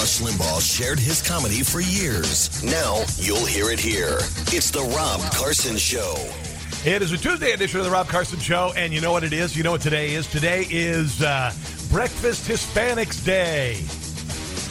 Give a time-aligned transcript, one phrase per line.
[0.00, 2.64] Rush Limbaugh shared his comedy for years.
[2.64, 4.16] Now you'll hear it here.
[4.46, 6.14] It's the Rob Carson Show.
[6.86, 9.34] It is a Tuesday edition of the Rob Carson Show, and you know what it
[9.34, 9.54] is?
[9.54, 10.26] You know what today is?
[10.26, 11.52] Today is uh,
[11.90, 13.84] Breakfast Hispanics Day.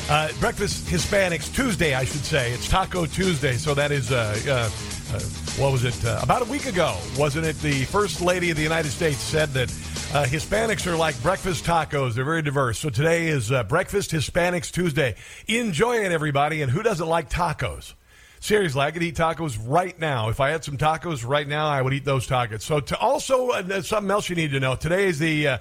[0.10, 2.52] Uh, Breakfast Hispanics Tuesday, I should say.
[2.52, 5.20] It's Taco Tuesday, so that is, uh, uh, uh,
[5.62, 6.04] what was it?
[6.04, 7.56] Uh, about a week ago, wasn't it?
[7.62, 9.70] The First Lady of the United States said that
[10.12, 12.16] uh, Hispanics are like breakfast tacos.
[12.16, 12.80] They're very diverse.
[12.80, 15.16] So today is uh, Breakfast Hispanics Tuesday.
[15.48, 16.64] Enjoy it, everybody.
[16.64, 17.94] And who doesn't like tacos?
[18.40, 20.30] Seriously, I could eat tacos right now.
[20.30, 22.62] If I had some tacos right now, I would eat those tacos.
[22.62, 24.76] So, to also, uh, something else you need to know.
[24.76, 25.58] Today is the, uh,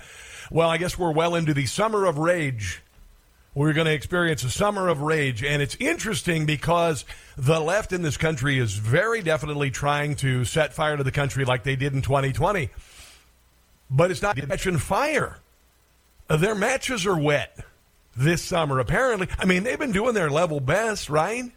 [0.51, 2.83] well, I guess we're well into the summer of rage.
[3.55, 5.45] We're going to experience a summer of rage.
[5.45, 7.05] And it's interesting because
[7.37, 11.45] the left in this country is very definitely trying to set fire to the country
[11.45, 12.71] like they did in 2020.
[13.91, 15.39] But it's not catching fire.
[16.29, 17.59] Uh, Their matches are wet
[18.17, 19.29] this summer, apparently.
[19.39, 21.51] I mean, they've been doing their level best, right?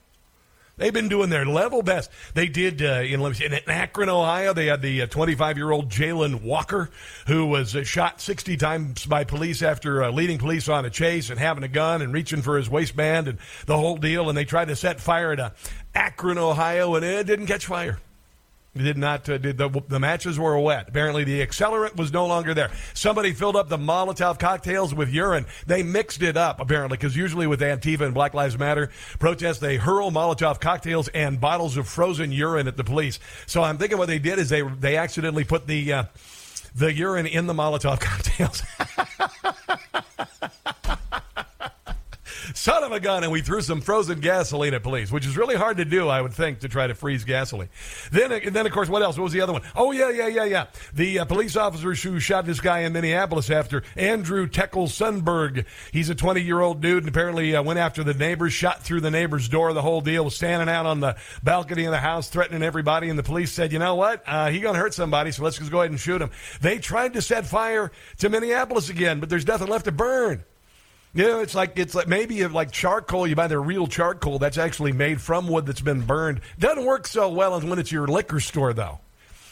[0.78, 2.09] They've been doing their level best.
[2.34, 4.54] They did uh, in, let me see, in Akron, Ohio.
[4.54, 6.90] They had the 25 year old Jayland Walker,
[7.28, 11.30] who was uh, shot 60 times by police after uh, leading police on a chase
[11.30, 14.30] and having a gun and reaching for his waistband and the whole deal.
[14.30, 15.54] And they tried to set fire to
[15.94, 18.00] Akron, Ohio, and it didn't catch fire.
[18.76, 19.28] Did not.
[19.28, 20.88] Uh, did the, the matches were wet.
[20.88, 22.72] Apparently, the accelerant was no longer there.
[22.94, 25.46] Somebody filled up the Molotov cocktails with urine.
[25.68, 29.76] They mixed it up apparently, because usually with Antifa and Black Lives Matter protests, they
[29.76, 33.20] hurl Molotov cocktails and bottles of frozen urine at the police.
[33.46, 36.04] So I'm thinking what they did is they they accidentally put the uh,
[36.74, 38.64] the urine in the Molotov cocktails.
[42.62, 45.56] son of a gun, and we threw some frozen gasoline at police, which is really
[45.56, 47.70] hard to do, I would think, to try to freeze gasoline.
[48.12, 49.18] Then, then of course, what else?
[49.18, 49.64] What was the other one?
[49.76, 50.66] Oh yeah, yeah, yeah, yeah.
[50.94, 55.66] The uh, police officers who shot this guy in Minneapolis after Andrew Tekle Sundberg.
[55.92, 59.02] He's a 20 year old dude, and apparently uh, went after the neighbors, shot through
[59.02, 59.73] the neighbor's door.
[59.73, 63.18] The whole deal was standing out on the balcony of the house, threatening everybody, and
[63.18, 64.22] the police said, "You know what?
[64.28, 66.30] Uh, he gonna hurt somebody, so let's just go ahead and shoot him."
[66.62, 70.44] They tried to set fire to Minneapolis again, but there's nothing left to burn.
[71.14, 73.28] You know, it's like it's like maybe like charcoal.
[73.28, 76.40] You buy the real charcoal that's actually made from wood that's been burned.
[76.58, 79.00] Doesn't work so well as when it's your liquor store though.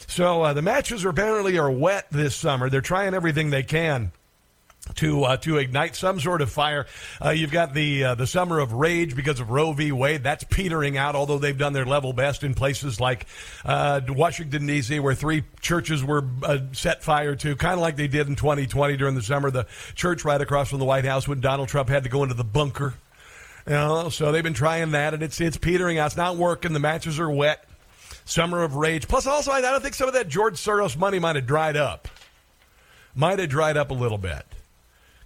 [0.07, 2.69] So uh, the matches are apparently are wet this summer.
[2.69, 4.11] They're trying everything they can
[4.95, 6.85] to uh, to ignite some sort of fire.
[7.23, 9.91] Uh, you've got the uh, the summer of rage because of Roe v.
[9.91, 10.23] Wade.
[10.23, 13.25] That's petering out, although they've done their level best in places like
[13.65, 18.07] uh, Washington D.C., where three churches were uh, set fire to, kind of like they
[18.07, 19.51] did in 2020 during the summer.
[19.51, 22.35] The church right across from the White House when Donald Trump had to go into
[22.35, 22.93] the bunker.
[23.65, 26.07] You know, so they've been trying that, and it's it's petering out.
[26.07, 26.73] It's not working.
[26.73, 27.65] The matches are wet.
[28.25, 29.07] Summer of rage.
[29.07, 32.07] Plus, also, I don't think some of that George Soros money might have dried up.
[33.15, 34.45] Might have dried up a little bit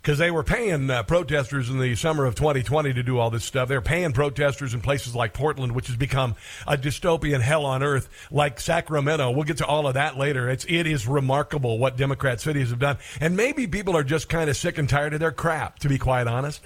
[0.04, 3.46] because they were paying uh, protesters in the summer of 2020 to do all this
[3.46, 3.70] stuff.
[3.70, 6.36] They're paying protesters in places like Portland, which has become
[6.68, 9.32] a dystopian hell on earth, like Sacramento.
[9.32, 10.50] We'll get to all of that later.
[10.50, 14.50] It's it is remarkable what Democrat cities have done, and maybe people are just kind
[14.50, 15.80] of sick and tired of their crap.
[15.80, 16.62] To be quite honest.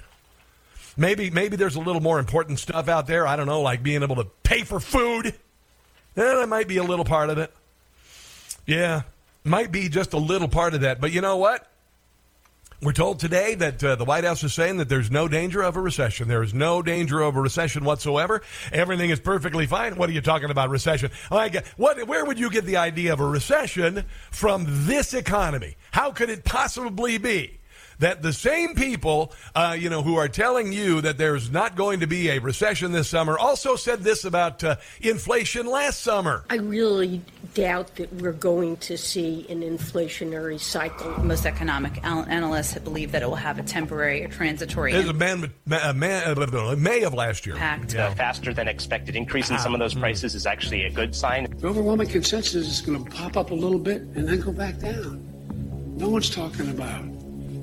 [0.96, 3.24] Maybe maybe there's a little more important stuff out there.
[3.24, 5.26] I don't know, like being able to pay for food.
[6.16, 7.54] Yeah, that might be a little part of it.
[8.66, 9.02] Yeah,
[9.44, 11.00] might be just a little part of that.
[11.00, 11.70] But you know what?
[12.80, 15.76] We're told today that uh, the White House is saying that there's no danger of
[15.76, 16.28] a recession.
[16.28, 18.40] There is no danger of a recession whatsoever.
[18.70, 19.96] Everything is perfectly fine.
[19.96, 21.10] What are you talking about recession?
[21.28, 22.06] Like, what?
[22.06, 25.74] Where would you get the idea of a recession from this economy?
[25.90, 27.58] How could it possibly be?
[27.98, 32.00] That the same people, uh, you know, who are telling you that there's not going
[32.00, 36.44] to be a recession this summer, also said this about uh, inflation last summer.
[36.50, 37.22] I really
[37.54, 41.10] doubt that we're going to see an inflationary cycle.
[41.24, 45.52] Most economic analysts believe that it will have a temporary or transitory There's a man,
[45.70, 47.56] uh, man, uh, May of last year.
[47.56, 47.94] impact.
[47.94, 51.48] A faster than expected increase in some of those prices is actually a good sign.
[51.58, 54.78] The overwhelming consensus is going to pop up a little bit and then go back
[54.78, 55.24] down.
[55.96, 57.17] No one's talking about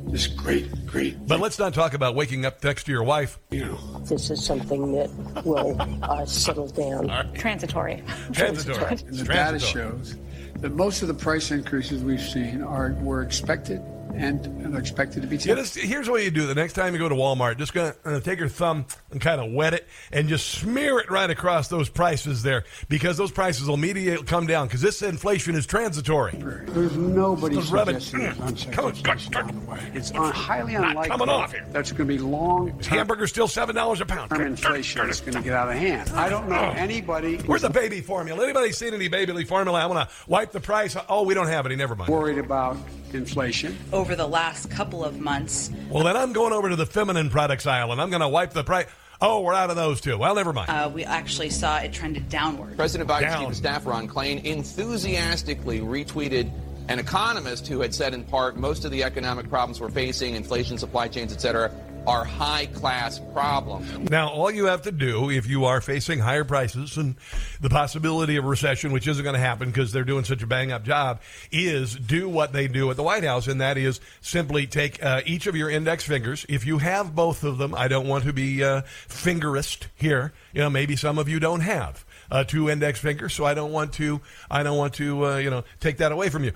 [0.07, 1.27] this great, great.
[1.27, 3.39] But let's not talk about waking up next to your wife.
[3.51, 5.09] You know, This is something that
[5.45, 7.07] will uh, settle down.
[7.35, 8.03] Transitory.
[8.31, 8.85] Transitory.
[8.91, 10.15] and the data shows
[10.59, 13.81] that most of the price increases we've seen are were expected
[14.17, 16.47] and, and are expected to be Yeah, this, here's what you do.
[16.47, 19.41] The next time you go to Walmart, just gonna uh, take your thumb and kind
[19.41, 23.67] of wet it and just smear it right across those prices there because those prices
[23.67, 26.31] will immediately come down because this inflation is transitory.
[26.35, 28.01] There's nobody Just rub it.
[28.01, 29.91] suggesting there's Come on, uncertainty come on, along the way.
[29.93, 30.27] It's come on.
[30.27, 31.65] un- highly unlikely coming off here.
[31.71, 34.31] that's going to be long Hamburger's still seven dollars a pound.
[34.31, 36.09] inflation that's going to get out of hand.
[36.11, 38.43] I don't know anybody Where's the baby formula?
[38.43, 39.79] Anybody seen any baby formula?
[39.81, 40.95] I want to wipe the price.
[41.09, 41.75] Oh, we don't have any.
[41.75, 42.11] Never mind.
[42.11, 42.77] worried about
[43.15, 43.75] inflation.
[43.91, 47.65] Over the last couple of months, Well, then I'm going over to the feminine products
[47.65, 48.87] aisle and I'm going to wipe the price.
[49.21, 50.17] Oh, we're out of those too.
[50.17, 50.69] Well, never mind.
[50.69, 52.75] uh, we actually saw it trended downward.
[52.75, 53.39] President Biden's Down.
[53.41, 56.51] chief of staff, Ron Klain, enthusiastically retweeted
[56.89, 60.77] an economist who had said in part most of the economic problems we're facing, inflation,
[60.77, 61.71] supply chains, et cetera,
[62.07, 64.09] are high class problems.
[64.09, 67.15] Now, all you have to do if you are facing higher prices and
[67.61, 70.71] the possibility of recession, which isn't going to happen because they're doing such a bang
[70.71, 71.21] up job,
[71.51, 75.21] is do what they do at the White House, and that is simply take uh,
[75.25, 76.45] each of your index fingers.
[76.47, 80.33] If you have both of them, I don't want to be uh, fingerist here.
[80.53, 82.05] You know, maybe some of you don't have.
[82.31, 84.19] Uh, two index fingers, so I don't want to.
[84.49, 85.25] I don't want to.
[85.27, 86.53] Uh, you know, take that away from you.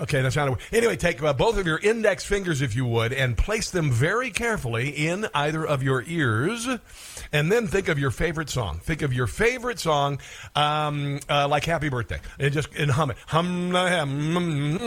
[0.00, 3.12] Okay, that's not a Anyway, take uh, both of your index fingers, if you would,
[3.12, 6.68] and place them very carefully in either of your ears,
[7.32, 8.80] and then think of your favorite song.
[8.82, 10.18] Think of your favorite song,
[10.54, 13.16] um, uh, like "Happy Birthday," and just and hum it.
[13.26, 14.78] Hum, hum.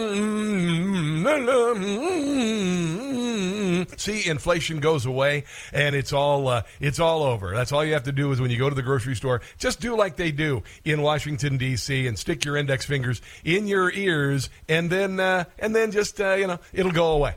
[3.97, 5.43] See, inflation goes away,
[5.73, 7.53] and it's all uh, it's all over.
[7.53, 9.79] That's all you have to do is when you go to the grocery store, just
[9.79, 12.07] do like they do in Washington D.C.
[12.07, 16.33] and stick your index fingers in your ears, and then uh, and then just uh,
[16.33, 17.35] you know it'll go away.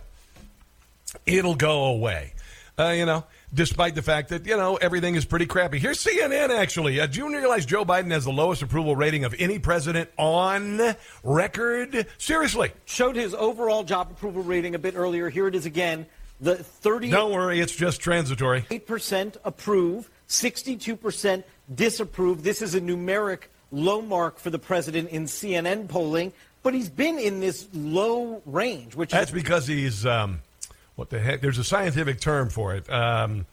[1.27, 2.33] It'll go away.
[2.79, 3.25] Uh, you know,
[3.55, 5.79] despite the fact that you know everything is pretty crappy.
[5.79, 7.01] Here's CNN actually.
[7.01, 10.95] Uh, do you realize Joe Biden has the lowest approval rating of any president on
[11.23, 12.07] record?
[12.19, 15.31] Seriously, showed his overall job approval rating a bit earlier.
[15.31, 16.07] Here it is again.
[16.41, 18.63] The 30 don't worry, it's just transitory.
[18.63, 22.43] 8% approve, 62% disapprove.
[22.43, 27.19] This is a numeric low mark for the president in CNN polling, but he's been
[27.19, 30.41] in this low range, which That's is because he's um,
[30.97, 31.41] what the heck?
[31.41, 32.91] There's a scientific term for it.
[32.91, 33.47] Um,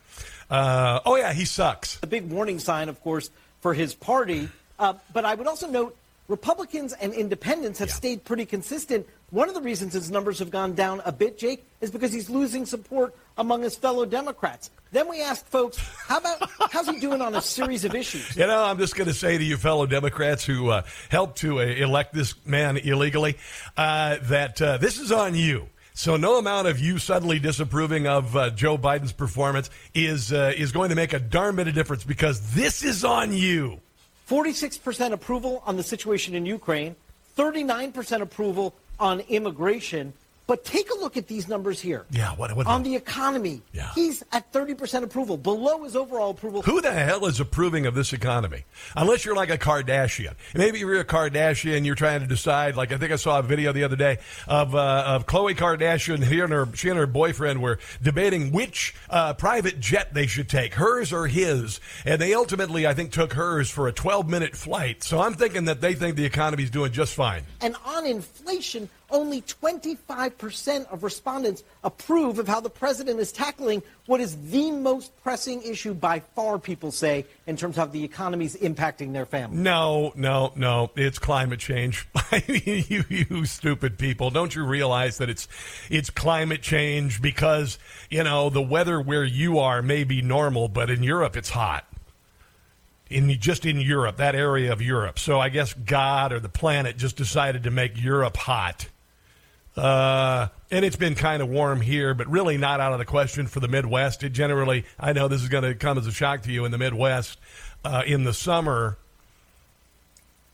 [0.49, 1.99] uh, oh yeah, he sucks.
[2.03, 3.29] a big warning sign, of course,
[3.61, 4.49] for his party.
[4.77, 5.95] Uh, but I would also note
[6.27, 9.07] Republicans and independents have stayed pretty consistent.
[9.31, 12.29] One of the reasons his numbers have gone down a bit, Jake, is because he's
[12.29, 14.69] losing support among his fellow Democrats.
[14.91, 18.35] Then we asked folks, how about how's he doing on a series of issues?
[18.35, 21.59] You know, I'm just going to say to you, fellow Democrats who uh, helped to
[21.59, 23.38] uh, elect this man illegally,
[23.77, 25.67] uh, that uh, this is on you.
[25.93, 30.71] So no amount of you suddenly disapproving of uh, Joe Biden's performance is uh, is
[30.71, 33.79] going to make a darn bit of difference because this is on you.
[34.29, 36.95] 46% approval on the situation in Ukraine,
[37.38, 40.13] 39% approval on immigration.
[40.47, 42.05] But take a look at these numbers here.
[42.11, 43.89] Yeah, what- what- on the economy, Yeah.
[43.95, 46.61] he's at 30% approval, below his overall approval.
[46.63, 48.65] Who the hell is approving of this economy?
[48.95, 50.33] Unless you're like a Kardashian.
[50.53, 52.75] Maybe you're a Kardashian, you're trying to decide.
[52.75, 54.17] Like I think I saw a video the other day
[54.47, 56.27] of uh, of Khloe Kardashian.
[56.27, 60.49] She and her she and her boyfriend were debating which uh, private jet they should
[60.49, 64.55] take, hers or his, and they ultimately I think took hers for a 12 minute
[64.57, 65.03] flight.
[65.03, 67.43] So I'm thinking that they think the economy's doing just fine.
[67.61, 74.19] And on inflation, only 25% of respondents approve of how the president is tackling what
[74.19, 78.57] is the most pressing issue by far, people say, in terms of the economy is
[78.57, 79.57] impacting their family.
[79.57, 80.91] No, no, no.
[80.95, 82.07] It's climate change.
[82.47, 84.29] You, you stupid people.
[84.29, 85.49] Don't you realize that it's,
[85.89, 87.77] it's climate change because,
[88.09, 91.85] you know, the weather where you are may be normal, but in Europe it's hot.
[93.09, 95.19] In just in Europe, that area of Europe.
[95.19, 98.87] So I guess God or the planet just decided to make Europe hot.
[99.75, 103.48] Uh, and it's been kind of warm here, but really not out of the question
[103.48, 104.24] for the Midwest.
[104.24, 106.72] It generally, I know this is going to come as a shock to you in
[106.72, 107.39] the Midwest.
[107.84, 108.98] Uh, in the summer,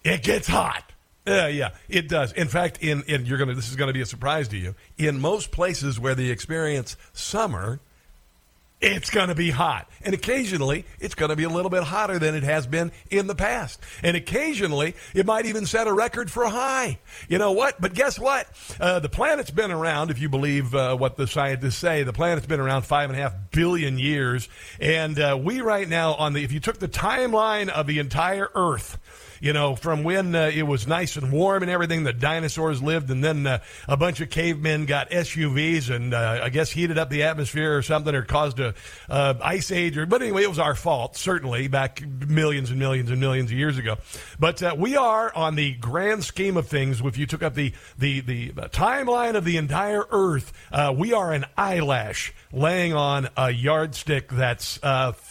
[0.04, 0.94] it gets hot.
[1.26, 2.32] Yeah, it does.
[2.32, 4.76] In fact, in, in you're gonna this is gonna be a surprise to you.
[4.98, 7.82] In most places where they experience summer,
[8.80, 9.90] it's going to be hot.
[10.04, 13.26] And occasionally, it's going to be a little bit hotter than it has been in
[13.28, 13.80] the past.
[14.04, 17.00] And occasionally, it might even set a record for a high.
[17.28, 17.82] You know what?
[17.82, 18.48] But guess what?
[18.80, 22.46] Uh, the planet's been around, if you believe uh, what the scientists say, the planet's
[22.46, 24.48] been around five and a half billion years.
[24.80, 28.50] And uh, we right now, on the, if you took the timeline of the entire
[28.54, 29.00] Earth,
[29.40, 33.10] you know, from when uh, it was nice and warm and everything, the dinosaurs lived,
[33.10, 37.10] and then uh, a bunch of cavemen got SUVs and uh, I guess heated up
[37.10, 38.74] the atmosphere or something, or caused a
[39.10, 39.98] uh, ice age.
[39.98, 43.58] Or but anyway, it was our fault, certainly back millions and millions and millions of
[43.58, 43.98] years ago.
[44.40, 47.02] But uh, we are on the grand scheme of things.
[47.02, 51.32] If you took up the the the, timeline of the entire Earth, uh, we are
[51.32, 54.80] an eyelash laying on a yardstick that's.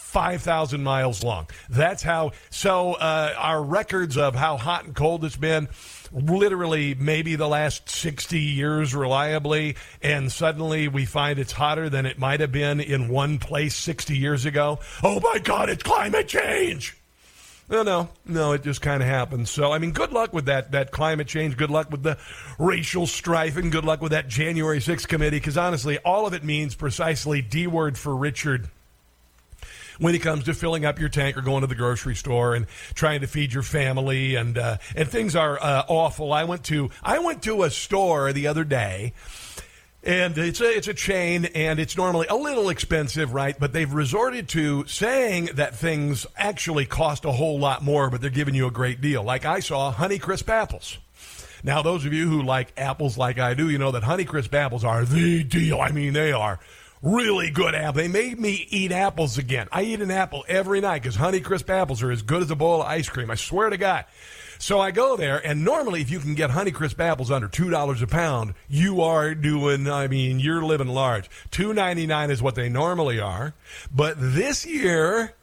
[0.07, 1.47] Uh, 5,000 miles long.
[1.69, 5.67] That's how, so uh, our records of how hot and cold it's been,
[6.11, 12.17] literally maybe the last 60 years reliably, and suddenly we find it's hotter than it
[12.17, 14.79] might have been in one place 60 years ago.
[15.03, 16.97] Oh my God, it's climate change!
[17.69, 18.53] No, no, no.
[18.53, 19.49] It just kind of happens.
[19.49, 21.57] So, I mean, good luck with that that climate change.
[21.57, 22.17] Good luck with the
[22.57, 25.35] racial strife, and good luck with that January 6th committee.
[25.35, 28.69] Because honestly, all of it means precisely D word for Richard
[29.99, 32.67] when it comes to filling up your tank or going to the grocery store and
[32.93, 36.33] trying to feed your family and uh, and things are uh, awful.
[36.33, 39.13] I went to I went to a store the other day.
[40.03, 43.59] And it's a, it's a chain, and it's normally a little expensive, right?
[43.59, 48.29] But they've resorted to saying that things actually cost a whole lot more, but they're
[48.29, 49.21] giving you a great deal.
[49.23, 50.97] Like I saw Honeycrisp apples.
[51.61, 54.85] Now, those of you who like apples like I do, you know that Honeycrisp apples
[54.85, 55.81] are the deal.
[55.81, 56.59] I mean, they are
[57.01, 58.01] really good apple.
[58.01, 59.67] They made me eat apples again.
[59.71, 62.81] I eat an apple every night because Honeycrisp apples are as good as a bowl
[62.81, 63.31] of ice cream.
[63.31, 64.05] I swear to God.
[64.59, 68.01] So I go there, and normally, if you can get Honeycrisp apples under two dollars
[68.01, 69.87] a pound, you are doing.
[69.87, 71.29] I mean, you're living large.
[71.51, 73.53] Two ninety nine is what they normally are,
[73.93, 75.33] but this year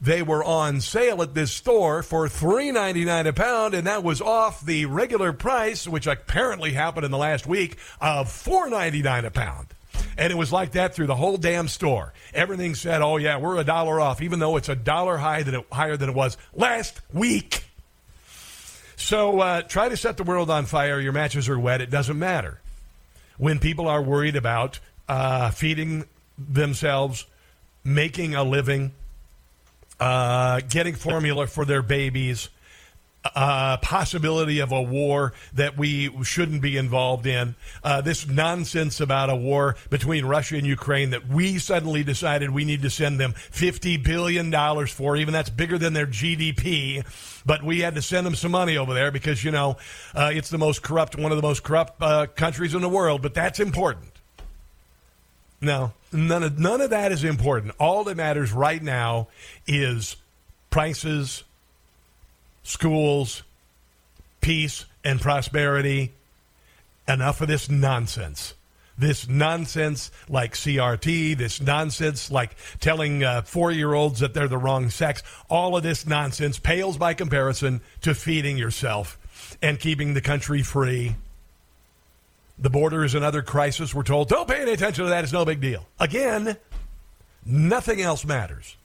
[0.00, 4.02] they were on sale at this store for three ninety nine a pound, and that
[4.02, 9.00] was off the regular price, which apparently happened in the last week of four ninety
[9.00, 9.68] nine a pound.
[10.18, 12.12] And it was like that through the whole damn store.
[12.32, 15.56] Everything said, "Oh yeah, we're a dollar off," even though it's a dollar high than
[15.56, 17.64] it, higher than it was last week.
[18.96, 20.98] So uh, try to set the world on fire.
[21.00, 21.80] Your matches are wet.
[21.80, 22.60] It doesn't matter.
[23.36, 26.04] When people are worried about uh, feeding
[26.38, 27.26] themselves,
[27.84, 28.92] making a living,
[30.00, 32.48] uh, getting formula for their babies,
[33.34, 37.54] uh, possibility of a war that we shouldn't be involved in.
[37.82, 42.64] Uh, this nonsense about a war between Russia and Ukraine that we suddenly decided we
[42.64, 47.04] need to send them $50 billion for, even that's bigger than their GDP.
[47.44, 49.76] But we had to send them some money over there because, you know,
[50.14, 53.22] uh, it's the most corrupt, one of the most corrupt uh, countries in the world.
[53.22, 54.12] But that's important.
[55.60, 57.74] No, none of, none of that is important.
[57.78, 59.28] All that matters right now
[59.66, 60.16] is
[60.70, 61.44] prices
[62.66, 63.42] schools,
[64.40, 66.12] peace, and prosperity.
[67.08, 68.54] Enough of this nonsense.
[68.98, 74.58] This nonsense like CRT, this nonsense like telling uh, four year olds that they're the
[74.58, 75.22] wrong sex.
[75.48, 79.18] All of this nonsense pales by comparison to feeding yourself
[79.62, 81.14] and keeping the country free.
[82.58, 83.94] The border is another crisis.
[83.94, 85.24] We're told, don't pay any attention to that.
[85.24, 85.86] It's no big deal.
[86.00, 86.56] Again,
[87.44, 88.76] nothing else matters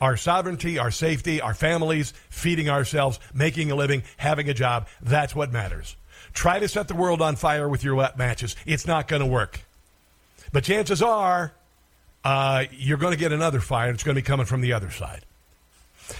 [0.00, 4.86] our sovereignty, our safety, our families, feeding ourselves, making a living, having a job.
[5.02, 5.96] That's what matters.
[6.32, 8.54] Try to set the world on fire with your wet matches.
[8.66, 9.60] It's not going to work.
[10.52, 11.52] But chances are
[12.24, 14.72] uh, you're going to get another fire, and it's going to be coming from the
[14.72, 15.24] other side.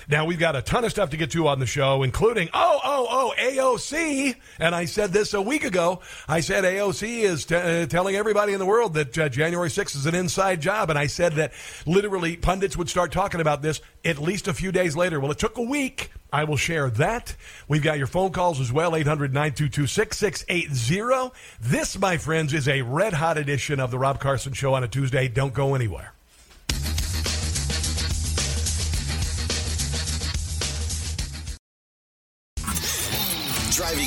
[0.09, 2.81] Now, we've got a ton of stuff to get to on the show, including, oh,
[2.85, 4.37] oh, oh, AOC.
[4.59, 6.01] And I said this a week ago.
[6.27, 9.97] I said AOC is t- uh, telling everybody in the world that uh, January 6th
[9.97, 10.91] is an inside job.
[10.91, 11.53] And I said that
[11.87, 15.21] literally pundits would start talking about this at least a few days later.
[15.21, 16.11] Well, it took a week.
[16.33, 17.35] I will share that.
[17.69, 21.35] We've got your phone calls as well, 800 922 6680.
[21.61, 24.89] This, my friends, is a red hot edition of The Rob Carson Show on a
[24.89, 25.29] Tuesday.
[25.29, 26.13] Don't go anywhere.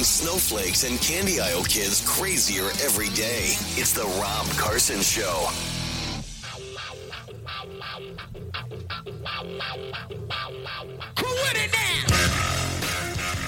[0.01, 3.53] Driving snowflakes and candy aisle kids crazier every day.
[3.77, 5.48] It's the Rob Carson Show.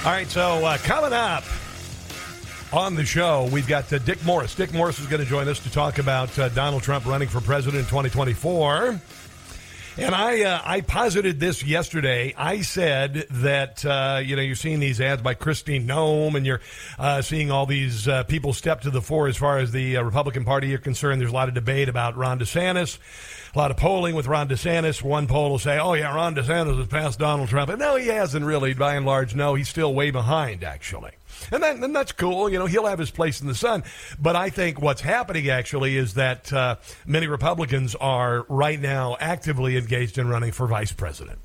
[0.05, 1.43] All right, so uh, coming up
[2.73, 4.53] on the show, we've got uh, Dick Morris.
[4.53, 7.39] Dick Morris is going to join us to talk about uh, Donald Trump running for
[7.39, 8.99] president in 2024.
[9.95, 12.33] And I uh, I posited this yesterday.
[12.35, 16.61] I said that uh, you know you're seeing these ads by Kristi Noem, and you're
[16.97, 20.01] uh, seeing all these uh, people step to the fore as far as the uh,
[20.01, 21.21] Republican Party are concerned.
[21.21, 22.97] There's a lot of debate about Ron DeSantis,
[23.53, 25.03] a lot of polling with Ron DeSantis.
[25.03, 28.07] One poll will say, "Oh yeah, Ron DeSantis has passed Donald Trump," and no, he
[28.07, 28.73] hasn't really.
[28.73, 31.11] By and large, no, he's still way behind actually.
[31.51, 32.49] And, that, and that's cool.
[32.49, 33.83] You know, he'll have his place in the sun.
[34.19, 39.77] But I think what's happening actually is that uh, many Republicans are right now actively
[39.77, 41.39] engaged in running for vice president.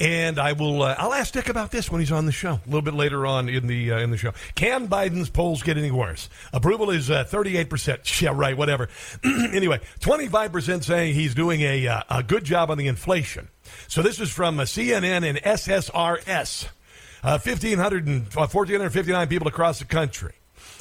[0.00, 0.82] And I will.
[0.82, 3.26] Uh, I'll ask Dick about this when he's on the show a little bit later
[3.26, 4.32] on in the uh, in the show.
[4.56, 6.28] Can Biden's polls get any worse?
[6.52, 8.00] Approval is uh, thirty eight percent.
[8.20, 8.56] Yeah, right.
[8.56, 8.88] Whatever.
[9.24, 13.48] anyway, twenty five percent saying he's doing a uh, a good job on the inflation.
[13.86, 16.68] So this is from uh, CNN and SSRS.
[17.24, 20.34] 1,500 and, 1,459 people across the country.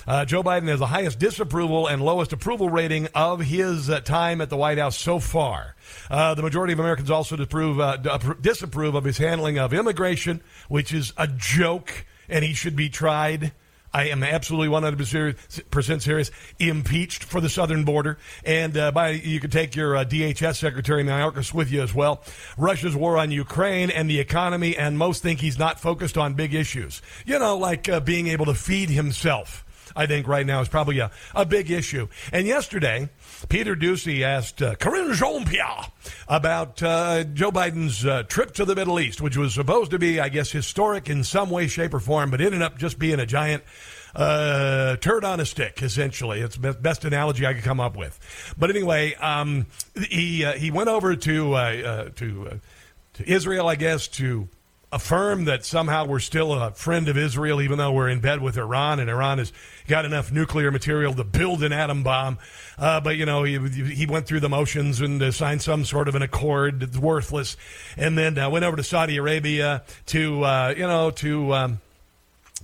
[0.06, 4.42] Uh, Joe Biden has the highest disapproval and lowest approval rating of his uh, time
[4.42, 5.76] at the White House so far.
[6.12, 7.96] Uh, the majority of Americans also disapprove, uh,
[8.42, 13.54] disapprove of his handling of immigration, which is a joke, and he should be tried
[13.94, 16.32] I am absolutely 100% serious.
[16.60, 18.18] Impeached for the southern border.
[18.44, 22.24] And uh, by you could take your uh, DHS secretary, Mayorkas, with you as well.
[22.58, 26.54] Russia's war on Ukraine and the economy, and most think he's not focused on big
[26.54, 27.02] issues.
[27.26, 29.64] You know, like uh, being able to feed himself.
[29.96, 32.08] I think right now is probably a, a big issue.
[32.32, 33.10] And yesterday,
[33.50, 35.86] Peter Doocy asked uh, Karine Jean-Pierre
[36.28, 40.20] about uh, Joe Biden's uh, trip to the Middle East, which was supposed to be,
[40.20, 43.26] I guess, historic in some way, shape, or form, but ended up just being a
[43.26, 43.64] giant
[44.16, 46.42] uh, turd on a stick, essentially.
[46.42, 48.20] It's the best analogy I could come up with.
[48.58, 49.68] But anyway, um,
[50.10, 52.56] he uh, he went over to uh, uh to uh,
[53.14, 54.48] to Israel, I guess, to
[54.94, 58.58] affirm that somehow we're still a friend of Israel, even though we're in bed with
[58.58, 59.52] Iran, and Iran has
[59.88, 62.38] got enough nuclear material to build an atom bomb.
[62.78, 66.08] Uh, but you know, he, he went through the motions and uh, signed some sort
[66.08, 67.58] of an accord that's worthless,
[67.98, 71.54] and then uh, went over to Saudi Arabia to uh, you know to.
[71.54, 71.82] Um,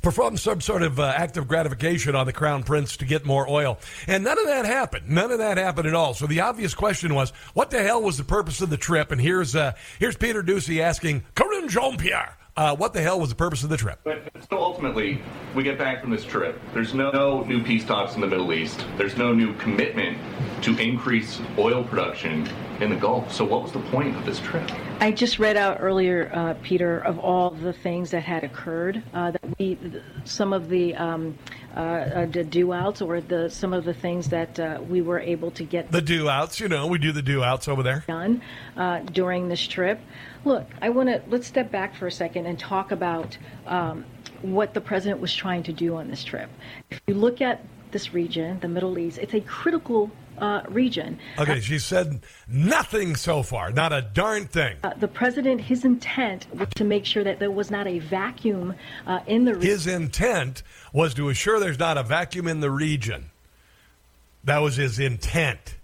[0.02, 3.50] perform some sort of uh, act of gratification on the crown prince to get more
[3.50, 3.80] oil.
[4.08, 5.10] And none of that happened.
[5.10, 6.14] None of that happened at all.
[6.14, 9.12] So the obvious question was, what the hell was the purpose of the trip?
[9.12, 12.39] And here's uh, here's Peter Doocy asking Karine Jean-Pierre.
[12.56, 14.00] Uh, what the hell was the purpose of the trip?
[14.04, 15.22] But so ultimately,
[15.56, 16.60] we get back from this trip.
[16.74, 18.84] There's no, no, new peace talks in the Middle East.
[18.98, 20.18] There's no new commitment
[20.64, 22.48] to increase oil production
[22.82, 23.34] in the Gulf.
[23.34, 24.70] So, what was the point of this trip?
[25.00, 29.02] I just read out earlier, uh, Peter, of all the things that had occurred.
[29.14, 29.78] Uh, that we,
[30.26, 31.38] some of the, um,
[31.76, 35.20] uh, uh the do outs, or the some of the things that uh, we were
[35.20, 35.92] able to get.
[35.92, 38.04] The do outs, you know, we do the do outs over there.
[38.08, 38.42] Done
[38.76, 40.00] uh, during this trip.
[40.46, 44.06] Look, I want to let's step back for a second and talk about um,
[44.42, 46.50] what the president was trying to do on this trip.
[46.90, 51.20] If you look at this region, the Middle East, it's a critical uh, region.
[51.38, 54.78] Okay, she said nothing so far, not a darn thing.
[54.84, 58.74] Uh, the president, his intent was to make sure that there was not a vacuum
[59.06, 59.70] uh, in the region.
[59.70, 63.32] His intent was to assure there's not a vacuum in the region.
[64.46, 65.76] That was his intent.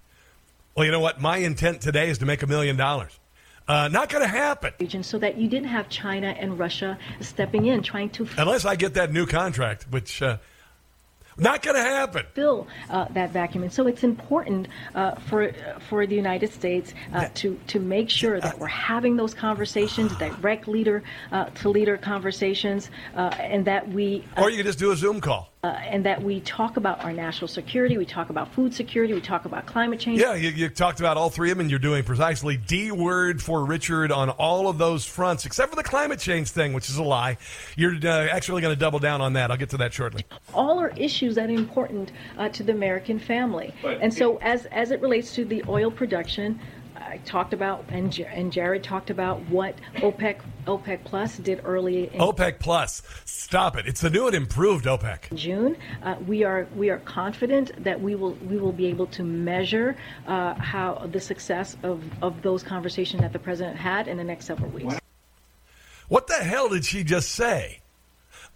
[0.75, 1.19] Well, you know what?
[1.19, 3.19] My intent today is to make a million dollars.
[3.67, 4.73] Uh, not going to happen.
[4.79, 8.27] Region, so that you didn't have China and Russia stepping in, trying to.
[8.37, 10.21] Unless I get that new contract, which.
[10.21, 10.37] Uh,
[11.37, 12.25] not going to happen.
[12.33, 15.51] Fill uh, that vacuum, and so it's important uh, for
[15.89, 20.67] for the United States uh, to to make sure that we're having those conversations, direct
[20.67, 24.23] leader uh, to leader conversations, uh, and that we.
[24.37, 25.49] or you can just do a Zoom call.
[25.65, 29.21] Uh, and that we talk about our national security, we talk about food security, we
[29.21, 30.21] talk about climate change.
[30.21, 33.41] Yeah, you, you talked about all three of them, and you're doing precisely D word
[33.41, 36.97] for Richard on all of those fronts, except for the climate change thing, which is
[36.97, 37.39] a lie.
[37.75, 39.49] You're uh, actually going to double down on that.
[39.49, 40.23] I'll get to that shortly.
[40.53, 44.67] All are issues that are important uh, to the American family, but and so as
[44.67, 46.59] as it relates to the oil production,
[47.15, 52.13] I talked about, and, and Jared talked about what OPEC OPEC Plus did early.
[52.13, 53.87] In OPEC Plus, stop it!
[53.87, 55.33] It's the new and improved OPEC.
[55.33, 59.23] June, uh, we are we are confident that we will we will be able to
[59.23, 59.95] measure
[60.27, 64.45] uh, how the success of of those conversations that the president had in the next
[64.45, 64.95] several weeks.
[66.09, 67.79] What the hell did she just say?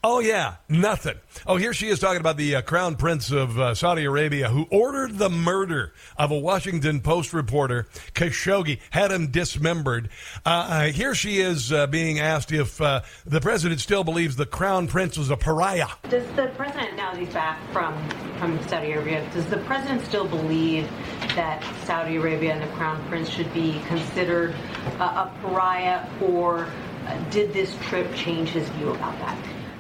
[0.02, 1.16] Oh, yeah, nothing.
[1.46, 4.66] Oh, here she is talking about the uh, Crown Prince of uh, Saudi Arabia who
[4.72, 10.10] ordered the murder of a Washington Post reporter, Khashoggi, had him dismembered.
[10.46, 14.46] Uh, uh here she is uh, being asked if uh, the president still believes the
[14.46, 15.90] Crown Prince was a pariah.
[16.04, 17.94] Does the president, now that he's back from,
[18.38, 20.90] from Saudi Arabia, does the president still believe
[21.36, 24.56] that Saudi Arabia and the Crown Prince should be considered
[25.02, 26.70] a pariah, or
[27.32, 29.38] did this trip change his view about that?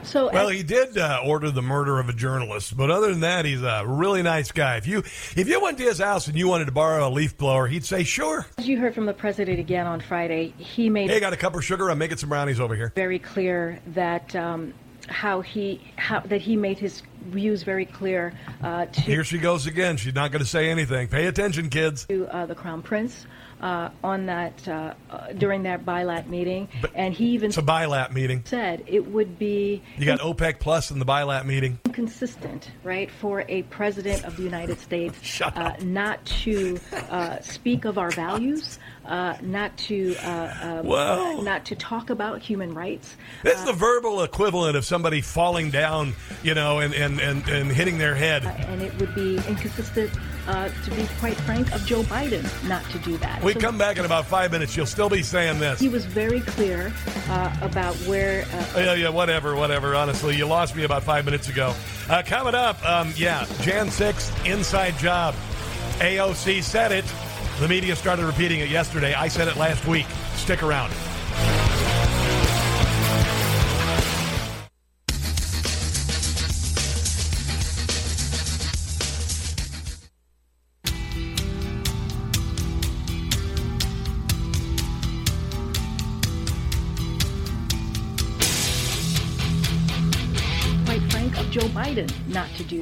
[0.09, 3.45] So, well, he did uh, order the murder of a journalist, but other than that,
[3.45, 4.77] he's a really nice guy.
[4.77, 7.37] If you if you went to his house and you wanted to borrow a leaf
[7.37, 8.47] blower, he'd say sure.
[8.57, 11.11] As you heard from the president again on Friday, he made.
[11.11, 11.91] Hey, got a cup of sugar?
[11.91, 12.91] I'm making some brownies over here.
[12.95, 14.35] Very clear that.
[14.35, 14.73] Um,
[15.07, 18.31] how he how that he made his views very clear.
[18.61, 19.97] Uh, to, Here she goes again.
[19.97, 21.07] She's not going to say anything.
[21.07, 22.05] Pay attention, kids.
[22.05, 23.25] To uh, the crown prince,
[23.61, 27.61] uh, on that uh, uh, during that bilat meeting, but and he even it's a
[27.61, 28.43] bilat meeting.
[28.45, 29.81] Said it would be.
[29.97, 31.79] You got OPEC Plus in the bilat meeting.
[31.99, 37.97] Consistent, right, for a president of the United States uh, not to uh, speak of
[37.97, 43.17] our values, uh, not to um, well, not to talk about human rights.
[43.43, 47.97] It's the verbal equivalent of somebody falling down, you know, and and and, and hitting
[47.97, 48.45] their head.
[48.45, 50.09] and it would be inconsistent
[50.47, 53.43] uh, to be quite frank, of Joe Biden not to do that.
[53.43, 54.75] We so come back in about five minutes.
[54.75, 55.79] You'll still be saying this.
[55.79, 56.93] He was very clear
[57.27, 58.45] uh, about where.
[58.45, 59.95] Uh, yeah, yeah, whatever, whatever.
[59.95, 61.73] Honestly, you lost me about five minutes ago.
[62.09, 65.35] Uh, coming up, um, yeah, Jan 6th, inside job.
[65.99, 67.05] AOC said it.
[67.59, 69.13] The media started repeating it yesterday.
[69.13, 70.07] I said it last week.
[70.35, 70.93] Stick around.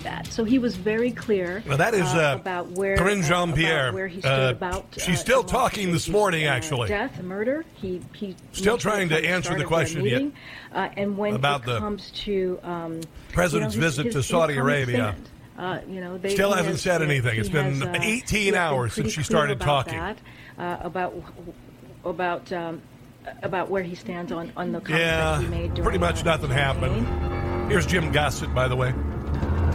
[0.07, 0.27] That.
[0.27, 3.91] So he was very clear Well, that is uh, about where Karine uh, Jean Pierre.
[3.91, 4.85] where he stood Uh, about.
[4.97, 6.87] she's uh, still talking this morning, uh, actually.
[6.87, 7.65] death murder.
[7.75, 10.23] He he Still trying to answer the question yet.
[10.73, 13.01] Uh, and when About it the comes to um,
[13.33, 15.15] president's you know, his- visit his- to his Saudi Arabia.
[15.57, 17.37] Uh, you know, they, Still hasn't has- said anything.
[17.39, 19.99] It's been has, uh, 18 he has been hours since she started about talking.
[19.99, 20.17] That,
[20.57, 21.13] uh, about
[22.05, 22.81] about um,
[23.43, 25.73] about where he stands on on the comments Yeah, that he made.
[25.73, 27.69] During pretty much nothing happened.
[27.69, 28.93] Here's Jim Gossett, by the way,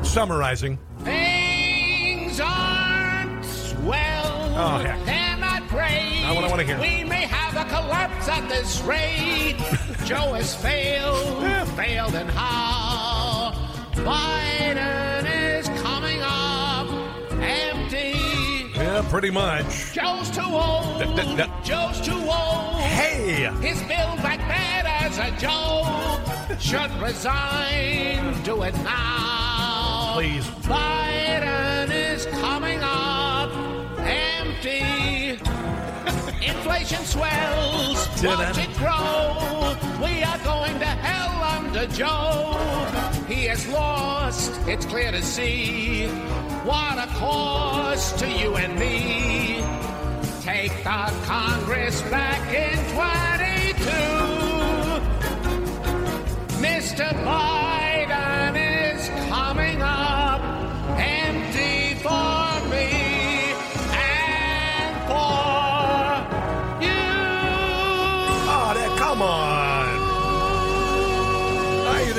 [0.02, 0.78] summarizing.
[1.00, 3.44] Things aren't
[3.84, 4.54] well.
[4.56, 5.04] Oh, heck.
[5.04, 6.22] They're not great.
[6.22, 6.78] Not what I wanna hear.
[6.80, 9.56] We may have a collapse at this rate.
[10.04, 13.52] Joe has failed, failed and how?
[13.92, 15.24] Biden
[15.58, 16.88] is coming up
[17.40, 18.18] empty.
[18.74, 19.92] Yeah, pretty much.
[19.92, 20.98] Joe's too old.
[21.00, 22.80] Da- da- da- Joe's too old.
[22.80, 23.48] Hey!
[23.60, 26.18] His bill back bad as a Joe.
[26.58, 28.42] Should resign.
[28.42, 29.51] Do it now.
[30.12, 30.46] Please.
[30.68, 33.50] Biden is coming up
[33.98, 35.30] empty.
[36.46, 38.06] Inflation swells.
[38.22, 39.74] Watch it grow.
[40.04, 42.58] We are going to hell under Joe.
[43.26, 44.52] He has lost.
[44.68, 46.08] It's clear to see.
[46.68, 49.64] What a cost to you and me.
[50.42, 53.88] Take the Congress back in 22.
[56.60, 57.08] Mr.
[57.24, 57.81] Biden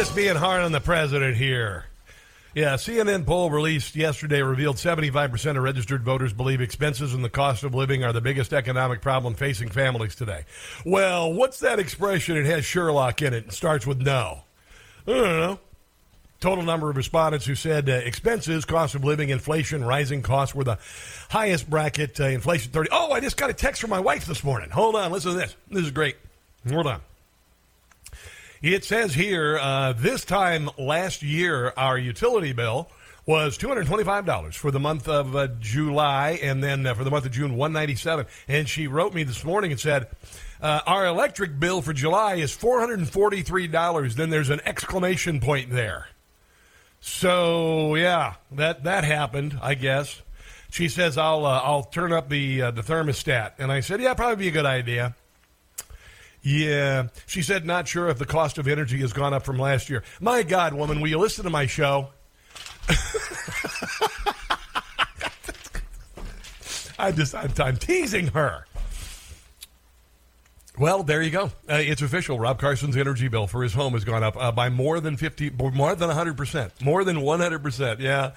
[0.03, 1.85] just being hard on the president here?
[2.53, 7.63] Yeah, CNN poll released yesterday revealed 75% of registered voters believe expenses and the cost
[7.63, 10.43] of living are the biggest economic problem facing families today.
[10.85, 12.35] Well, what's that expression?
[12.35, 14.41] It has Sherlock in it and starts with no.
[15.07, 15.59] I don't know.
[16.41, 20.65] Total number of respondents who said uh, expenses, cost of living, inflation, rising costs were
[20.65, 20.79] the
[21.29, 22.19] highest bracket.
[22.19, 22.89] Uh, inflation 30.
[22.91, 24.69] Oh, I just got a text from my wife this morning.
[24.69, 25.55] Hold on, listen to this.
[25.69, 26.17] This is great.
[26.69, 26.99] Hold on.
[28.63, 32.89] It says here, uh, this time last year, our utility bill
[33.25, 37.33] was $225 for the month of uh, July, and then uh, for the month of
[37.33, 40.07] June, 197 And she wrote me this morning and said,
[40.61, 44.13] uh, our electric bill for July is $443.
[44.13, 46.07] Then there's an exclamation point there.
[47.01, 50.21] So yeah, that that happened, I guess.
[50.69, 54.13] She says I'll uh, I'll turn up the uh, the thermostat, and I said yeah,
[54.13, 55.15] probably be a good idea.
[56.43, 59.89] Yeah, she said not sure if the cost of energy has gone up from last
[59.89, 60.03] year.
[60.19, 62.09] My God, woman, will you listen to my show?
[66.99, 68.65] I just I'm, I'm teasing her.
[70.77, 71.45] Well, there you go.
[71.69, 72.39] Uh, it's official.
[72.39, 75.51] Rob Carson's energy bill for his home has gone up uh, by more than fifty,
[75.51, 77.99] more than hundred percent, more than one hundred percent.
[77.99, 78.31] Yeah,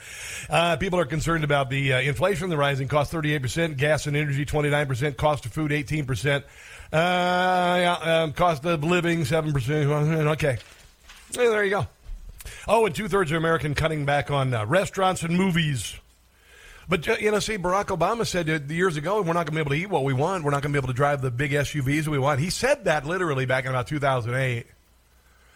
[0.51, 4.14] uh, people are concerned about the uh, inflation, the rising cost, thirty-eight percent, gas and
[4.16, 6.45] energy, twenty-nine percent, cost of food, eighteen percent,
[6.92, 9.88] uh, yeah, um, cost of living, seven percent.
[9.88, 10.59] Okay,
[11.33, 11.87] Yeah, there you go.
[12.68, 15.96] Oh, and two-thirds of American cutting back on uh, restaurants and movies.
[16.88, 19.61] But uh, you know, see, Barack Obama said years ago, "We're not going to be
[19.61, 20.44] able to eat what we want.
[20.44, 22.85] We're not going to be able to drive the big SUVs we want." He said
[22.85, 24.66] that literally back in about 2008.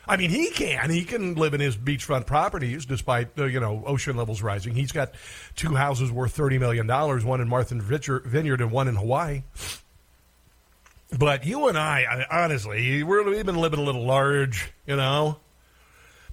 [0.08, 0.90] I mean, he can.
[0.90, 4.74] He can live in his beachfront properties despite uh, you know ocean levels rising.
[4.74, 5.12] He's got
[5.54, 7.84] two houses worth thirty million dollars, one in Martha's
[8.24, 9.42] Vineyard and one in Hawaii.
[11.18, 15.38] But you and I, I honestly, we're, we've been living a little large, you know.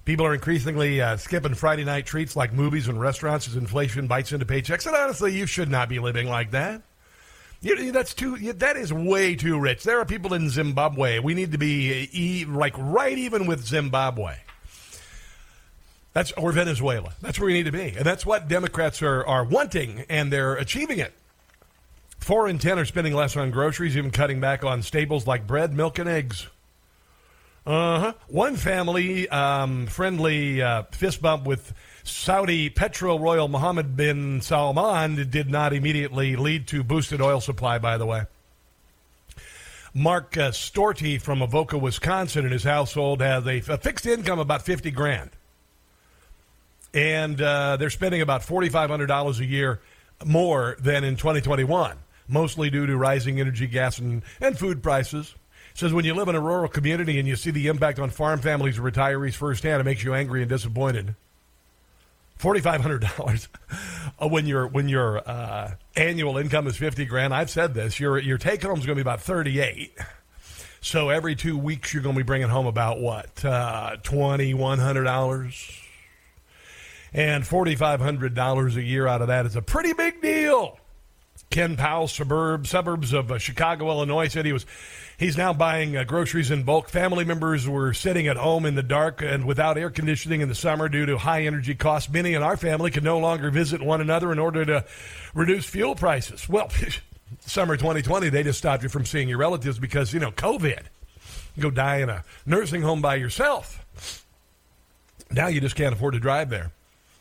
[0.04, 4.32] People are increasingly uh, skipping Friday night treats like movies and restaurants as inflation bites
[4.32, 4.86] into paychecks.
[4.86, 6.82] And honestly, you should not be living like that.
[7.60, 8.36] You, that's too.
[8.54, 9.82] That is way too rich.
[9.82, 11.18] There are people in Zimbabwe.
[11.18, 14.36] We need to be e, like right even with Zimbabwe.
[16.12, 17.14] That's or Venezuela.
[17.20, 20.54] That's where we need to be, and that's what Democrats are are wanting, and they're
[20.54, 21.12] achieving it.
[22.18, 25.72] Four in ten are spending less on groceries, even cutting back on staples like bread,
[25.72, 26.48] milk, and eggs.
[27.66, 28.12] Uh huh.
[28.28, 35.50] One family um, friendly uh, fist bump with Saudi petro royal Mohammed bin Salman did
[35.50, 38.24] not immediately lead to boosted oil supply, by the way.
[39.94, 44.46] Mark uh, Storty from Avoca, Wisconsin, and his household has a, a fixed income of
[44.46, 45.30] about 50 grand.
[46.94, 49.80] And uh, they're spending about $4,500 a year
[50.24, 51.96] more than in 2021,
[52.28, 55.34] mostly due to rising energy, gas, and, and food prices
[55.78, 58.40] says when you live in a rural community and you see the impact on farm
[58.40, 61.14] families and retirees firsthand, it makes you angry and disappointed.
[62.36, 63.48] Forty five hundred dollars
[64.20, 67.32] when your when your uh, annual income is fifty grand.
[67.34, 67.98] I've said this.
[67.98, 69.96] Your your take home is going to be about thirty eight.
[70.80, 74.78] So every two weeks you're going to be bringing home about what uh, twenty one
[74.78, 75.82] hundred dollars.
[77.10, 80.78] And $4,500 a year out of that is a pretty big deal.
[81.50, 84.66] Ken Powell, suburb, suburbs of uh, Chicago, Illinois, said he was
[85.16, 86.88] he's now buying uh, groceries in bulk.
[86.90, 90.54] Family members were sitting at home in the dark and without air conditioning in the
[90.54, 92.10] summer due to high energy costs.
[92.10, 94.84] Many in our family could no longer visit one another in order to
[95.34, 96.48] reduce fuel prices.
[96.48, 96.70] Well,
[97.40, 100.82] summer 2020, they just stopped you from seeing your relatives because you know COVID.
[101.56, 104.24] You go die in a nursing home by yourself.
[105.30, 106.72] Now you just can't afford to drive there.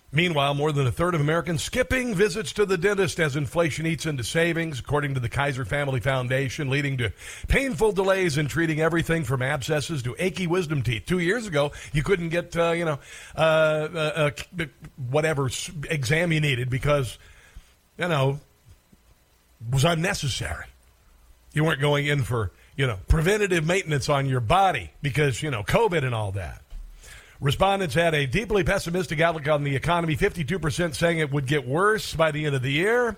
[0.09, 4.05] Meanwhile, more than a third of Americans skipping visits to the dentist as inflation eats
[4.05, 7.11] into savings, according to the Kaiser Family Foundation, leading to
[7.49, 11.03] painful delays in treating everything from abscesses to achy wisdom teeth.
[11.05, 12.99] Two years ago, you couldn't get, uh, you know,
[13.35, 13.41] uh,
[13.93, 14.65] uh, uh
[15.09, 15.49] whatever
[15.89, 17.17] exam you needed because,
[17.97, 18.39] you know,
[19.69, 20.67] was unnecessary.
[21.51, 25.63] You weren't going in for, you know, preventative maintenance on your body because, you know,
[25.63, 26.61] COVID and all that.
[27.39, 32.15] Respondents had a deeply pessimistic outlook on the economy, 52% saying it would get worse
[32.15, 33.17] by the end of the year.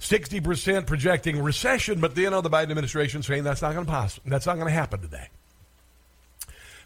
[0.00, 4.20] 60% projecting recession, but then know the Biden administration saying that's not going to pass.
[4.24, 5.28] That's not going to happen today.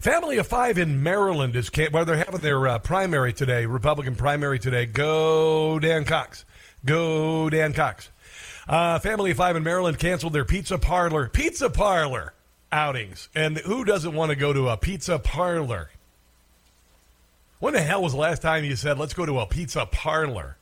[0.00, 4.58] Family of five in Maryland is well, they're having their uh, primary today, Republican primary
[4.58, 4.86] today.
[4.86, 6.44] Go Dan Cox,
[6.84, 8.10] go Dan Cox.
[8.66, 12.32] Uh, family of five in Maryland canceled their pizza parlor, pizza parlor
[12.72, 15.90] outings, and who doesn't want to go to a pizza parlor?
[17.62, 20.56] When the hell was the last time you said, let's go to a pizza parlor?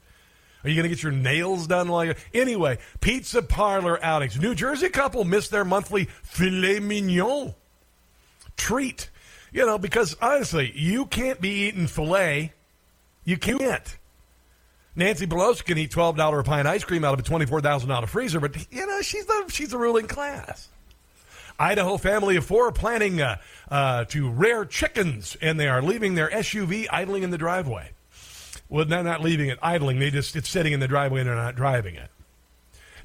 [0.62, 2.18] Are you going to get your nails done like.
[2.34, 4.38] Anyway, pizza parlor outings.
[4.38, 7.54] New Jersey couple missed their monthly filet mignon
[8.58, 9.08] treat.
[9.50, 12.52] You know, because honestly, you can't be eating filet.
[13.24, 13.96] You can't.
[14.94, 18.54] Nancy Pelosi can eat $12 a pint ice cream out of a $24,000 freezer, but,
[18.70, 20.68] you know, she's the, she's the ruling class.
[21.60, 23.36] Idaho family of four planning uh,
[23.70, 27.90] uh, to rear chickens, and they are leaving their SUV idling in the driveway.
[28.70, 31.36] Well, they're not leaving it idling; they just it's sitting in the driveway and they're
[31.36, 32.08] not driving it.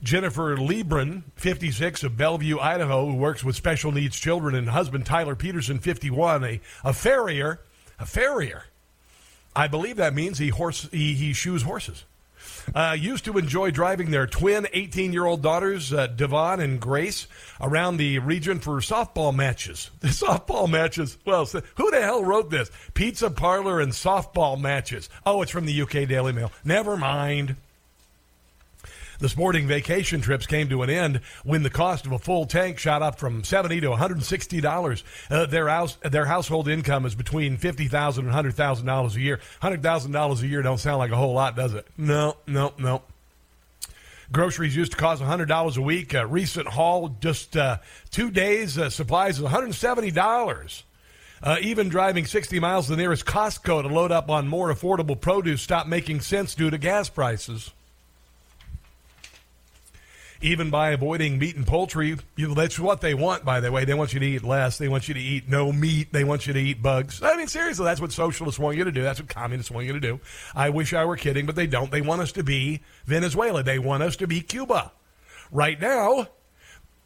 [0.01, 5.35] Jennifer Liebran, 56, of Bellevue, Idaho, who works with special needs children, and husband Tyler
[5.35, 7.59] Peterson, 51, a, a farrier,
[7.99, 8.65] a farrier.
[9.55, 12.05] I believe that means he horse he, he shoes horses.
[12.73, 17.27] Uh, used to enjoy driving their twin 18 year old daughters, uh, Devon and Grace,
[17.61, 19.91] around the region for softball matches.
[20.05, 21.17] The softball matches.
[21.25, 22.69] Well, who the hell wrote this?
[22.93, 25.09] Pizza parlor and softball matches.
[25.25, 26.51] Oh, it's from the UK Daily Mail.
[26.63, 27.55] Never mind.
[29.19, 32.77] The sporting vacation trips came to an end when the cost of a full tank
[32.79, 35.03] shot up from seventy to one hundred and sixty dollars.
[35.29, 39.21] Uh, their house, their household income is between fifty thousand and hundred thousand dollars a
[39.21, 39.39] year.
[39.61, 41.87] Hundred thousand dollars a year don't sound like a whole lot, does it?
[41.97, 43.01] No, no, no.
[44.31, 46.15] Groceries used to cost $100 a week.
[46.15, 47.77] A recent haul, just uh,
[48.09, 50.83] two days, uh, supplies is $170.
[51.43, 55.19] Uh, even driving 60 miles to the nearest Costco to load up on more affordable
[55.19, 57.71] produce stopped making sense due to gas prices
[60.45, 62.15] even by avoiding meat and poultry.
[62.35, 63.83] You that's what they want, by the way.
[63.83, 64.77] They want you to eat less.
[64.77, 66.13] They want you to eat no meat.
[66.13, 67.21] They want you to eat bugs.
[67.23, 69.01] I mean, seriously, that's what socialists want you to do.
[69.01, 70.19] That's what communists want you to do.
[70.53, 71.89] I wish I were kidding, but they don't.
[71.89, 73.63] They want us to be Venezuela.
[73.63, 74.91] They want us to be Cuba.
[75.51, 76.27] Right now,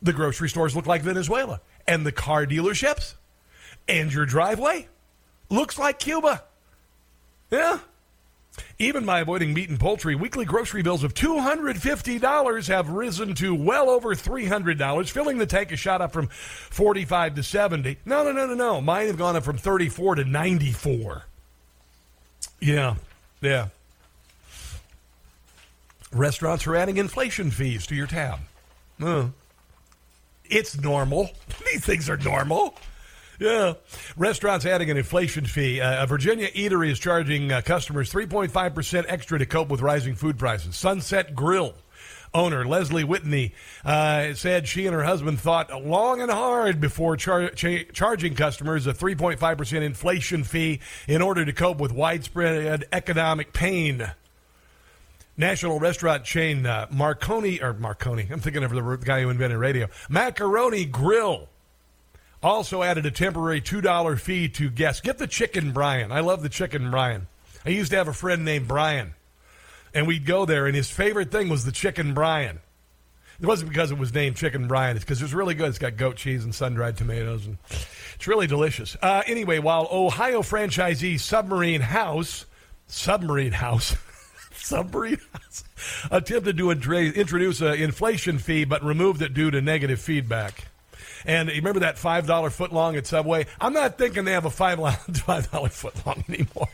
[0.01, 3.15] the grocery stores look like Venezuela, and the car dealerships
[3.87, 4.89] and your driveway
[5.49, 6.43] looks like Cuba.
[7.51, 7.79] Yeah.
[8.77, 13.89] Even by avoiding meat and poultry, weekly grocery bills of $250 have risen to well
[13.89, 15.09] over $300.
[15.09, 17.97] Filling the tank has shot up from 45 to 70.
[18.05, 18.81] No, no, no, no, no.
[18.81, 21.23] Mine have gone up from 34 to 94.
[22.59, 22.95] Yeah,
[23.41, 23.67] yeah.
[26.11, 28.39] Restaurants are adding inflation fees to your tab.
[29.01, 29.27] Uh,
[30.45, 31.29] it's normal.
[31.71, 32.75] These things are normal.
[33.39, 33.75] Yeah.
[34.17, 35.79] Restaurants adding an inflation fee.
[35.79, 40.37] Uh, a Virginia eatery is charging uh, customers 3.5% extra to cope with rising food
[40.37, 40.75] prices.
[40.75, 41.73] Sunset Grill
[42.33, 47.49] owner Leslie Whitney uh, said she and her husband thought long and hard before char-
[47.49, 54.11] cha- charging customers a 3.5% inflation fee in order to cope with widespread economic pain.
[55.37, 59.87] National restaurant chain uh, Marconi, or Marconi, I'm thinking of the guy who invented radio,
[60.09, 61.47] Macaroni Grill
[62.41, 65.01] also added a temporary $2 fee to guests.
[65.01, 66.11] Get the chicken Brian.
[66.11, 67.27] I love the chicken Brian.
[67.65, 69.13] I used to have a friend named Brian,
[69.93, 72.59] and we'd go there, and his favorite thing was the chicken Brian.
[73.41, 74.97] It wasn't because it was named Chicken Brian.
[74.97, 75.69] It's because it's really good.
[75.69, 77.57] It's got goat cheese and sun-dried tomatoes, and
[78.15, 78.97] it's really delicious.
[79.01, 82.45] Uh, anyway, while Ohio franchisee Submarine House,
[82.87, 83.95] Submarine House,
[84.51, 85.63] Submarine House,
[86.11, 90.65] attempted to introduce an inflation fee but removed it due to negative feedback.
[91.25, 93.45] And you remember that five dollar foot long at Subway?
[93.59, 94.79] I'm not thinking they have a five
[95.25, 96.69] five dollar foot long anymore.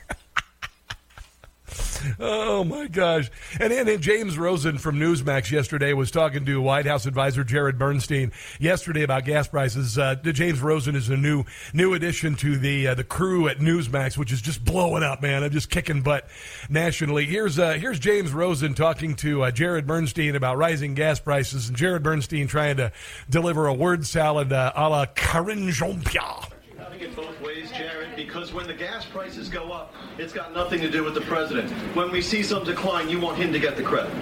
[2.20, 3.30] Oh my gosh!
[3.60, 8.32] And then James Rosen from Newsmax yesterday was talking to White House advisor Jared Bernstein
[8.60, 9.98] yesterday about gas prices.
[9.98, 14.18] Uh, James Rosen is a new new addition to the uh, the crew at Newsmax,
[14.18, 15.44] which is just blowing up, man.
[15.44, 16.28] I'm just kicking butt
[16.70, 17.26] nationally.
[17.26, 21.78] Here's uh, here's James Rosen talking to uh, Jared Bernstein about rising gas prices, and
[21.78, 22.91] Jared Bernstein trying to
[23.30, 26.55] deliver a word salad uh, a la Karine Jean-Pierre.
[26.96, 30.80] Having it both ways, Jared, because when the gas prices go up, it's got nothing
[30.80, 31.70] to do with the president.
[31.94, 34.14] When we see some decline, you want him to get the credit.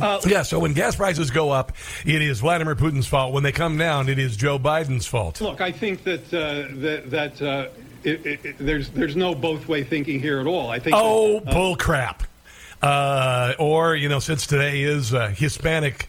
[0.00, 1.72] Uh, yeah, so when gas prices go up,
[2.04, 3.32] it is Vladimir Putin's fault.
[3.32, 5.40] When they come down, it is Joe Biden's fault.
[5.40, 7.68] Look, I think that uh, that, that uh,
[8.04, 10.70] it, it, it, there's there's no both way thinking here at all.
[10.70, 10.94] I think.
[10.96, 12.22] Oh, that, uh, bull crap!
[12.80, 16.06] Uh, or you know, since today is uh, Hispanic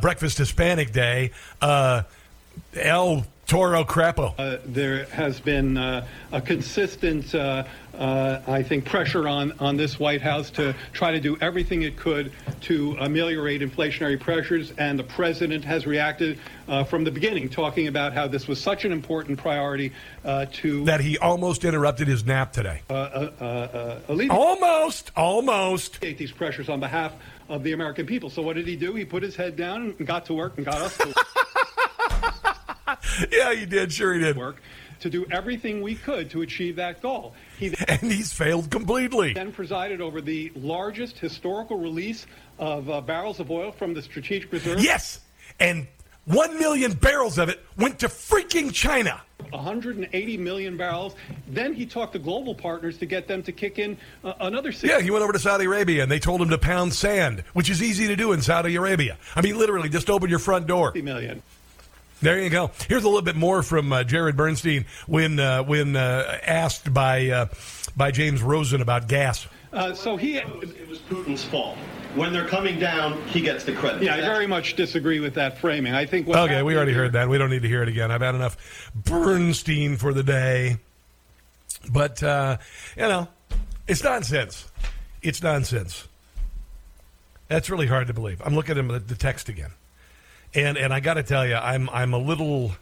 [0.00, 4.34] Breakfast Hispanic Day, El Toro Crapo.
[4.38, 9.98] Uh, there has been uh, a consistent, uh, uh, I think, pressure on, on this
[9.98, 12.30] White House to try to do everything it could
[12.60, 18.12] to ameliorate inflationary pressures, and the president has reacted uh, from the beginning, talking about
[18.12, 19.92] how this was such an important priority
[20.26, 20.84] uh, to.
[20.84, 22.82] That he almost interrupted his nap today.
[24.28, 26.02] almost, almost.
[26.02, 27.14] These pressures on behalf
[27.48, 28.28] of the American people.
[28.28, 28.94] So what did he do?
[28.94, 31.16] He put his head down and got to work and got us to work.
[33.32, 33.92] yeah, he did.
[33.92, 34.36] Sure, he did.
[34.36, 34.60] Work
[35.00, 37.34] to do everything we could to achieve that goal.
[37.58, 39.32] He and he's failed completely.
[39.32, 42.26] Then presided over the largest historical release
[42.58, 44.82] of uh, barrels of oil from the strategic reserve.
[44.82, 45.20] Yes,
[45.60, 45.86] and
[46.24, 49.22] one million barrels of it went to freaking China.
[49.50, 51.14] 180 million barrels.
[51.48, 54.72] Then he talked to global partners to get them to kick in uh, another.
[54.72, 54.88] 60.
[54.88, 57.70] Yeah, he went over to Saudi Arabia and they told him to pound sand, which
[57.70, 59.16] is easy to do in Saudi Arabia.
[59.34, 60.88] I mean, literally, just open your front door.
[60.88, 61.42] 50 million.
[62.20, 62.70] There you go.
[62.88, 67.28] Here's a little bit more from uh, Jared Bernstein when uh, when uh, asked by
[67.28, 67.46] uh,
[67.96, 69.46] by James Rosen about gas.
[69.72, 71.76] Uh, so he it was Putin's fault.
[72.14, 74.02] When they're coming down, he gets the credit.
[74.02, 75.94] Yeah, I very much disagree with that framing.
[75.94, 76.26] I think.
[76.26, 77.28] Okay, we already heard that.
[77.28, 78.10] We don't need to hear it again.
[78.10, 80.78] I've had enough Bernstein for the day.
[81.92, 82.58] But uh,
[82.96, 83.28] you know,
[83.86, 84.66] it's nonsense.
[85.22, 86.08] It's nonsense.
[87.48, 88.42] That's really hard to believe.
[88.44, 89.70] I'm looking at the text again.
[90.54, 92.72] And and I got to tell you, I'm I'm a little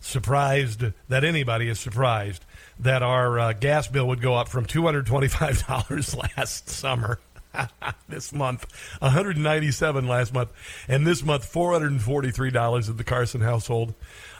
[0.00, 2.44] surprised that anybody is surprised
[2.78, 6.68] that our uh, gas bill would go up from two hundred twenty five dollars last
[6.68, 7.18] summer.
[8.08, 8.66] this month,
[8.98, 10.50] 197 last month,
[10.88, 13.94] and this month 443 dollars at the Carson household.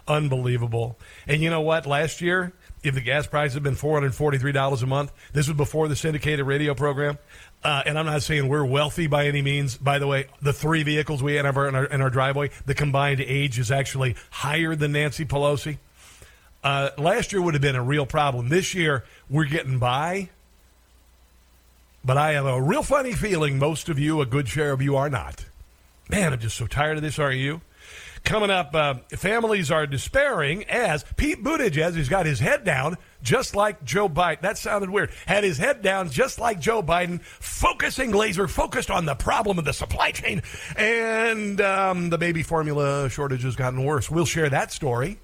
[0.08, 0.98] Unbelievable.
[1.26, 1.84] And you know what?
[1.86, 2.52] Last year,
[2.84, 6.74] if the gas price had been $443 a month, this was before the syndicated radio
[6.74, 7.18] program.
[7.66, 9.76] Uh, and I'm not saying we're wealthy by any means.
[9.76, 13.20] By the way, the three vehicles we have in our, in our driveway, the combined
[13.20, 15.78] age is actually higher than Nancy Pelosi.
[16.62, 18.50] Uh, last year would have been a real problem.
[18.50, 20.30] This year, we're getting by.
[22.04, 24.94] But I have a real funny feeling most of you, a good share of you,
[24.94, 25.44] are not.
[26.08, 27.62] Man, I'm just so tired of this, are you?
[28.22, 32.96] Coming up, uh, families are despairing as Pete Buttigieg has got his head down,
[33.26, 34.40] just like Joe Biden.
[34.42, 35.10] That sounded weird.
[35.26, 39.64] Had his head down, just like Joe Biden, focusing laser focused on the problem of
[39.64, 40.42] the supply chain,
[40.76, 44.10] and um, the baby formula shortage has gotten worse.
[44.10, 45.18] We'll share that story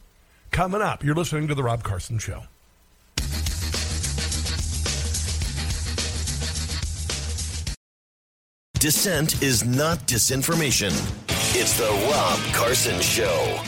[0.50, 1.04] coming up.
[1.04, 2.42] You're listening to the Rob Carson Show.
[8.80, 10.90] Dissent is not disinformation.
[11.54, 13.62] It's the Rob Carson Show.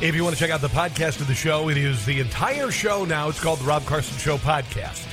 [0.00, 2.70] If you want to check out the podcast of the show, it is the entire
[2.70, 3.30] show now.
[3.30, 5.06] It's called the Rob Carson Show Podcast.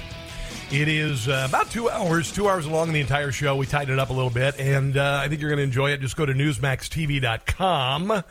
[0.74, 3.56] It is uh, about two hours, two hours long, the entire show.
[3.56, 5.91] We tightened it up a little bit, and uh, I think you're going to enjoy
[5.91, 6.02] it.
[6.02, 8.24] Just go to newsmaxtv.com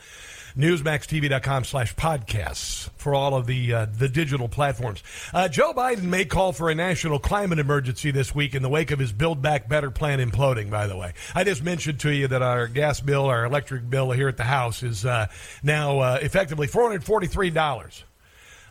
[0.56, 5.02] newsmaxtv.com slash podcasts for all of the uh, the digital platforms.
[5.32, 8.90] Uh, Joe Biden may call for a national climate emergency this week in the wake
[8.90, 11.14] of his Build Back Better plan imploding, by the way.
[11.34, 14.44] I just mentioned to you that our gas bill, our electric bill here at the
[14.44, 15.26] house is uh,
[15.62, 18.02] now uh, effectively $443.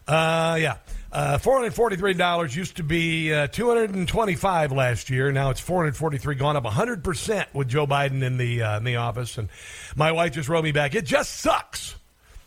[0.08, 0.78] Uh, yeah.
[1.12, 5.30] Uh, $443 used to be uh, 225 last year.
[5.32, 9.38] Now it's 443 gone up 100% with Joe Biden in the uh, in the office
[9.38, 9.50] and
[9.96, 10.96] my wife just wrote me back.
[10.96, 11.96] It just sucks.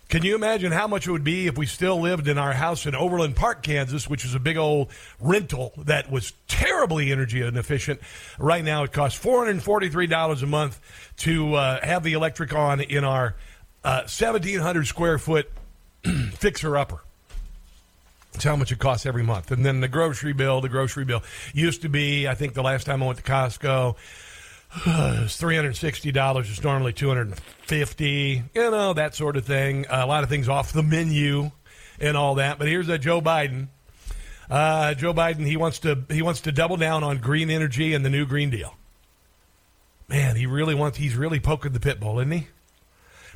[0.08, 2.86] Can you imagine how much it would be if we still lived in our house
[2.86, 8.00] in Overland Park, Kansas, which is a big old rental that was terribly energy inefficient?
[8.38, 10.80] Right now, it costs $443 a month
[11.18, 13.34] to uh, have the electric on in our
[13.82, 15.50] uh, 1,700 square foot
[16.34, 17.00] fixer upper.
[18.34, 19.50] It's how much it costs every month.
[19.50, 21.22] And then the grocery bill, the grocery bill
[21.52, 23.96] used to be, I think the last time I went to Costco,
[25.24, 26.50] it's three hundred sixty dollars.
[26.50, 28.42] It's normally two hundred fifty.
[28.54, 29.86] You know that sort of thing.
[29.86, 31.50] Uh, a lot of things off the menu
[32.00, 32.58] and all that.
[32.58, 33.68] But here's a Joe Biden.
[34.50, 38.04] Uh, Joe Biden he wants to he wants to double down on green energy and
[38.04, 38.74] the new Green Deal.
[40.08, 42.48] Man, he really wants, he's really poking the pit bull, isn't he?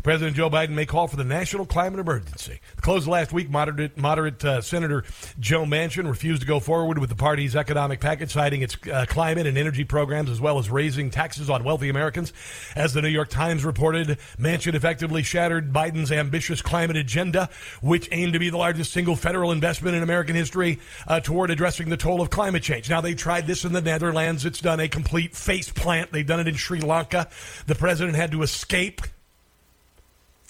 [0.02, 2.60] President Joe Biden may call for the national climate emergency.
[2.76, 5.04] The close of last week, moderate, moderate uh, Senator
[5.40, 9.46] Joe Manchin refused to go forward with the party's economic package, citing its uh, climate
[9.46, 12.32] and energy programs as well as raising taxes on wealthy Americans.
[12.76, 17.48] As the New York Times reported, Manchin effectively shattered Biden's ambitious climate agenda,
[17.82, 21.88] which aimed to be the largest single federal investment in American history uh, toward addressing
[21.88, 22.88] the toll of climate change.
[22.88, 24.44] Now, they tried this in the Netherlands.
[24.44, 26.12] It's done a complete face plant.
[26.12, 27.28] They've done it in Sri Lanka.
[27.66, 29.02] The president had to escape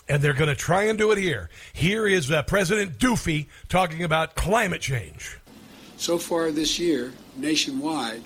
[0.09, 1.51] and they're going to try and do it here.
[1.73, 5.39] Here is uh, President Doofy talking about climate change.
[5.97, 8.23] So far this year, nationwide,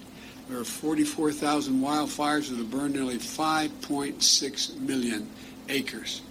[0.49, 5.28] there are 44,000 wildfires that have burned nearly 5.6 million
[5.68, 6.22] acres.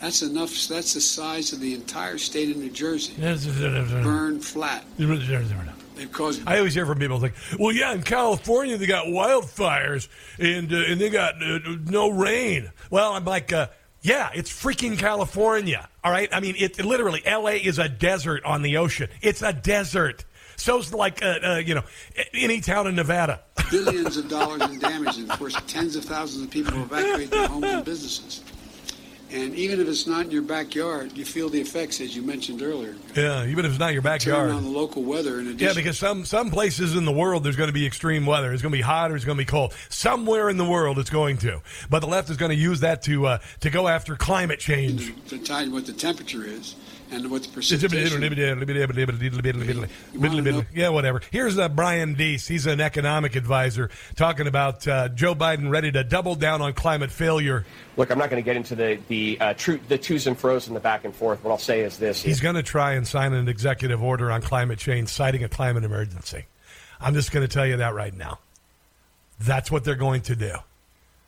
[0.00, 0.50] That's enough.
[0.68, 3.14] That's the size of the entire state of New Jersey.
[4.02, 4.84] Burned flat.
[5.96, 6.42] They've caused.
[6.46, 10.76] I always hear from people like, "Well, yeah, in California they got wildfires and uh,
[10.76, 13.68] and they got uh, no rain." Well, I'm like, uh,
[14.04, 15.88] yeah, it's freaking California.
[16.04, 16.28] All right.
[16.30, 19.08] I mean, it literally, LA is a desert on the ocean.
[19.22, 20.26] It's a desert.
[20.56, 21.84] So's like, uh, uh, you know,
[22.34, 23.40] any town in Nevada.
[23.70, 27.48] Billions of dollars in damage, and of course, tens of thousands of people evacuate their
[27.48, 28.44] homes and businesses.
[29.30, 32.62] And even if it's not in your backyard, you feel the effects, as you mentioned
[32.62, 32.94] earlier.
[33.16, 34.48] Yeah, even if it's not your backyard.
[34.48, 35.40] Turn on the local weather.
[35.40, 35.66] In addition.
[35.66, 38.52] Yeah, because some some places in the world there's going to be extreme weather.
[38.52, 39.74] It's going to be hot or it's going to be cold.
[39.88, 41.62] Somewhere in the world it's going to.
[41.90, 45.12] But the left is going to use that to uh, to go after climate change.
[45.28, 46.76] To tie what the temperature is
[47.14, 48.20] and what the precipitation.
[50.74, 51.20] Yeah, whatever.
[51.30, 52.46] Here's uh, Brian Deese.
[52.46, 57.10] He's an economic advisor talking about uh, Joe Biden ready to double down on climate
[57.10, 57.64] failure.
[57.96, 60.66] Look, I'm not going to get into the the uh, true the twos and fro's
[60.66, 61.42] and the back and forth.
[61.44, 64.42] What I'll say is this: He's going to try and sign an executive order on
[64.42, 66.46] climate change, citing a climate emergency.
[67.00, 68.38] I'm just going to tell you that right now.
[69.40, 70.54] That's what they're going to do.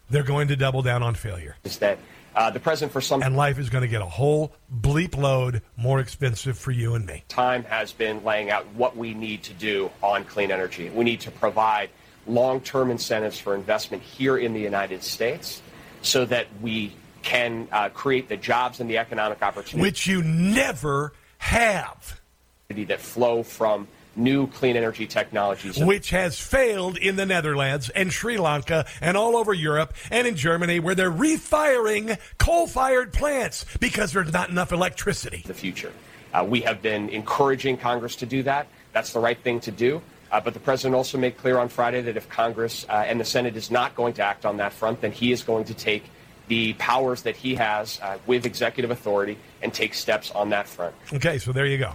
[0.09, 1.57] They're going to double down on failure.
[1.65, 1.99] Is that
[2.37, 5.63] uh, the president for some and life is going to get a whole bleep load
[5.77, 7.25] more expensive for you and me.
[7.29, 10.91] Time has been laying out what we need to do on clean energy.
[10.91, 11.91] We need to provide
[12.27, 15.63] long-term incentives for investment here in the United States,
[16.03, 21.13] so that we can uh, create the jobs and the economic opportunity which you never
[21.39, 22.21] have
[22.69, 25.79] that flow from new clean energy technologies.
[25.79, 30.37] Which has failed in the Netherlands and Sri Lanka and all over Europe and in
[30.37, 35.43] Germany, where they're refiring coal fired plants because there's not enough electricity.
[35.47, 35.93] The future.
[36.33, 38.67] Uh, we have been encouraging Congress to do that.
[38.93, 40.03] That's the right thing to do.
[40.31, 43.25] Uh, but the president also made clear on Friday that if Congress uh, and the
[43.25, 46.05] Senate is not going to act on that front, then he is going to take
[46.49, 50.95] the powers that he has uh, with executive authority and take steps on that front.
[51.13, 51.93] Okay, so there you go.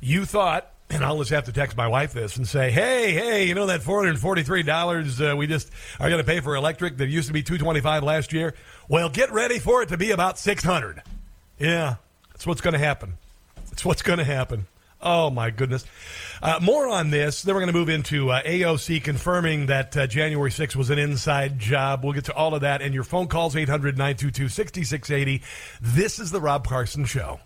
[0.00, 3.46] You thought and I'll just have to text my wife this and say, "Hey, hey,
[3.46, 6.56] you know that four hundred forty-three dollars uh, we just are going to pay for
[6.56, 8.54] electric that used to be two twenty-five last year?
[8.88, 11.02] Well, get ready for it to be about six hundred.
[11.58, 11.96] Yeah,
[12.32, 13.14] that's what's going to happen.
[13.68, 14.66] That's what's going to happen.
[15.00, 15.84] Oh my goodness!
[16.42, 17.42] Uh, more on this.
[17.42, 20.98] Then we're going to move into uh, AOC confirming that uh, January 6th was an
[20.98, 22.02] inside job.
[22.02, 25.42] We'll get to all of that and your phone calls 800 922 6680.
[25.80, 27.40] This is the Rob Carson Show.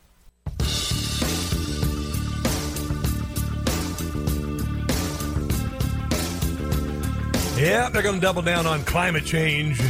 [7.65, 9.81] Yeah, they're going to double down on climate change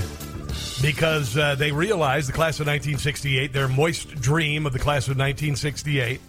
[0.81, 5.19] because uh, they realize the class of 1968, their moist dream of the class of
[5.19, 6.21] 1968,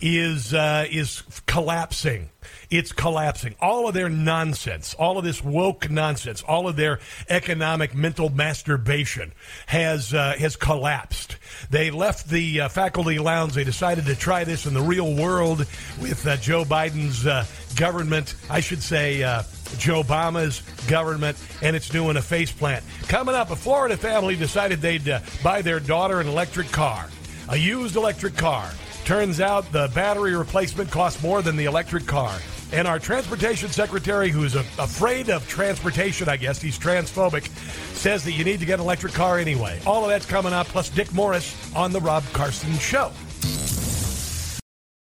[0.00, 2.30] is uh, is collapsing.
[2.70, 3.56] It's collapsing.
[3.60, 9.32] All of their nonsense, all of this woke nonsense, all of their economic mental masturbation
[9.66, 11.36] has uh, has collapsed.
[11.68, 13.52] They left the uh, faculty lounge.
[13.52, 15.66] They decided to try this in the real world
[16.00, 17.44] with uh, Joe Biden's uh,
[17.76, 18.34] government.
[18.48, 19.42] I should say uh,
[19.78, 22.82] Joe Obama's government, and it's doing a faceplant.
[23.08, 27.08] Coming up, a Florida family decided they'd uh, buy their daughter an electric car,
[27.48, 28.70] a used electric car.
[29.04, 32.36] Turns out the battery replacement costs more than the electric car.
[32.72, 37.48] And our transportation secretary, who's a, afraid of transportation, I guess, he's transphobic,
[37.94, 39.80] says that you need to get an electric car anyway.
[39.86, 43.12] All of that's coming up, plus Dick Morris on The Rob Carson Show.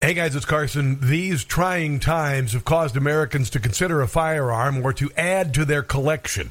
[0.05, 0.99] Hey guys, it's Carson.
[1.01, 5.83] These trying times have caused Americans to consider a firearm or to add to their
[5.83, 6.51] collection.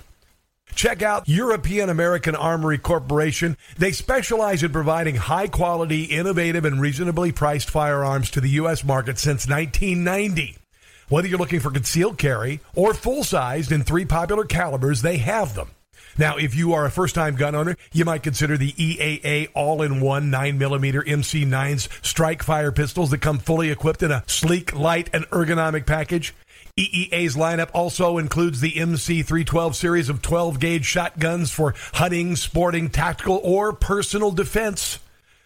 [0.74, 3.56] Check out European American Armory Corporation.
[3.78, 8.84] They specialize in providing high quality, innovative, and reasonably priced firearms to the U.S.
[8.84, 10.58] market since 1990.
[11.10, 15.54] Whether you're looking for concealed carry or full sized in three popular calibers, they have
[15.54, 15.70] them.
[16.18, 19.82] Now, if you are a first time gun owner, you might consider the EAA all
[19.82, 25.10] in one 9mm MC9s strike fire pistols that come fully equipped in a sleek, light,
[25.14, 26.34] and ergonomic package.
[26.78, 33.40] EAA's lineup also includes the MC312 series of 12 gauge shotguns for hunting, sporting, tactical,
[33.44, 34.98] or personal defense.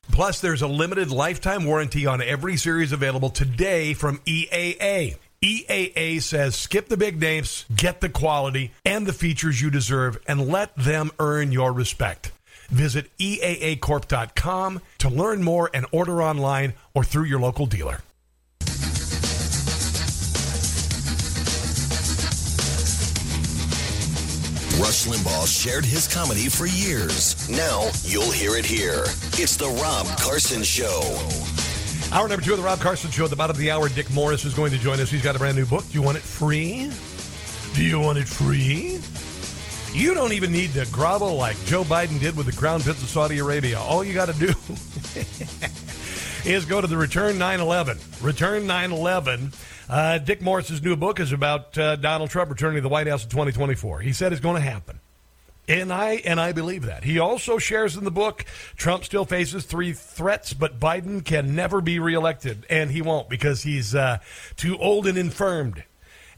[0.10, 5.18] Plus, there's a limited lifetime warranty on every series available today from EAA.
[5.44, 10.48] EAA says skip the big names, get the quality and the features you deserve, and
[10.48, 12.32] let them earn your respect.
[12.70, 18.00] Visit EAAcorp.com to learn more and order online or through your local dealer.
[24.80, 27.50] Rush Limbaugh shared his comedy for years.
[27.50, 29.06] Now you'll hear it here.
[29.34, 31.47] It's the Rob Carson Show.
[32.12, 33.26] Hour number two of the Rob Carson Show.
[33.26, 35.12] At the bottom of the hour, Dick Morris is going to join us.
[35.12, 35.86] He's got a brand new book.
[35.88, 36.90] Do you want it free?
[37.76, 39.00] Do you want it free?
[39.94, 43.10] You don't even need to grovel like Joe Biden did with the Crown Prince of
[43.10, 43.80] Saudi Arabia.
[43.80, 44.48] All you got to do
[46.50, 47.98] is go to the Return 911.
[48.22, 49.52] Return 911.
[49.90, 53.24] Uh, Dick Morris's new book is about uh, Donald Trump returning to the White House
[53.24, 54.00] in 2024.
[54.00, 55.00] He said it's going to happen.
[55.68, 57.04] And I and I believe that.
[57.04, 58.46] He also shares in the book
[58.78, 63.64] Trump still faces three threats, but Biden can never be reelected, and he won't because
[63.64, 64.20] he's uh,
[64.56, 65.84] too old and infirmed.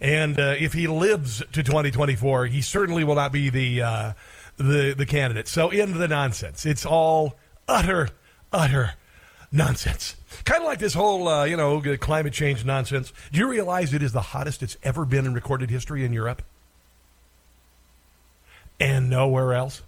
[0.02, 4.14] And uh, if he lives to 2024, he certainly will not be the uh,
[4.58, 5.48] the the candidate.
[5.48, 6.66] So into the nonsense.
[6.66, 7.36] It's all
[7.68, 8.10] utter
[8.52, 8.94] utter
[9.52, 10.16] nonsense.
[10.44, 13.14] Kind of like this whole, uh, you know, climate change nonsense.
[13.32, 16.44] Do you realize it is the hottest it's ever been in recorded history in Europe?
[18.80, 19.82] And nowhere else?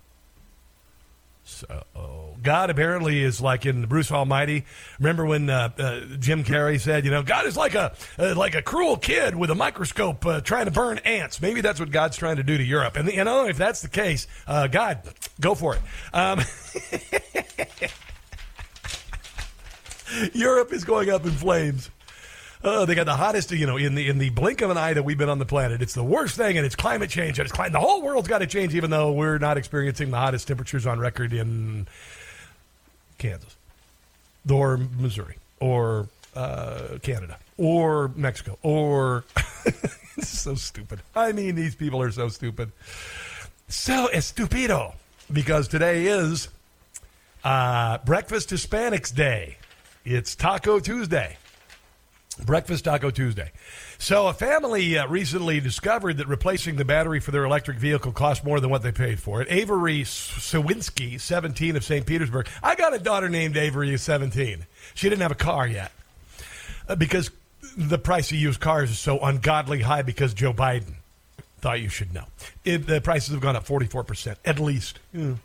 [1.43, 1.83] So,
[2.41, 4.65] God apparently is like in Bruce Almighty.
[4.99, 8.55] Remember when uh, uh, Jim Carrey said, you know, God is like a uh, like
[8.55, 11.41] a cruel kid with a microscope uh, trying to burn ants.
[11.41, 12.95] Maybe that's what God's trying to do to Europe.
[12.95, 15.01] And you know, if that's the case, uh, God,
[15.39, 15.81] go for it.
[16.13, 16.41] Um,
[20.33, 21.89] Europe is going up in flames.
[22.63, 24.93] Oh, they got the hottest, you know, in the in the blink of an eye
[24.93, 25.81] that we've been on the planet.
[25.81, 27.73] It's the worst thing, and it's climate change, and it's climate.
[27.73, 30.99] The whole world's got to change, even though we're not experiencing the hottest temperatures on
[30.99, 31.87] record in
[33.17, 33.55] Kansas,
[34.49, 39.23] or Missouri, or uh, Canada, or Mexico, or
[40.17, 40.99] it's so stupid.
[41.15, 42.71] I mean, these people are so stupid,
[43.67, 44.93] so estupido.
[45.31, 46.49] Because today is
[47.43, 49.57] uh, Breakfast Hispanics Day.
[50.03, 51.37] It's Taco Tuesday.
[52.45, 53.51] Breakfast Taco Tuesday.
[53.97, 58.43] So, a family uh, recently discovered that replacing the battery for their electric vehicle cost
[58.43, 59.47] more than what they paid for it.
[59.51, 62.05] Avery Siwinski, 17 of St.
[62.05, 62.47] Petersburg.
[62.63, 64.65] I got a daughter named Avery, 17.
[64.93, 65.91] She didn't have a car yet
[66.87, 67.29] uh, because
[67.77, 70.95] the price of used cars is so ungodly high because Joe Biden
[71.59, 72.25] thought you should know.
[72.65, 74.99] It, the prices have gone up 44%, at least.
[75.13, 75.35] Yeah.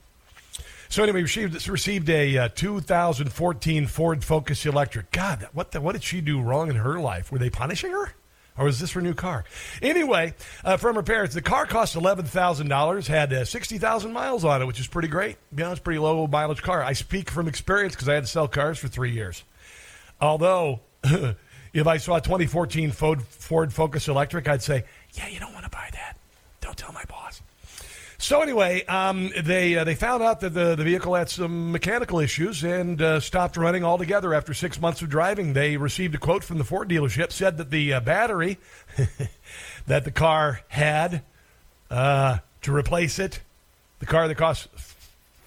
[0.88, 5.10] So anyway, she received a uh, 2014 Ford Focus Electric.
[5.10, 7.32] God, what the, what did she do wrong in her life?
[7.32, 8.12] Were they punishing her?
[8.58, 9.44] Or was this her new car?
[9.82, 10.34] Anyway,
[10.64, 14.44] uh, from her parents, the car cost eleven thousand dollars, had uh, sixty thousand miles
[14.44, 15.36] on it, which is pretty great.
[15.50, 16.82] To be honest, pretty low mileage car.
[16.82, 19.44] I speak from experience because I had to sell cars for three years.
[20.22, 25.52] Although, if I saw a 2014 Ford, Ford Focus Electric, I'd say, "Yeah, you don't
[25.52, 26.16] want to buy that.
[26.62, 27.25] Don't tell my boss."
[28.26, 32.18] So anyway, um, they uh, they found out that the, the vehicle had some mechanical
[32.18, 35.52] issues and uh, stopped running altogether after six months of driving.
[35.52, 38.58] They received a quote from the Ford dealership said that the uh, battery
[39.86, 41.22] that the car had
[41.88, 43.42] uh, to replace it,
[44.00, 44.66] the car that cost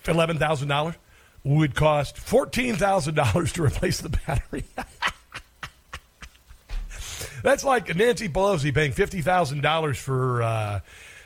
[0.08, 0.96] eleven thousand dollars,
[1.44, 4.64] would cost fourteen thousand dollars to replace the battery.
[7.44, 10.80] That's like Nancy Pelosi paying fifty thousand dollars for uh,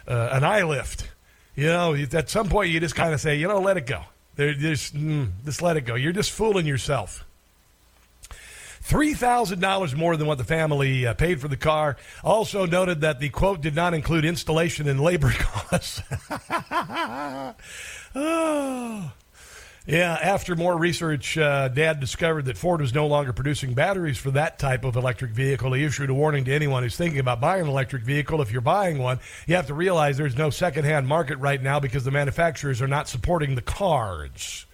[0.07, 1.09] uh, an eye lift
[1.55, 4.03] you know, at some point you just kind of say, you know, let it go.
[4.37, 5.95] Just, mm, just let it go.
[5.95, 7.23] You're just fooling yourself.
[8.83, 11.95] $3,000 more than what the family uh, paid for the car.
[12.23, 16.01] Also noted that the quote did not include installation and labor costs.
[18.15, 19.11] oh.
[19.85, 24.31] Yeah, after more research, uh, Dad discovered that Ford was no longer producing batteries for
[24.31, 25.73] that type of electric vehicle.
[25.73, 28.41] He issued a warning to anyone who's thinking about buying an electric vehicle.
[28.41, 32.05] If you're buying one, you have to realize there's no secondhand market right now because
[32.05, 34.65] the manufacturers are not supporting the cars.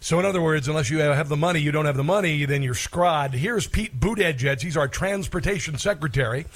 [0.00, 2.62] So, in other words, unless you have the money, you don't have the money, then
[2.62, 3.34] you're scrod.
[3.34, 4.62] Here's Pete Buttigieg.
[4.62, 6.46] He's our transportation secretary,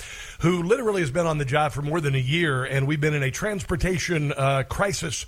[0.40, 3.14] who literally has been on the job for more than a year, and we've been
[3.14, 5.26] in a transportation uh, crisis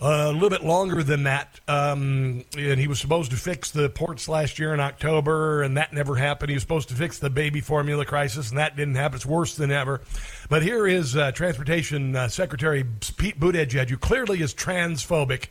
[0.00, 1.60] a little bit longer than that.
[1.66, 5.92] Um, and he was supposed to fix the ports last year in October, and that
[5.92, 6.50] never happened.
[6.50, 9.16] He was supposed to fix the baby formula crisis, and that didn't happen.
[9.16, 10.00] It's worse than ever.
[10.48, 12.84] But here is uh, Transportation uh, Secretary
[13.16, 15.46] Pete Buttigieg, who clearly is transphobic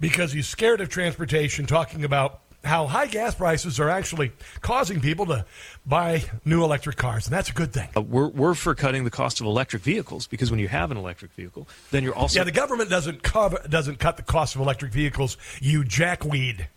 [0.00, 5.26] because he's scared of transportation, talking about how high gas prices are actually causing people
[5.26, 5.44] to
[5.84, 7.88] buy new electric cars, and that's a good thing.
[7.96, 10.96] Uh, we're, we're for cutting the cost of electric vehicles because when you have an
[10.96, 14.60] electric vehicle, then you're also yeah, the government doesn't cover doesn't cut the cost of
[14.60, 15.36] electric vehicles.
[15.60, 16.68] You jackweed.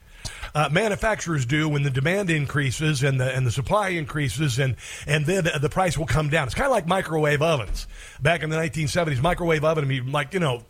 [0.56, 4.76] Uh, manufacturers do when the demand increases and the and the supply increases, and
[5.06, 6.48] and then the price will come down.
[6.48, 7.88] It's kind of like microwave ovens.
[8.22, 10.64] Back in the 1970s, microwave oven would be like you know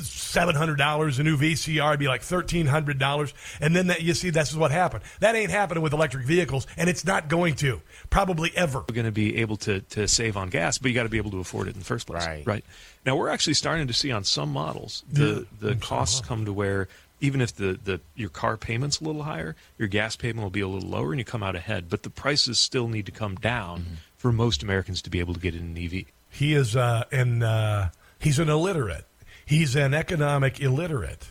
[0.00, 1.18] seven hundred dollars.
[1.18, 4.54] A new VCR would be like thirteen hundred dollars, and then that you see that's
[4.54, 5.04] what happened.
[5.20, 8.84] That ain't happening with electric vehicles, and it's not going to probably ever.
[8.88, 11.18] We're going to be able to to save on gas, but you got to be
[11.18, 12.26] able to afford it in the first place.
[12.26, 12.46] Right.
[12.46, 12.64] Right.
[13.06, 16.88] Now we're actually starting to see on some models the the costs come to where
[17.20, 20.60] even if the, the your car payment's a little higher, your gas payment will be
[20.60, 21.88] a little lower, and you come out ahead.
[21.88, 25.40] But the prices still need to come down for most Americans to be able to
[25.40, 26.04] get in an EV.
[26.30, 29.04] He is uh, an uh, he's an illiterate.
[29.48, 31.26] He's an economic illiterate,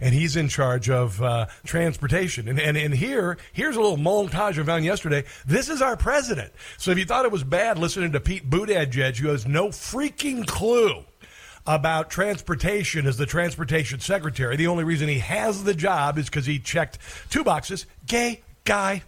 [0.00, 2.48] and he's in charge of uh, transportation.
[2.48, 5.24] And, and and here here's a little montage I found yesterday.
[5.44, 6.54] This is our president.
[6.78, 10.46] So if you thought it was bad listening to Pete Buttigieg, who has no freaking
[10.46, 11.04] clue
[11.66, 16.46] about transportation as the transportation secretary, the only reason he has the job is because
[16.46, 16.98] he checked
[17.28, 19.02] two boxes: gay guy.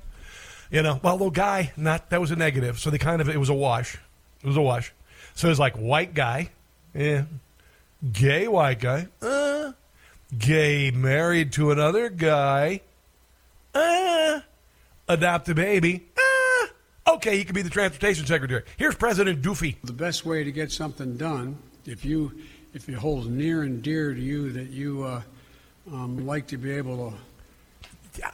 [0.71, 2.79] You know, well, the guy, not that was a negative.
[2.79, 3.95] So they kind of it was a wash.
[4.43, 4.93] It was a wash.
[5.35, 6.51] So it's like white guy,
[6.93, 7.25] yeah,
[8.13, 9.73] gay white guy, uh,
[10.37, 12.81] gay married to another guy,
[13.75, 14.41] uh,
[15.09, 16.07] adopt a baby.
[16.17, 18.63] Uh, okay, he could be the transportation secretary.
[18.77, 19.77] Here's President Doofy.
[19.85, 22.33] The best way to get something done, if you
[22.73, 25.23] if it holds near and dear to you that you uh,
[25.93, 27.17] um, like to be able to.
[28.19, 28.31] Yeah.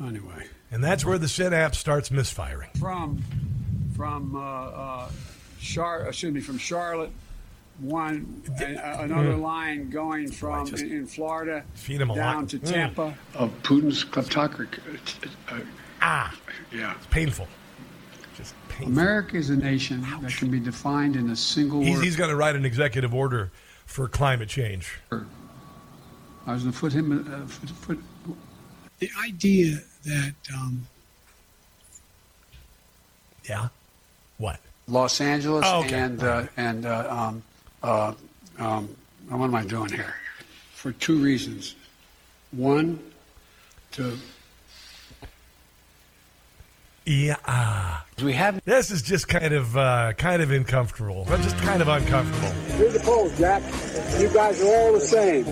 [0.00, 0.46] Anyway.
[0.70, 2.70] And that's where the synapse starts misfiring.
[2.78, 3.22] From
[3.96, 5.10] from uh, uh,
[5.60, 7.10] Char- excuse me from Charlotte,
[7.82, 9.42] one and, uh, another Mm.
[9.42, 12.48] line going from in, in Florida Feed him a down lot.
[12.50, 12.70] to Mm.
[12.72, 15.28] Tampa of Putin's kleptocracy.
[15.48, 15.58] Uh,
[16.00, 16.34] ah,
[16.72, 17.48] yeah, it's painful.
[18.36, 18.88] Just painful.
[18.88, 22.04] America is a nation that can be defined in a single He's, word.
[22.04, 23.50] he's going to write an executive order
[23.84, 24.98] for climate change.
[25.10, 27.12] I was going to put him.
[27.12, 28.36] Uh, put, put,
[29.00, 30.86] the idea that um,
[33.48, 33.68] Yeah.
[34.38, 34.60] What?
[34.88, 35.94] Los Angeles Oh, okay.
[35.98, 37.42] and uh, and uh, um,
[37.82, 38.12] uh,
[38.58, 38.88] um,
[39.28, 40.14] what am I doing here?
[40.74, 41.74] For two reasons.
[42.52, 42.98] One,
[43.92, 44.16] to
[47.06, 47.36] Yeah.
[47.46, 48.04] ah.
[48.22, 51.24] we have This is just kind of uh, kind of uncomfortable.
[51.28, 52.52] But just kind of uncomfortable.
[52.78, 53.62] Read the polls, Jack.
[54.20, 55.44] You guys are all the same.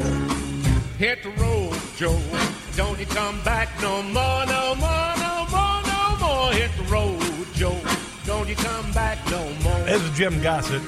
[0.99, 2.21] Hit the road, Joe.
[2.77, 6.53] Don't you come back no more, no more, no more, no more.
[6.53, 7.81] Hit the road, Joe.
[8.27, 9.81] Don't you come back no more.
[9.85, 10.83] This is Jim Gossett.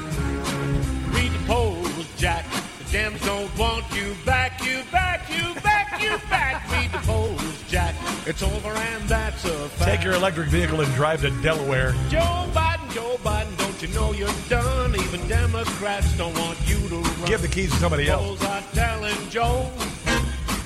[2.92, 6.70] Dems don't want you back, you back, you back, you back.
[6.70, 7.94] Read the polls, Jack.
[8.26, 9.90] It's over and that's a fact.
[9.90, 11.92] Take your electric vehicle and drive to Delaware.
[12.10, 14.94] Joe Biden, Joe Biden, don't you know you're done?
[14.94, 17.24] Even Democrats don't want you to run.
[17.24, 18.26] Give the keys to somebody else.
[18.26, 19.70] Polls are telling Joe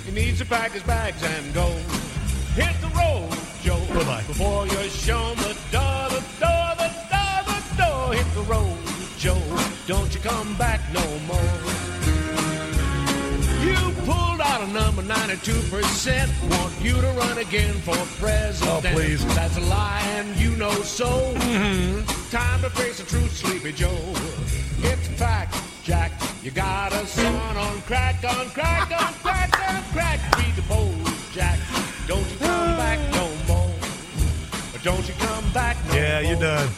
[0.04, 1.68] he needs to pack his bags and go.
[2.56, 3.30] Hit the road,
[3.62, 3.78] Joe.
[3.94, 4.24] Bye-bye.
[4.26, 8.14] Before you're shown the door, the door, the door, the door.
[8.14, 8.78] Hit the road,
[9.16, 9.40] Joe.
[9.86, 12.05] Don't you come back no more.
[14.46, 16.50] You pulled out a number 92%.
[16.50, 18.86] Want you to run again for president.
[18.86, 19.24] Oh, please.
[19.34, 21.06] That's a lie, and you know so.
[21.34, 22.30] Mm-hmm.
[22.30, 23.96] Time to face the truth, Sleepy Joe.
[24.78, 26.12] It's fact, Jack.
[26.42, 30.38] You got a son on crack, on crack, on crack, on crack.
[30.38, 31.58] Read the polls, Jack.
[32.06, 33.74] Don't you come back no more.
[34.82, 36.68] Don't you come back no Yeah, you're done.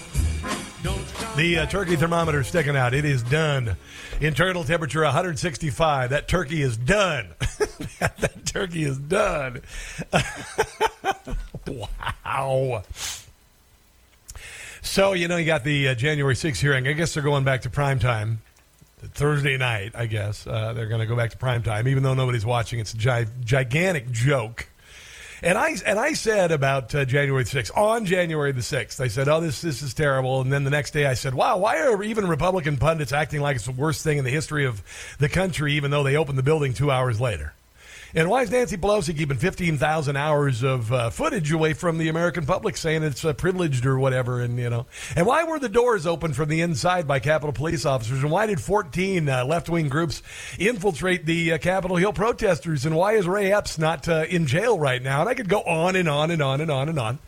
[1.38, 2.94] The uh, turkey thermometer is sticking out.
[2.94, 3.76] It is done.
[4.20, 6.10] Internal temperature 165.
[6.10, 7.28] That turkey is done.
[8.00, 9.62] that turkey is done.
[11.68, 12.82] wow.
[14.82, 16.88] So, you know, you got the uh, January 6th hearing.
[16.88, 18.40] I guess they're going back to prime time.
[18.98, 20.44] Thursday night, I guess.
[20.44, 22.80] Uh, they're going to go back to prime time, even though nobody's watching.
[22.80, 24.68] It's a gi- gigantic joke.
[25.42, 29.08] And I and I said about uh, January the sixth on January the sixth, I
[29.08, 31.78] said, "Oh, this this is terrible." And then the next day, I said, "Wow, why
[31.78, 34.82] are even Republican pundits acting like it's the worst thing in the history of
[35.18, 37.52] the country, even though they opened the building two hours later?"
[38.14, 42.46] And why is Nancy Pelosi keeping 15,000 hours of uh, footage away from the American
[42.46, 44.40] public saying it's uh, privileged or whatever?
[44.40, 47.84] And, you know, and why were the doors open from the inside by Capitol police
[47.84, 48.22] officers?
[48.22, 50.22] And why did 14 uh, left wing groups
[50.58, 52.86] infiltrate the uh, Capitol Hill protesters?
[52.86, 55.20] And why is Ray Epps not uh, in jail right now?
[55.20, 57.18] And I could go on and on and on and on and on.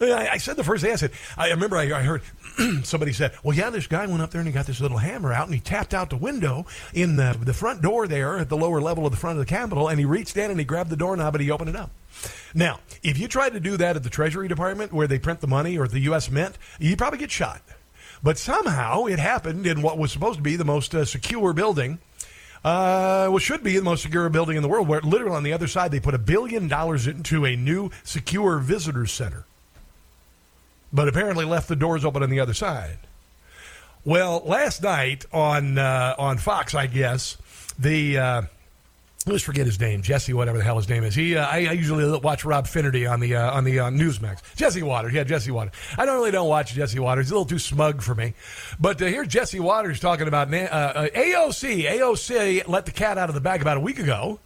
[0.00, 2.22] I, I said the first day, I said, I remember I, I heard
[2.84, 5.32] somebody said, well, yeah, this guy went up there and he got this little hammer
[5.32, 8.56] out and he tapped out the window in the, the front door there at the
[8.56, 10.90] lower level of the front of the Capitol and he reached in and he grabbed
[10.90, 11.90] the doorknob and he opened it up.
[12.54, 15.46] Now, if you try to do that at the Treasury Department where they print the
[15.46, 16.30] money or the U.S.
[16.30, 17.62] Mint, you probably get shot.
[18.22, 21.98] But somehow it happened in what was supposed to be the most uh, secure building.
[22.64, 25.52] Uh, what should be the most secure building in the world, where literally on the
[25.52, 29.44] other side they put a billion dollars into a new secure visitor center,
[30.92, 32.98] but apparently left the doors open on the other side.
[34.04, 37.36] Well, last night on uh, on Fox, I guess
[37.78, 38.42] the uh,
[39.26, 41.14] let's forget his name, Jesse, whatever the hell his name is.
[41.14, 44.40] He, uh, I, I usually watch Rob Finnerty on the uh, on the uh, Newsmax.
[44.56, 45.74] Jesse Watters, yeah, Jesse Watters.
[45.96, 48.34] I normally don't watch Jesse Watters; he's a little too smug for me.
[48.78, 51.84] But uh, here's Jesse Watters talking about uh, uh, AOC.
[51.90, 54.40] AOC let the cat out of the bag about a week ago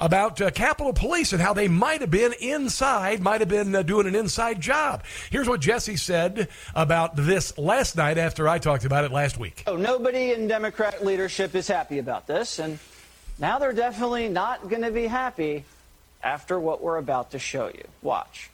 [0.00, 3.82] about uh, Capitol Police and how they might have been inside, might have been uh,
[3.82, 5.04] doing an inside job.
[5.30, 9.62] Here's what Jesse said about this last night after I talked about it last week.
[9.66, 12.78] Oh, nobody in Democrat leadership is happy about this, and
[13.38, 15.64] now they're definitely not going to be happy
[16.22, 17.84] after what we're about to show you.
[18.02, 18.50] Watch.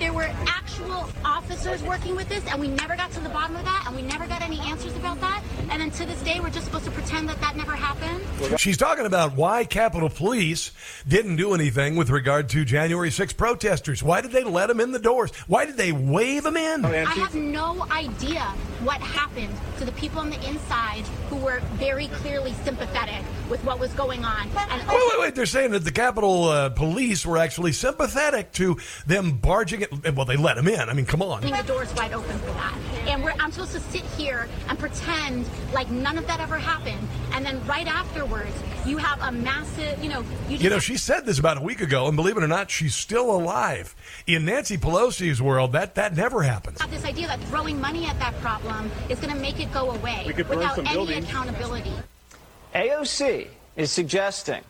[0.00, 3.64] There were actual officers working with this, and we never got to the bottom of
[3.64, 5.42] that, and we never got any answers about that.
[5.68, 8.58] And then to this day, we're just supposed to pretend that that never happened.
[8.58, 10.72] She's talking about why Capitol Police
[11.06, 14.02] didn't do anything with regard to January 6 protesters.
[14.02, 15.32] Why did they let them in the doors?
[15.46, 16.84] Why did they wave them in?
[16.86, 18.40] I have no idea
[18.82, 23.78] what happened to the people on the inside who were very clearly sympathetic with what
[23.78, 24.48] was going on.
[24.70, 25.34] And Wait, wait, wait.
[25.34, 29.89] They're saying that the Capitol uh, Police were actually sympathetic to them barging it.
[30.14, 30.80] Well, they let them in.
[30.80, 31.38] I mean, come on.
[31.38, 32.78] opening the doors wide open for that.
[33.08, 37.08] And we're, I'm supposed to sit here and pretend like none of that ever happened.
[37.32, 38.54] And then right afterwards,
[38.86, 41.60] you have a massive, you know, you just You know, she said this about a
[41.60, 43.94] week ago, and believe it or not, she's still alive.
[44.26, 46.80] In Nancy Pelosi's world, that, that never happens.
[46.80, 49.90] have this idea that throwing money at that problem is going to make it go
[49.90, 51.26] away We could burn without any buildings.
[51.26, 51.92] accountability.
[52.74, 54.62] AOC is suggesting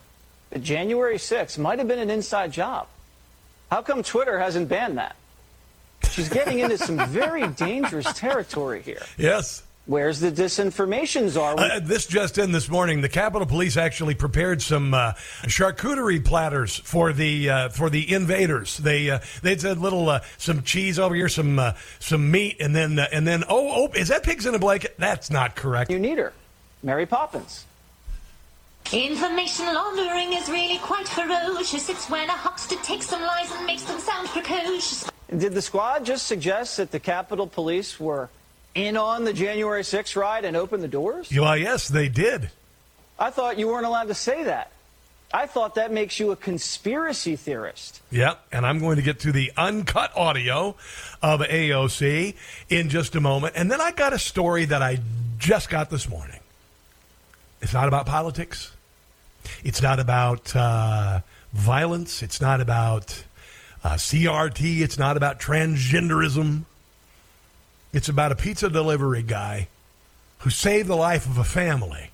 [0.51, 2.89] that January 6th might have been an inside job.
[3.71, 5.17] How come Twitter hasn't banned that?
[6.11, 9.03] She's getting into some very dangerous territory here.
[9.17, 9.63] Yes.
[9.87, 11.59] Where's the disinformation czar?
[11.59, 13.01] Uh, this just in this morning.
[13.01, 15.15] The Capitol Police actually prepared some uh,
[15.45, 18.77] charcuterie platters for the uh, for the invaders.
[18.77, 22.77] They uh, they said little uh, some cheese over here, some uh, some meat, and
[22.77, 24.95] then uh, and then oh oh is that pigs in a blanket?
[24.99, 25.91] That's not correct.
[25.91, 26.35] You need her,
[26.83, 27.65] Mary Poppins.
[28.93, 31.89] Information laundering is really quite ferocious.
[31.89, 35.09] It's when a huckster takes some lies and makes them sound precocious.
[35.29, 38.31] Did the squad just suggest that the Capitol Police were
[38.75, 41.31] in on the January 6th ride and opened the doors?
[41.31, 42.51] Well, yes, they did.
[43.17, 44.73] I thought you weren't allowed to say that.
[45.33, 48.01] I thought that makes you a conspiracy theorist.
[48.11, 50.75] Yep, and I'm going to get to the uncut audio
[51.23, 52.35] of AOC
[52.69, 53.55] in just a moment.
[53.55, 54.99] And then I got a story that I
[55.39, 56.41] just got this morning.
[57.63, 58.73] It's not about politics.
[59.65, 61.21] It's not about uh,
[61.53, 62.23] violence.
[62.23, 63.25] It's not about
[63.83, 64.81] uh, CRT.
[64.81, 66.65] It's not about transgenderism.
[67.93, 69.69] It's about a pizza delivery guy
[70.39, 72.11] who saved the life of a family.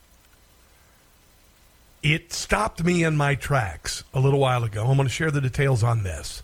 [2.02, 4.86] It stopped me in my tracks a little while ago.
[4.86, 6.42] I'm going to share the details on this.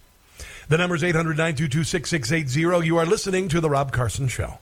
[0.68, 2.86] The number is 800 922 6680.
[2.86, 4.58] You are listening to The Rob Carson Show.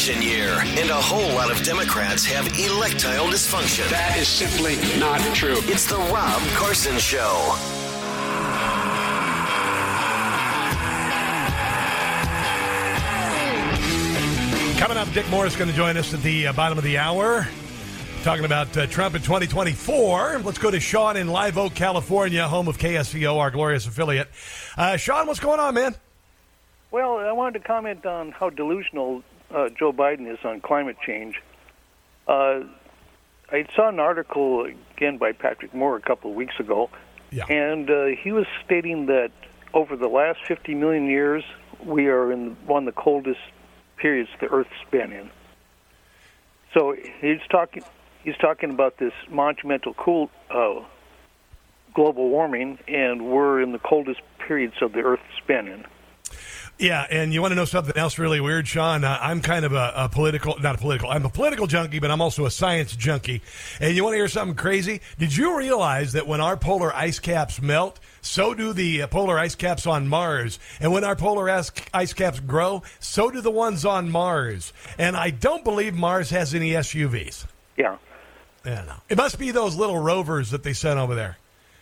[0.00, 3.86] Election year, and a whole lot of Democrats have electile dysfunction.
[3.90, 5.56] That is simply not true.
[5.64, 7.54] It's the Rob Carson Show.
[14.78, 17.46] Coming up, Dick Morris going to join us at the uh, bottom of the hour.
[18.22, 20.38] Talking about uh, Trump in 2024.
[20.42, 24.28] Let's go to Sean in Live Oak, California, home of KSVO, our glorious affiliate.
[24.78, 25.94] Uh, Sean, what's going on, man?
[26.90, 29.22] Well, I wanted to comment on how delusional
[29.54, 31.40] uh, Joe Biden is on climate change.
[32.26, 32.60] Uh,
[33.50, 36.90] I saw an article again by Patrick Moore a couple of weeks ago,
[37.48, 39.32] and uh, he was stating that
[39.74, 41.44] over the last 50 million years,
[41.84, 43.40] we are in one of the coldest
[43.96, 45.30] periods the Earth's been in.
[46.74, 47.82] So he's talking.
[48.22, 50.82] He's talking about this monumental cool uh,
[51.94, 55.86] global warming, and we're in the coldest periods of the Earth's been in.
[56.80, 59.04] Yeah, and you want to know something else really weird, Sean?
[59.04, 62.10] Uh, I'm kind of a, a political, not a political, I'm a political junkie, but
[62.10, 63.42] I'm also a science junkie.
[63.80, 65.02] And you want to hear something crazy?
[65.18, 69.38] Did you realize that when our polar ice caps melt, so do the uh, polar
[69.38, 70.58] ice caps on Mars?
[70.80, 74.72] And when our polar ice, ice caps grow, so do the ones on Mars.
[74.96, 77.44] And I don't believe Mars has any SUVs.
[77.76, 77.98] Yeah.
[78.64, 78.94] Yeah, no.
[79.10, 81.36] It must be those little rovers that they sent over there.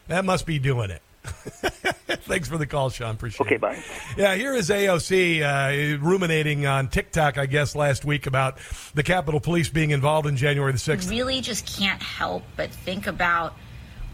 [0.09, 1.03] That must be doing it.
[1.25, 3.15] Thanks for the call, Sean.
[3.15, 3.65] Appreciate Okay, it.
[3.65, 3.83] Okay, bye.
[4.17, 8.59] Yeah, here is AOC uh, ruminating on TikTok, I guess, last week about
[8.95, 11.11] the Capitol Police being involved in January the 6th.
[11.11, 13.55] really just can't help but think about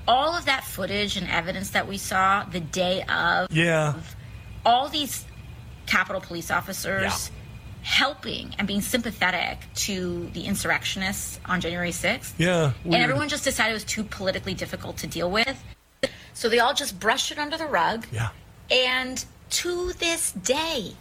[0.07, 3.95] all of that footage and evidence that we saw the day of Yeah.
[4.65, 5.25] all these
[5.87, 7.31] Capitol police officers
[7.83, 12.33] helping and being sympathetic to the insurrectionists on January 6th.
[12.39, 12.73] Yeah.
[12.85, 15.63] And everyone just decided it was too politically difficult to deal with.
[16.35, 18.07] So they all just brushed it under the rug.
[18.13, 18.31] Yeah.
[18.71, 20.95] And to this day,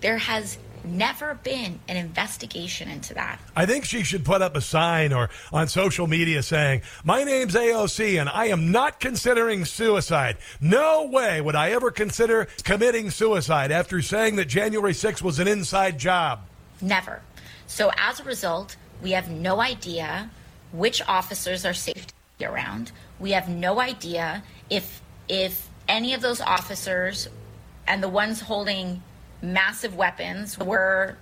[0.00, 3.40] there has never been an investigation into that.
[3.56, 7.54] I think she should put up a sign or on social media saying, My name's
[7.54, 10.36] AOC and I am not considering suicide.
[10.60, 15.48] No way would I ever consider committing suicide after saying that January 6th was an
[15.48, 16.40] inside job.
[16.80, 17.22] Never.
[17.66, 20.30] So as a result, we have no idea
[20.72, 22.06] which officers are safe
[22.38, 22.92] to be around.
[23.18, 27.28] We have no idea if if any of those officers
[27.86, 29.02] and the ones holding
[29.42, 31.16] massive weapons were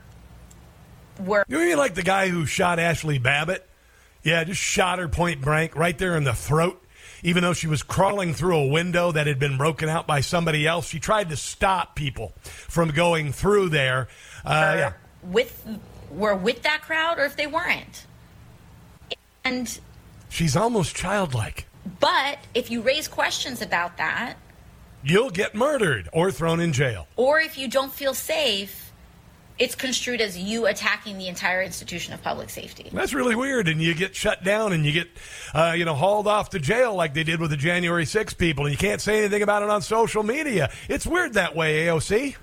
[1.21, 3.69] were You mean like the guy who shot Ashli Babbitt?
[4.23, 6.81] Yeah, just shot her point blank right there in the throat.
[7.23, 10.67] Even though she was crawling through a window that had been broken out by somebody
[10.67, 14.09] else, she tried to stop people from going through there.
[14.45, 14.93] Uh, yeah.
[15.23, 15.67] with
[16.11, 18.07] were with that crowd or if they weren't.
[19.45, 19.79] And
[20.35, 21.67] She's almost childlike.
[22.01, 24.35] but if you raise questions about that
[25.05, 27.07] You'll get murdered or thrown in jail.
[27.17, 28.91] or if you don't feel safe,
[29.61, 32.89] it's construed as you attacking the entire institution of public safety.
[32.93, 35.09] That's really weird, and you get shut down, and you get,
[35.55, 38.65] uh, you know, hauled off to jail like they did with the January 6 people,
[38.67, 40.73] and you can't say anything about it on social media.
[40.89, 42.35] It's weird that way, AOC.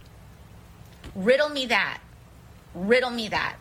[1.15, 1.99] Riddle me that.
[2.73, 3.57] Riddle me that.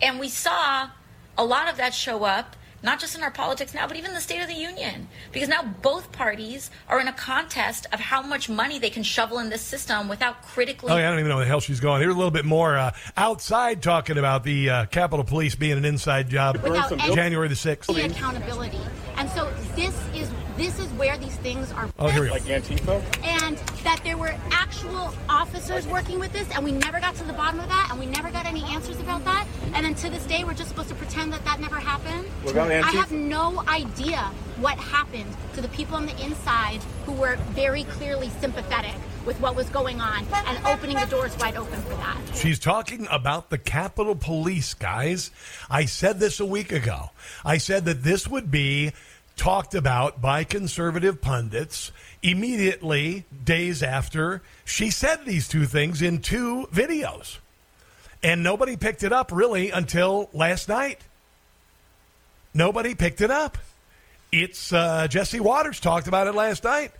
[0.00, 0.90] And we saw
[1.36, 4.20] a lot of that show up, not just in our politics now, but even the
[4.20, 5.08] State of the Union.
[5.32, 9.38] Because now both parties are in a contest of how much money they can shovel
[9.38, 11.80] in this system without critically Oh, yeah, I don't even know where the hell she's
[11.80, 12.00] going.
[12.00, 15.84] Here's a little bit more uh, outside talking about the uh, Capitol Police being an
[15.84, 16.56] inside job.
[16.62, 17.94] Without January the 6th.
[17.94, 18.78] the accountability.
[19.16, 21.88] And so this is this is where these things are.
[21.98, 22.34] Oh, here we go.
[22.34, 23.02] Like Antifa?
[23.24, 27.32] And that there were actual officers working with this, and we never got to the
[27.32, 29.46] bottom of that, and we never got any answers about that.
[29.72, 32.26] And then to this day, we're just supposed to pretend that that never happened.
[32.42, 34.18] What about I have no idea
[34.58, 38.94] what happened to the people on the inside who were very clearly sympathetic
[39.24, 42.18] with what was going on and opening the doors wide open for that.
[42.34, 45.30] She's talking about the Capitol Police, guys.
[45.68, 47.10] I said this a week ago.
[47.44, 48.92] I said that this would be
[49.40, 56.68] talked about by conservative pundits immediately days after she said these two things in two
[56.70, 57.38] videos.
[58.22, 61.00] And nobody picked it up really until last night.
[62.52, 63.56] Nobody picked it up.
[64.30, 66.92] It's uh, Jesse Watters talked about it last night.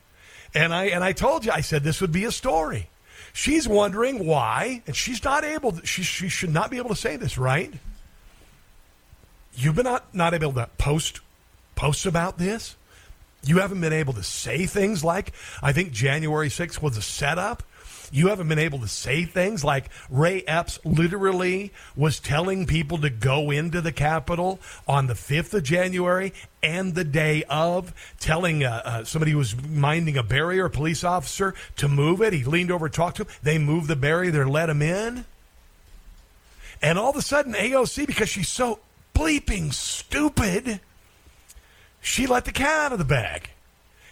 [0.54, 2.88] And I and I told you I said this would be a story.
[3.34, 5.72] She's wondering why, and she's not able.
[5.72, 7.70] To, she she should not be able to say this, right?
[9.52, 11.20] You've been not not able to post
[11.80, 12.76] posts about this.
[13.42, 17.62] You haven't been able to say things like I think January 6th was a setup.
[18.12, 23.08] You haven't been able to say things like Ray Epps literally was telling people to
[23.08, 28.82] go into the Capitol on the 5th of January and the day of, telling uh,
[28.84, 32.34] uh, somebody who was minding a barrier, a police officer, to move it.
[32.34, 33.30] He leaned over, talked to him.
[33.42, 35.24] They moved the barrier, they let him in.
[36.82, 38.80] And all of a sudden, AOC, because she's so
[39.14, 40.80] bleeping stupid,
[42.00, 43.50] she let the cat out of the bag.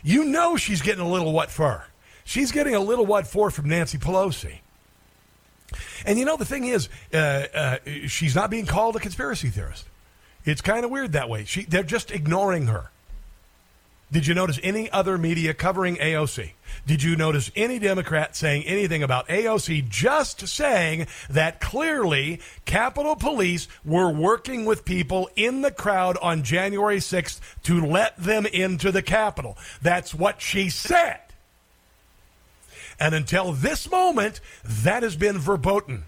[0.02, 1.86] You know she's getting a little what for.
[2.24, 4.58] She's getting a little what for from Nancy Pelosi.
[6.04, 9.86] And you know, the thing is, uh, uh, she's not being called a conspiracy theorist.
[10.44, 11.44] It's kind of weird that way.
[11.44, 12.90] She, they're just ignoring her.
[14.10, 16.52] Did you notice any other media covering AOC?
[16.86, 23.68] Did you notice any Democrat saying anything about AOC just saying that clearly Capitol Police
[23.84, 29.02] were working with people in the crowd on January 6th to let them into the
[29.02, 29.58] Capitol?
[29.82, 31.20] That's what she said.
[32.98, 36.04] And until this moment, that has been verboten.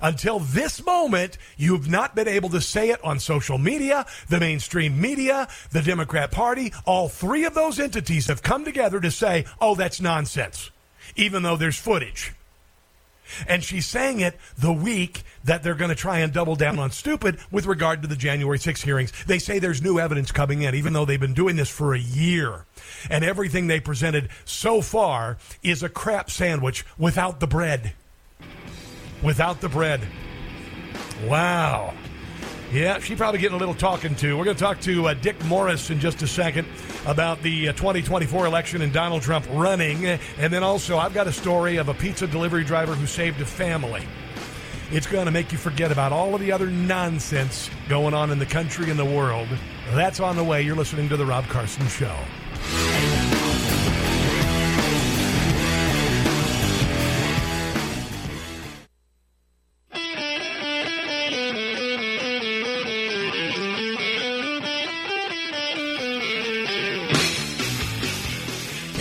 [0.00, 5.00] Until this moment, you've not been able to say it on social media, the mainstream
[5.00, 6.72] media, the Democrat Party.
[6.84, 10.70] All three of those entities have come together to say, oh, that's nonsense,
[11.16, 12.32] even though there's footage.
[13.48, 16.90] And she's saying it the week that they're going to try and double down on
[16.90, 19.12] stupid with regard to the January 6 hearings.
[19.26, 21.98] They say there's new evidence coming in, even though they've been doing this for a
[21.98, 22.66] year.
[23.10, 27.94] And everything they presented so far is a crap sandwich without the bread.
[29.26, 30.00] Without the bread.
[31.24, 31.94] Wow.
[32.72, 34.38] Yeah, she probably getting a little talking to.
[34.38, 36.68] We're going to talk to uh, Dick Morris in just a second
[37.06, 40.06] about the uh, 2024 election and Donald Trump running.
[40.06, 43.44] And then also, I've got a story of a pizza delivery driver who saved a
[43.44, 44.06] family.
[44.92, 48.38] It's going to make you forget about all of the other nonsense going on in
[48.38, 49.48] the country and the world.
[49.90, 50.62] That's on the way.
[50.62, 52.16] You're listening to The Rob Carson Show.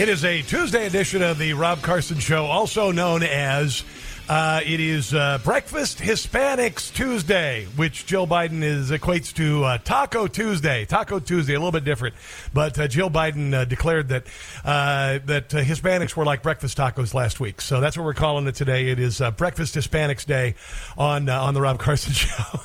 [0.05, 3.83] It is a Tuesday edition of the Rob Carson Show, also known as
[4.29, 10.27] uh, it is uh, Breakfast Hispanics Tuesday, which Jill Biden is equates to uh, Taco
[10.27, 10.85] Tuesday.
[10.85, 12.13] Taco Tuesday, a little bit different,
[12.53, 14.27] but uh, Jill Biden uh, declared that
[14.63, 17.59] uh, that Hispanics were like breakfast tacos last week.
[17.59, 18.89] So that's what we're calling it today.
[18.89, 20.53] It is Breakfast Hispanics Day
[20.99, 22.59] on on the Rob Carson Show.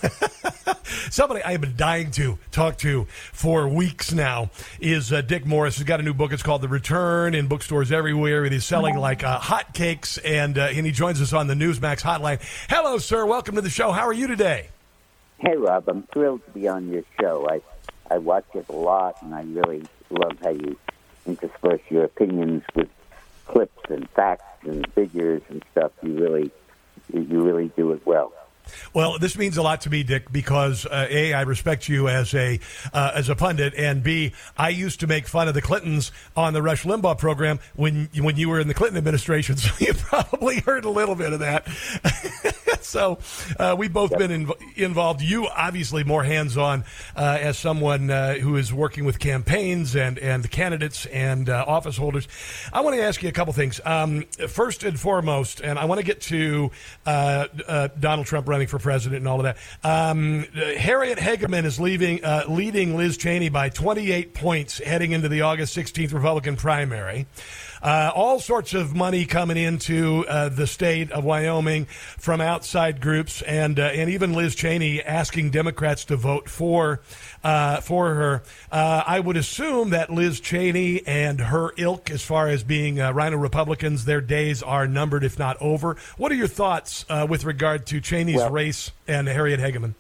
[1.11, 4.51] Somebody I have been dying to talk to for weeks now
[4.81, 5.77] is uh, Dick Morris.
[5.77, 6.33] He's got a new book.
[6.33, 8.45] It's called The Return in bookstores everywhere.
[8.45, 12.03] It is selling like uh, hotcakes, and uh, and he joins us on the Newsmax
[12.03, 12.41] hotline.
[12.69, 13.27] Hello, sir.
[13.27, 13.93] Welcome to the show.
[13.93, 14.69] How are you today?
[15.39, 15.89] Hey, Rob.
[15.89, 17.49] I'm thrilled to be on your show.
[17.49, 17.61] I
[18.13, 20.77] I watch it a lot, and I really love how you
[21.27, 22.89] intersperse your opinions with
[23.47, 25.93] clips and facts and figures and stuff.
[26.03, 26.51] You really
[27.13, 28.33] you really do it well.
[28.95, 32.35] Well, this means a lot to me, Dick, because uh, a I respect you as
[32.35, 32.61] a
[32.93, 36.53] uh, as a pundit, and b I used to make fun of the Clintons on
[36.53, 40.61] the Rush Limbaugh program when when you were in the Clinton administration, so you probably
[40.61, 41.67] heard a little bit of that.
[42.81, 43.19] so
[43.59, 44.21] uh, we've both yep.
[44.21, 45.23] been inv- involved.
[45.23, 46.85] You obviously more hands on
[47.17, 51.97] uh, as someone uh, who is working with campaigns and and candidates and uh, office
[51.97, 52.29] holders.
[52.73, 53.81] I want to ask you a couple things.
[53.85, 56.71] Um, first and foremost, and I want to get to
[57.05, 59.57] Donald Trump running running for president and all of that.
[59.83, 60.45] Um,
[60.77, 65.75] Harriet Hageman is leaving, uh, leading Liz Cheney by 28 points heading into the August
[65.75, 67.27] 16th Republican primary.
[67.83, 73.41] Uh, all sorts of money coming into uh, the state of Wyoming from outside groups,
[73.41, 77.01] and uh, and even Liz Cheney asking Democrats to vote for
[77.43, 78.43] uh, for her.
[78.71, 83.13] Uh, I would assume that Liz Cheney and her ilk, as far as being uh,
[83.13, 85.97] RINO Republicans, their days are numbered, if not over.
[86.17, 89.95] What are your thoughts with regard to Cheney's well, race and Harriet Hageman?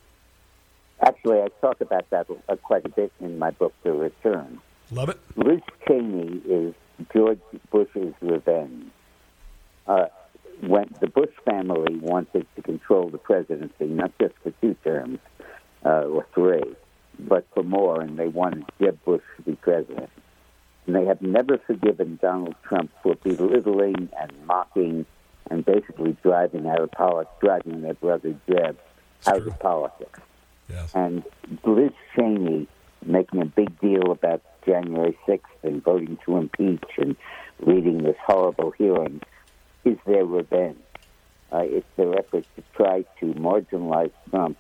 [1.03, 2.27] Actually, I talk about that
[2.63, 4.61] quite a bit in my book, The Return.
[4.91, 5.19] Love it.
[5.37, 6.75] Liz Cheney is
[7.13, 8.91] George Bush's revenge.
[9.87, 10.07] Uh,
[10.61, 15.19] when the Bush family wanted to control the presidency, not just for two terms
[15.85, 16.77] uh, or three,
[17.29, 20.11] but for more, and they wanted Jeb Bush to be president.
[20.87, 25.07] And they have never forgiven Donald Trump for belittling and mocking
[25.51, 28.79] and basically driving out of politics, driving their brother Jeb
[29.27, 30.21] out of politics.
[30.69, 30.95] Yes.
[30.95, 31.23] And
[31.65, 32.67] Liz Cheney
[33.05, 37.17] making a big deal about January 6th and voting to impeach and
[37.61, 39.21] leading this horrible hearing
[39.85, 40.79] is their revenge.
[41.53, 44.57] Uh, it's their effort to try to marginalize Trump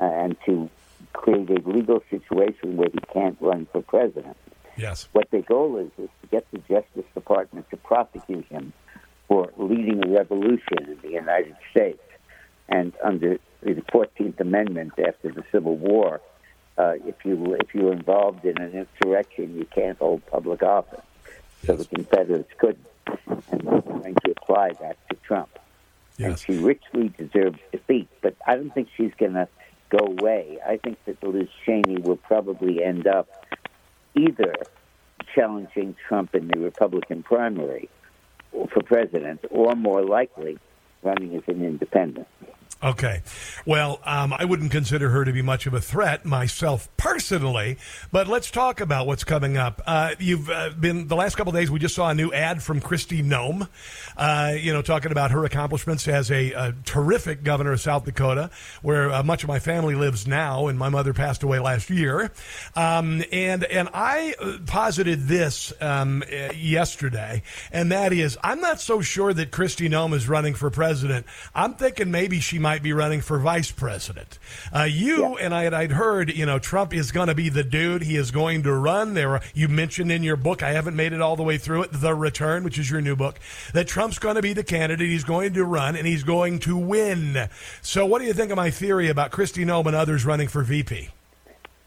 [0.00, 0.68] uh, and to
[1.14, 4.36] create a legal situation where he can't run for president.
[4.76, 5.08] Yes.
[5.12, 8.72] What their goal is is to get the Justice Department to prosecute him
[9.28, 12.02] for leading a revolution in the United States.
[12.68, 16.20] And under the 14th Amendment after the Civil War,
[16.76, 21.04] uh, if you if you're involved in an insurrection, you can't hold public office.
[21.64, 22.86] So the Confederates couldn't,
[23.26, 25.58] and they're trying to apply that to Trump.
[26.16, 26.28] Yes.
[26.28, 29.48] And she richly deserves defeat, but I don't think she's going to
[29.90, 30.58] go away.
[30.66, 33.28] I think that Liz Cheney will probably end up
[34.14, 34.54] either
[35.34, 37.88] challenging Trump in the Republican primary
[38.52, 40.58] for president, or more likely,
[41.02, 42.28] running as an independent.
[42.82, 43.22] Okay.
[43.64, 47.78] Well, um, I wouldn't consider her to be much of a threat myself personally,
[48.12, 49.80] but let's talk about what's coming up.
[49.86, 51.70] Uh, you've uh, been the last couple days.
[51.70, 53.68] We just saw a new ad from Kristi Noem,
[54.18, 58.50] uh, you know, talking about her accomplishments as a, a terrific governor of South Dakota,
[58.82, 62.32] where uh, much of my family lives now, and my mother passed away last year.
[62.76, 68.78] Um, and and I uh, posited this um, uh, yesterday, and that is, I'm not
[68.80, 71.24] so sure that Kristi Noem is running for president.
[71.54, 74.38] I'm thinking maybe she might be running for vice president.
[74.74, 75.44] Uh, you yeah.
[75.44, 78.00] and I had I'd heard, you know, Trump is going to be the dude.
[78.00, 79.12] He is going to run.
[79.12, 80.62] There, you mentioned in your book.
[80.62, 81.90] I haven't made it all the way through it.
[81.92, 83.38] The Return, which is your new book,
[83.74, 85.06] that Trump's going to be the candidate.
[85.06, 87.50] He's going to run and he's going to win.
[87.82, 90.62] So, what do you think of my theory about Kristi Noem and others running for
[90.62, 91.10] VP?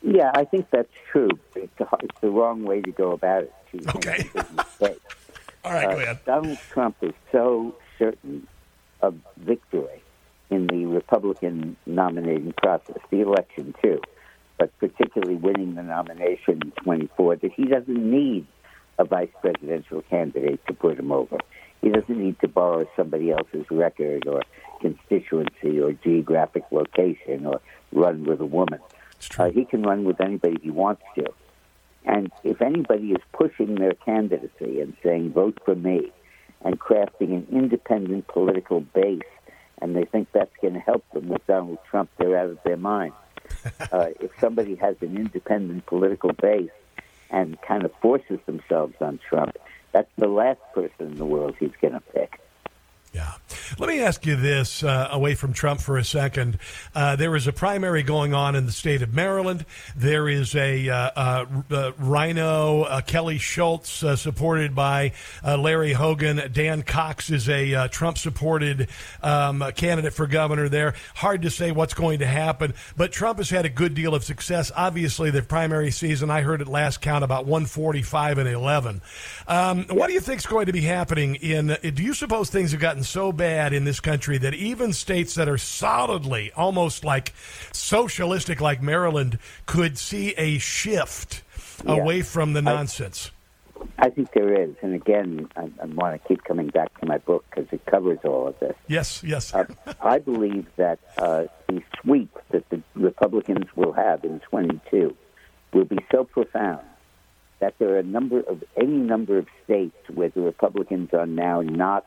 [0.04, 1.32] Yeah, I think that's true.
[1.56, 3.54] It's, it's the wrong way to go about it.
[3.96, 4.30] okay.
[5.66, 8.48] all right, uh, Donald Trump is so certain
[9.02, 10.04] of victory
[10.50, 14.02] in the Republican nominating process, the election too,
[14.58, 18.48] but particularly winning the nomination in 24, that he doesn't need
[18.98, 21.38] a vice presidential candidate to put him over.
[21.82, 24.42] He doesn't need to borrow somebody else's record or
[24.82, 28.80] constituency or geographic location or run with a woman.
[29.38, 31.26] Uh, he can run with anybody he wants to.
[32.06, 36.12] And if anybody is pushing their candidacy and saying, vote for me,
[36.62, 39.22] and crafting an independent political base,
[39.82, 42.78] and they think that's going to help them with Donald Trump, they're out of their
[42.78, 43.14] mind.
[43.94, 46.70] Uh, if somebody has an independent political base
[47.30, 49.56] and kind of forces themselves on Trump,
[49.94, 52.42] that's the last person in the world he's going to pick.
[53.14, 53.34] Yeah.
[53.80, 56.60] Let me ask you this uh, away from Trump for a second.
[56.94, 59.66] Uh, there is a primary going on in the state of Maryland.
[59.96, 63.90] There is a uh, uh, uh RINO, uh, Kelly Schulz,
[64.20, 66.50] supported by Larry Hogan.
[66.52, 68.88] Dan Cox is a Trump supported
[69.24, 70.94] um, candidate for governor there.
[71.16, 74.24] Hard to say what's going to happen, but Trump has had a good deal of
[74.24, 74.72] success.
[74.76, 79.02] Obviously, the primary season, I heard at last count about 145 and 11.
[79.48, 81.78] Um, what do you think is going to be happening in?
[81.82, 85.48] Do you suppose things have gotten so bad in this country that even states that
[85.50, 87.34] are solidly almost like
[87.72, 91.44] socialistic, like Maryland, could see a shift
[91.86, 91.94] yeah.
[91.94, 93.32] away from the nonsense.
[93.98, 97.06] I, I think there is, and again, I, I want to keep coming back to
[97.06, 98.76] my book because it covers all of this.
[98.88, 99.54] Yes, yes.
[99.54, 99.66] uh,
[100.02, 105.16] I believe that uh, the sweep that the Republicans will have in 22
[105.74, 106.86] will be so profound
[107.60, 111.62] that there are a number of any number of states where the Republicans are now
[111.62, 112.06] not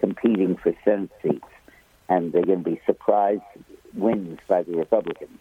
[0.00, 1.46] competing for Senate seats,
[2.08, 3.40] and they're going to be surprise
[3.94, 5.38] wins by the Republicans.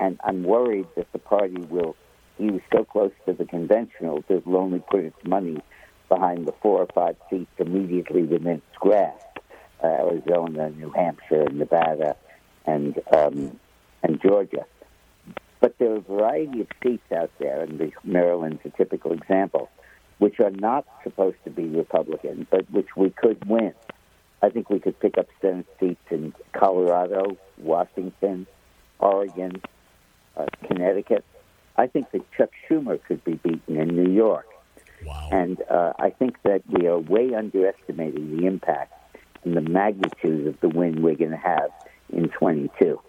[0.00, 1.96] And I'm worried that the party will,
[2.38, 5.60] was so close to the conventional, that will only put its money
[6.08, 9.38] behind the four or five seats immediately within its grasp
[9.82, 12.16] uh, Arizona, New Hampshire, Nevada,
[12.66, 13.58] and, um,
[14.02, 14.64] and Georgia.
[15.60, 19.68] But there are a variety of seats out there, and Maryland's a typical example,
[20.18, 23.72] which are not supposed to be Republican, but which we could win.
[24.42, 28.46] I think we could pick up Senate seats in Colorado, Washington,
[28.98, 29.60] Oregon,
[30.36, 31.24] uh, Connecticut.
[31.76, 34.46] I think that Chuck Schumer could be beaten in New York.
[35.04, 35.28] Wow.
[35.30, 38.92] And uh, I think that we are way underestimating the impact
[39.44, 41.70] and the magnitude of the win we're going to have
[42.12, 43.00] in 22.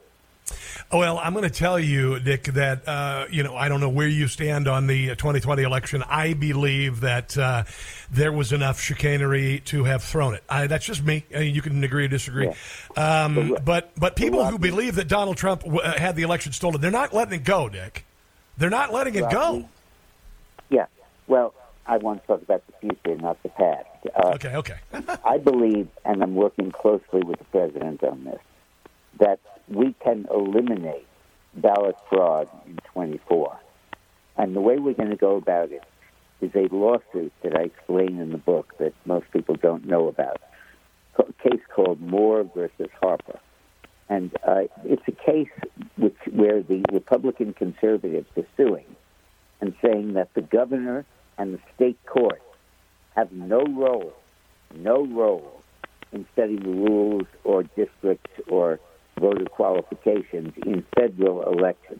[0.91, 4.07] Well, I'm going to tell you, Dick, that uh, you know I don't know where
[4.07, 6.03] you stand on the 2020 election.
[6.07, 7.63] I believe that uh,
[8.11, 10.43] there was enough chicanery to have thrown it.
[10.49, 11.25] I, that's just me.
[11.35, 12.51] I mean, you can agree or disagree.
[12.95, 13.23] Yeah.
[13.25, 16.81] Um, but but people who believe that Donald Trump w- uh, had the election stolen,
[16.81, 18.05] they're not letting it go, Dick.
[18.57, 19.69] They're not letting it go.
[20.69, 20.87] Yeah.
[21.27, 21.53] Well,
[21.85, 23.87] I want to talk about the future, not the past.
[24.15, 24.55] Uh, okay.
[24.55, 24.77] Okay.
[25.25, 28.39] I believe, and I'm working closely with the president on this,
[29.19, 29.39] that
[29.69, 31.07] we can eliminate
[31.55, 33.57] ballot fraud in 24.
[34.37, 35.83] And the way we're going to go about it
[36.41, 40.41] is a lawsuit that I explain in the book that most people don't know about,
[41.17, 43.39] a case called Moore versus Harper.
[44.07, 45.49] And uh, it's a case
[45.97, 48.85] which, where the Republican conservatives are suing
[49.61, 51.05] and saying that the governor
[51.37, 52.41] and the state court
[53.15, 54.13] have no role,
[54.75, 55.61] no role
[56.11, 58.79] in setting the rules or districts or
[59.19, 61.99] voter qualifications in federal elections.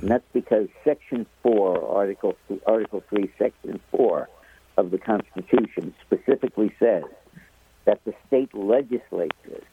[0.00, 4.28] And that's because Section 4, Article, Article 3, Section 4
[4.76, 7.04] of the Constitution specifically says
[7.84, 9.64] that the state legislatures,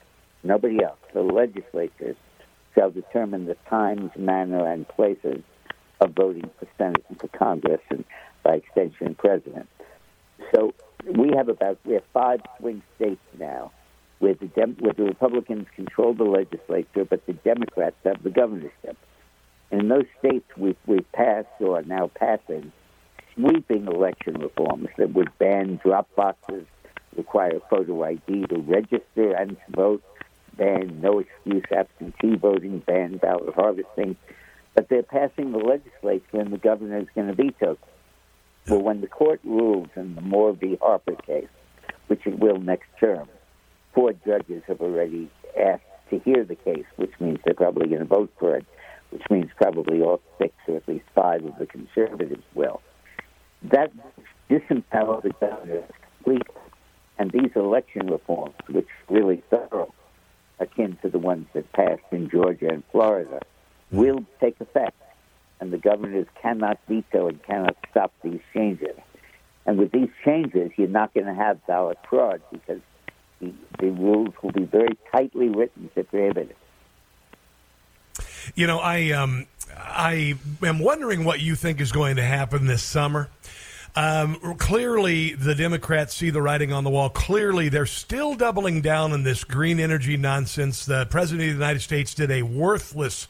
[0.44, 2.16] nobody else, the legislatures,
[2.74, 5.44] shall determine the times, manner, and places
[6.02, 8.04] of voting for Senate and for Congress, and
[8.44, 9.68] by extension, President.
[10.54, 10.74] So
[11.06, 13.72] we have about we have five swing states now
[14.20, 18.98] where the, Dem- where the Republicans control the legislature, but the Democrats have the governorship.
[19.72, 22.72] And in those states, we've, we've passed or are now passing
[23.38, 26.66] sweeping election reforms that would ban drop boxes,
[27.16, 30.04] require photo ID to register and vote,
[30.56, 34.16] ban no excuse absentee voting, ban ballot harvesting.
[34.74, 37.78] But they're passing the legislature, and the governor is going to veto them.
[38.68, 40.78] Well, when the court rules in the Moore v.
[40.82, 41.48] Harper case,
[42.08, 43.28] which it will next term,
[43.98, 45.28] four judges have already
[45.60, 48.64] asked to hear the case, which means they're probably going to vote for it,
[49.10, 52.80] which means probably all six or at least five of the conservatives will.
[53.64, 53.92] That
[54.52, 55.84] disempowers the governor
[56.14, 56.62] completely.
[57.18, 59.92] And these election reforms, which are really thorough,
[60.60, 63.42] akin to the ones that passed in Georgia and Florida,
[63.92, 63.98] mm.
[63.98, 65.02] will take effect.
[65.60, 68.96] And the governors cannot veto and cannot stop these changes.
[69.66, 72.82] And with these changes, you're not going to have ballot fraud because
[73.40, 73.54] The,
[73.92, 76.58] rules will be very tightly written to prohibit it.
[78.56, 79.46] You know, I um,
[79.76, 83.30] I am wondering what you think is going to happen this summer.
[83.98, 87.10] Um, clearly, the Democrats see the writing on the wall.
[87.10, 90.86] Clearly, they're still doubling down on this green energy nonsense.
[90.86, 93.28] The President of the United States did a worthless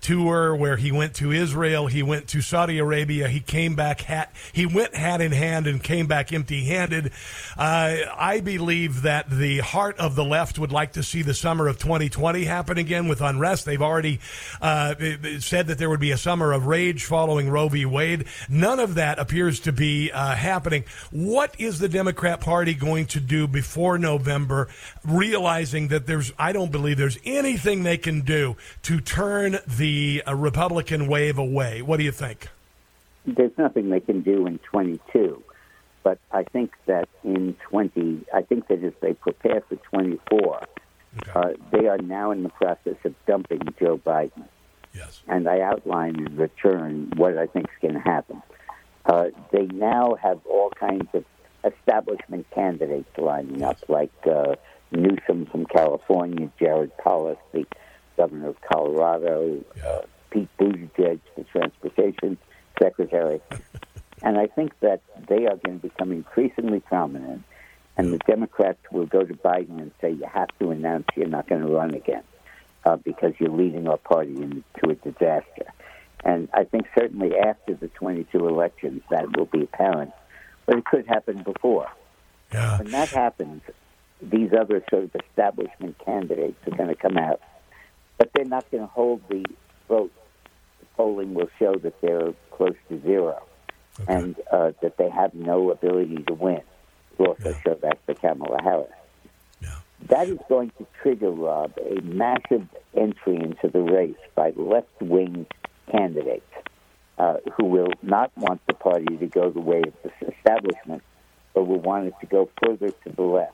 [0.00, 4.32] tour where he went to Israel, he went to Saudi Arabia, he came back hat
[4.52, 7.12] he went hat in hand and came back empty handed.
[7.56, 11.68] Uh, I believe that the heart of the left would like to see the summer
[11.68, 13.64] of 2020 happen again with unrest.
[13.64, 14.20] They've already
[14.60, 14.94] uh,
[15.38, 17.84] said that there would be a summer of rage following Roe v.
[17.86, 18.24] Wade.
[18.48, 20.84] None of that appears to be uh, happening.
[21.10, 24.68] What is the Democrat Party going to do before November,
[25.04, 30.22] realizing that there's I don't believe there's anything they can do to turn the the
[30.26, 31.82] uh, Republican wave away.
[31.82, 32.48] What do you think?
[33.26, 35.42] There's nothing they can do in 22,
[36.02, 40.62] but I think that in 20, I think that as they prepare for 24,
[41.18, 41.32] okay.
[41.34, 44.44] uh, they are now in the process of dumping Joe Biden.
[44.94, 45.22] Yes.
[45.28, 48.42] And I outline in return what I think is going to happen.
[49.06, 51.24] Uh, they now have all kinds of
[51.64, 54.54] establishment candidates lining up, like uh,
[54.92, 57.66] Newsom from California, Jared Polis, the
[58.16, 60.00] governor of Colorado, uh,
[60.30, 62.36] Pete Buttigieg, the transportation
[62.80, 63.40] secretary.
[64.22, 67.44] and I think that they are going to become increasingly prominent.
[67.96, 71.48] And the Democrats will go to Biden and say, you have to announce you're not
[71.48, 72.22] going to run again
[72.84, 75.72] uh, because you're leading our party into a disaster.
[76.24, 80.12] And I think certainly after the 22 elections, that will be apparent.
[80.66, 81.90] But it could happen before.
[82.52, 82.78] Yeah.
[82.78, 83.62] When that happens,
[84.20, 87.40] these other sort of establishment candidates are going to come out
[88.20, 89.42] but they're not going to hold the
[89.88, 90.12] vote.
[90.80, 93.42] The polling will show that they're close to zero
[93.98, 94.12] okay.
[94.12, 96.56] and uh, that they have no ability to win.
[96.58, 96.64] It
[97.18, 97.60] will also yeah.
[97.64, 98.90] show that for Kamala Harris.
[99.62, 99.76] Yeah.
[100.10, 105.46] That is going to trigger, Rob, a massive entry into the race by left wing
[105.90, 106.44] candidates
[107.18, 111.02] uh, who will not want the party to go the way of the establishment,
[111.54, 113.52] but will want it to go further to the left.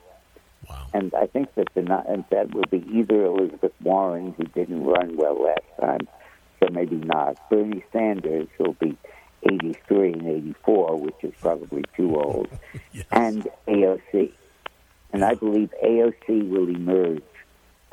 [0.69, 0.87] Wow.
[0.93, 5.17] And I think that the and that will be either Elizabeth Warren, who didn't run
[5.17, 6.07] well last time,
[6.59, 7.37] so maybe not.
[7.49, 8.97] Bernie Sanders, who'll be
[9.43, 12.47] 83 and 84, which is probably too old,
[12.93, 13.05] yes.
[13.11, 14.31] and AOC.
[15.13, 17.23] And I believe AOC will emerge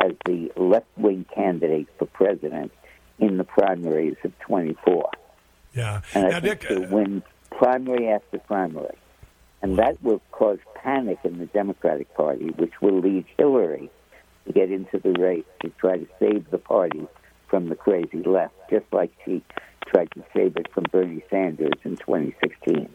[0.00, 2.72] as the left wing candidate for president
[3.18, 5.10] in the primaries of 24.
[5.74, 6.00] Yeah.
[6.14, 8.96] And I now, think Dick, she'll uh, win primary after primary.
[9.62, 13.90] And that will cause panic in the Democratic Party, which will lead Hillary
[14.46, 17.06] to get into the race to try to save the party
[17.48, 19.42] from the crazy left, just like she
[19.86, 22.88] tried to save it from Bernie Sanders in 2016.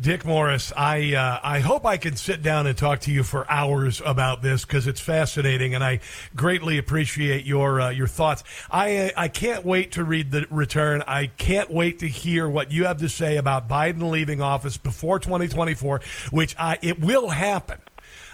[0.00, 3.48] Dick Morris, I uh, I hope I can sit down and talk to you for
[3.48, 6.00] hours about this because it's fascinating, and I
[6.34, 8.42] greatly appreciate your uh, your thoughts.
[8.72, 11.04] I I can't wait to read the return.
[11.06, 15.20] I can't wait to hear what you have to say about Biden leaving office before
[15.20, 16.00] 2024,
[16.32, 17.78] which I it will happen.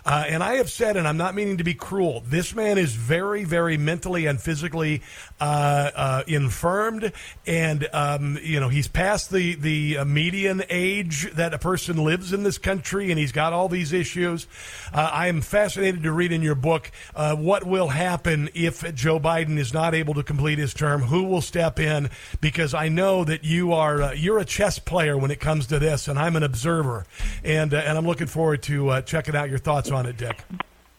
[0.04, 2.94] Uh, and I have said, and I'm not meaning to be cruel, this man is
[2.94, 5.02] very, very mentally and physically
[5.40, 7.12] uh, uh, infirmed,
[7.46, 12.32] and um, you know he's past the the uh, median age that a person lives
[12.32, 14.46] in this country, and he's got all these issues.
[14.92, 19.20] Uh, I am fascinated to read in your book uh, what will happen if Joe
[19.20, 21.02] Biden is not able to complete his term.
[21.02, 22.10] Who will step in?
[22.40, 26.08] Because I know that you are you're a chess player when it comes to this,
[26.08, 27.06] and I'm an observer,
[27.44, 30.44] and and I'm looking forward to checking out your thoughts on it, Dick?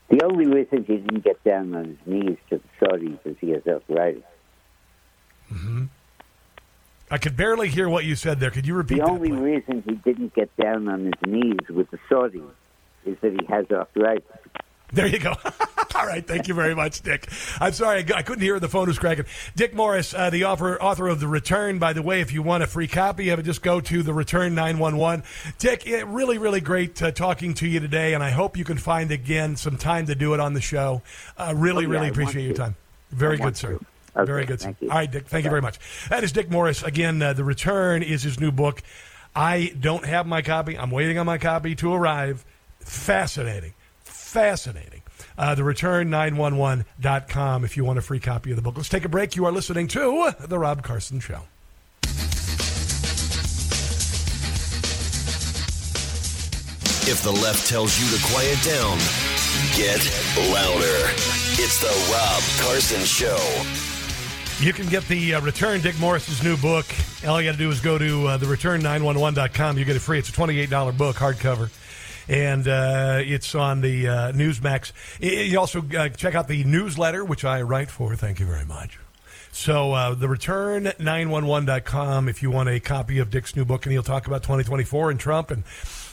[0.10, 3.52] The only reason he didn't get down on his knees to the Saudis is he
[3.52, 4.24] has arthritis.
[5.52, 5.86] Mm-hmm.
[7.10, 8.52] I could barely hear what you said there.
[8.52, 9.40] Could you repeat the only please?
[9.40, 12.50] reason he didn't get down on his knees with the Saudis
[13.06, 14.24] is that he has arthritis.
[14.94, 15.34] There you go.
[15.96, 16.26] All right.
[16.26, 17.28] Thank you very much, Dick.
[17.60, 18.06] I'm sorry.
[18.14, 19.26] I couldn't hear the phone was cracking.
[19.56, 21.80] Dick Morris, uh, the author, author of The Return.
[21.80, 24.14] By the way, if you want a free copy of it, just go to The
[24.14, 25.24] Return 911.
[25.60, 28.78] Dick, it, really, really great uh, talking to you today, and I hope you can
[28.78, 31.02] find again some time to do it on the show.
[31.38, 32.76] Uh, really, Oh, yeah, really I appreciate your time.
[33.12, 33.78] Very good, sir.
[33.78, 33.86] to.
[34.18, 34.66] Okay, very good, sir.
[34.66, 34.90] thank you.
[34.90, 35.28] All right, Dick.
[35.28, 35.80] Thank you very much.
[36.10, 36.84] That is Dick Morris.
[36.84, 38.82] Again, uh, The Return is his new book.
[39.36, 40.78] I don't have my copy.
[40.78, 42.44] I'm waiting on my copy to arrive.
[42.82, 43.74] Fascinating.
[44.32, 45.02] Fascinating.
[45.38, 48.78] Uh, the return911.com if you want a free copy of the book.
[48.78, 49.36] Let's take a break.
[49.36, 51.42] You are listening to The Rob Carson Show.
[57.12, 58.98] If the left tells you to quiet down,
[59.76, 60.00] get
[60.54, 61.12] louder.
[61.60, 63.38] It's the Rob Carson Show.
[64.66, 66.86] You can get the uh, Return Dick Morris's new book.
[67.28, 69.78] All you got to do is go to uh, the return911.com.
[69.78, 70.20] You get it free.
[70.20, 71.70] It's a $28 book, hardcover.
[72.28, 74.92] And uh, it's on the uh, Newsmax.
[75.20, 78.16] You also uh, check out the newsletter, which I write for.
[78.16, 79.00] Thank you very much.
[79.54, 83.92] So, uh, the return 911.com if you want a copy of Dick's new book, and
[83.92, 85.64] he'll talk about 2024 and Trump and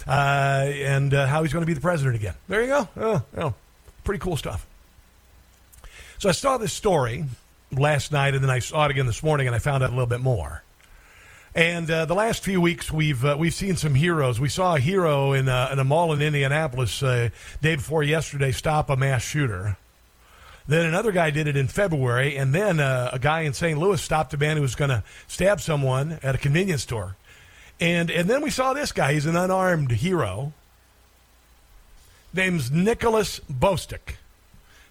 [0.07, 2.35] uh, and uh, how he's going to be the president again.
[2.49, 2.89] There you go.
[2.97, 3.55] Oh, oh,
[4.03, 4.67] pretty cool stuff.
[6.19, 7.27] So, I saw this story
[7.71, 9.93] last night, and then I saw it again this morning, and I found out a
[9.93, 10.63] little bit more.
[11.59, 14.39] And uh, the last few weeks, we've uh, we've seen some heroes.
[14.39, 17.31] We saw a hero in, uh, in a mall in Indianapolis uh,
[17.61, 19.77] day before yesterday stop a mass shooter.
[20.69, 23.77] Then another guy did it in February, and then uh, a guy in St.
[23.77, 27.17] Louis stopped a man who was going to stab someone at a convenience store.
[27.81, 29.15] And and then we saw this guy.
[29.15, 30.53] He's an unarmed hero.
[32.33, 34.15] Name's Nicholas Bostic.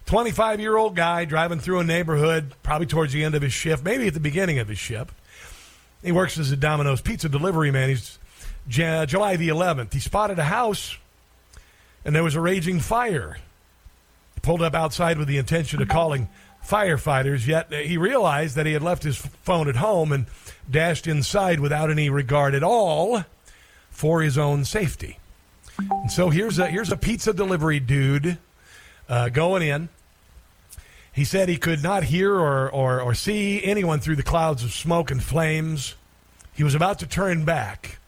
[0.04, 3.82] 25 year old guy driving through a neighborhood, probably towards the end of his shift,
[3.82, 5.14] maybe at the beginning of his shift.
[6.02, 7.88] He works as a Domino's pizza delivery man.
[7.88, 8.18] He's
[8.68, 9.92] J- July the 11th.
[9.92, 10.96] He spotted a house,
[12.04, 13.38] and there was a raging fire.
[14.34, 16.28] He pulled up outside with the intention of calling
[16.64, 20.26] firefighters, yet he realized that he had left his phone at home and
[20.70, 23.24] dashed inside without any regard at all
[23.90, 25.18] for his own safety.
[25.78, 28.38] And so here's a here's a pizza delivery dude
[29.08, 29.88] uh, going in.
[31.18, 34.72] He said he could not hear or, or, or see anyone through the clouds of
[34.72, 35.96] smoke and flames.
[36.54, 37.98] He was about to turn back,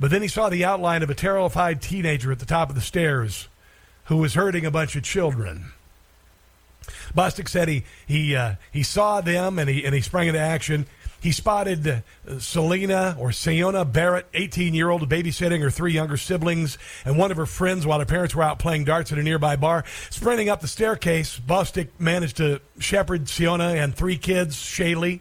[0.00, 2.80] but then he saw the outline of a terrified teenager at the top of the
[2.80, 3.48] stairs
[4.04, 5.72] who was hurting a bunch of children.
[7.14, 10.86] Bostic said he he uh, he saw them and he and he sprang into action.
[11.20, 16.78] He spotted uh, Selena or Siona Barrett, 18 year old, babysitting her three younger siblings
[17.04, 19.56] and one of her friends while her parents were out playing darts at a nearby
[19.56, 19.84] bar.
[20.10, 25.20] Sprinting up the staircase, Bostic managed to shepherd Siona and three kids, Shaylee,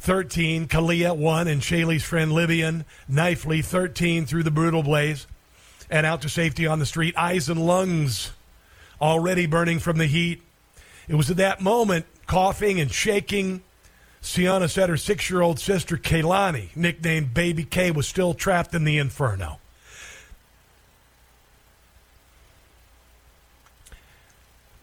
[0.00, 5.26] 13, Kalia, 1, and Shaylee's friend Livian, Knifely, 13, through the brutal blaze
[5.90, 8.30] and out to safety on the street, eyes and lungs
[9.00, 10.42] already burning from the heat.
[11.08, 13.62] It was at that moment, coughing and shaking,
[14.20, 18.84] Sienna said her six year old sister, Kaylani, nicknamed Baby K, was still trapped in
[18.84, 19.58] the inferno.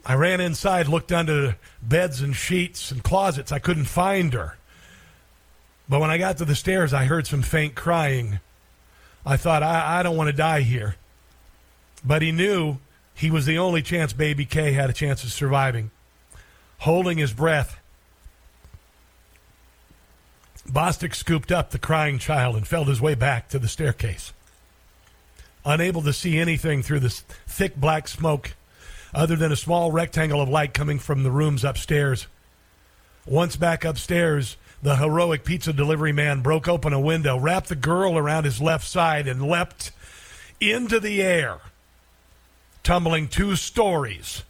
[0.05, 3.51] I ran inside, looked under beds and sheets and closets.
[3.51, 4.57] I couldn't find her.
[5.89, 8.39] But when I got to the stairs, I heard some faint crying.
[9.25, 10.95] I thought, I, I don't want to die here.
[12.05, 12.77] But he knew
[13.13, 15.91] he was the only chance Baby K had a chance of surviving.
[16.79, 17.77] Holding his breath,
[20.71, 24.33] Bostic scooped up the crying child and felt his way back to the staircase.
[25.65, 28.53] Unable to see anything through the thick black smoke
[29.13, 32.27] other than a small rectangle of light coming from the rooms upstairs.
[33.25, 38.17] Once back upstairs, the heroic pizza delivery man broke open a window, wrapped the girl
[38.17, 39.91] around his left side, and leapt
[40.59, 41.59] into the air,
[42.83, 44.43] tumbling two stories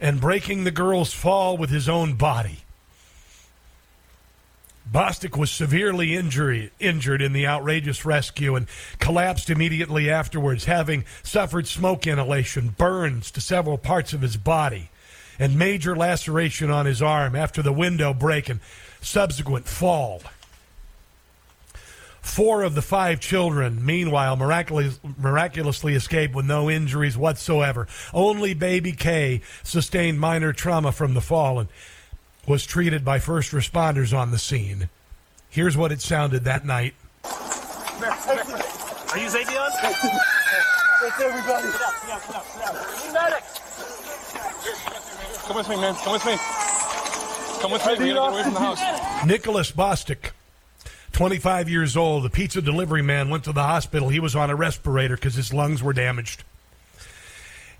[0.00, 2.60] and breaking the girl's fall with his own body.
[4.92, 8.66] Bostic was severely injury, injured in the outrageous rescue and
[8.98, 14.90] collapsed immediately afterwards, having suffered smoke inhalation, burns to several parts of his body,
[15.38, 18.58] and major laceration on his arm after the window break and
[19.00, 20.22] subsequent fall.
[22.20, 27.86] Four of the five children, meanwhile, miraculous, miraculously escaped with no injuries whatsoever.
[28.12, 31.68] Only baby K sustained minor trauma from the fall and
[32.46, 34.88] was treated by first responders on the scene.
[35.48, 36.94] Here's what it sounded that night.
[37.24, 39.70] Are you Zavion?
[41.02, 41.66] It's everybody.
[41.66, 43.12] Get up, get up, get up, get up.
[43.12, 43.44] Medic!
[45.46, 45.94] Come with me, man.
[45.96, 46.36] Come with me.
[47.60, 47.92] Come with me.
[47.92, 49.26] We gotta get away from the house.
[49.26, 50.30] Nicholas Bostic,
[51.12, 54.08] 25 years old, the pizza delivery man, went to the hospital.
[54.08, 56.44] He was on a respirator because his lungs were damaged.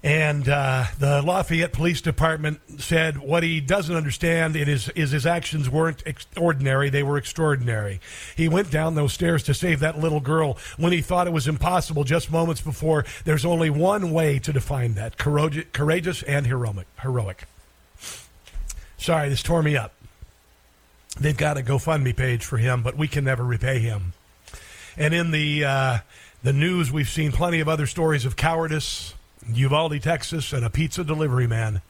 [0.02, 5.68] And uh, the Lafayette Police Department said what he doesn't understand is, is his actions
[5.68, 6.02] weren't
[6.38, 8.00] ordinary; they were extraordinary.
[8.34, 11.46] He went down those stairs to save that little girl when he thought it was
[11.46, 13.04] impossible just moments before.
[13.26, 16.86] There's only one way to define that courageous and heroic.
[17.02, 17.44] heroic.
[18.96, 19.92] Sorry, this tore me up.
[21.18, 24.14] They've got a GoFundMe page for him, but we can never repay him.
[24.96, 25.98] And in the, uh,
[26.42, 29.14] the news, we've seen plenty of other stories of cowardice
[29.48, 31.82] Uvalde, Texas, and a pizza delivery man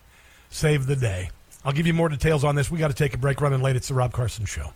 [0.51, 1.31] saved the day.
[1.64, 2.70] I'll give you more details on this.
[2.70, 3.77] We got to take a break running late.
[3.77, 4.72] It's the Rob Carson Show.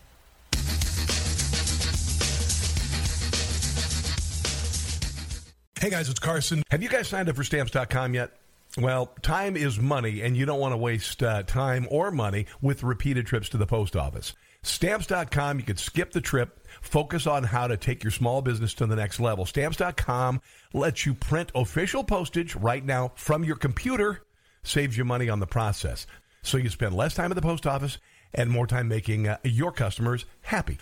[5.81, 6.63] Hey guys, it's Carson.
[6.71, 8.31] Have you guys signed up for stamps.com yet?
[8.79, 12.83] Well, time is money, and you don't want to waste uh, time or money with
[12.83, 14.33] repeated trips to the post office.
[14.65, 18.87] Stamps.com, you could skip the trip, focus on how to take your small business to
[18.87, 19.45] the next level.
[19.45, 20.41] Stamps.com
[20.73, 24.23] lets you print official postage right now from your computer,
[24.63, 26.07] saves you money on the process.
[26.43, 27.99] So you spend less time at the post office
[28.33, 30.79] and more time making uh, your customers happy.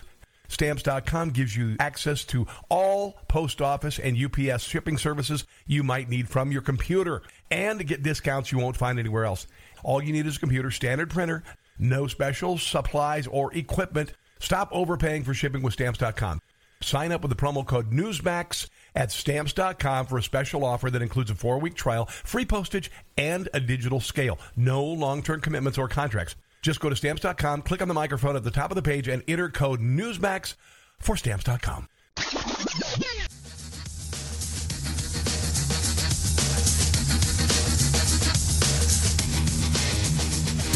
[0.47, 6.29] Stamps.com gives you access to all post office and UPS shipping services you might need
[6.29, 9.45] from your computer and get discounts you won't find anywhere else.
[9.83, 11.43] All you need is a computer, standard printer,
[11.77, 14.13] no special supplies or equipment.
[14.39, 16.41] Stop overpaying for shipping with Stamps.com.
[16.81, 21.31] Sign up with the promo code Newsmax at Stamps.com for a special offer that includes
[21.31, 24.37] a four week trial, free postage, and a digital scale.
[24.55, 26.35] No long term commitments or contracts.
[26.61, 29.23] Just go to Stamps.com, click on the microphone at the top of the page, and
[29.27, 30.55] enter code Newsmax
[30.99, 31.87] for Stamps.com.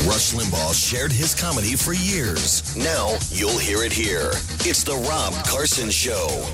[0.08, 2.74] Rush Limbaugh shared his comedy for years.
[2.78, 4.32] Now you'll hear it here.
[4.62, 6.46] It's the Rob Carson Show.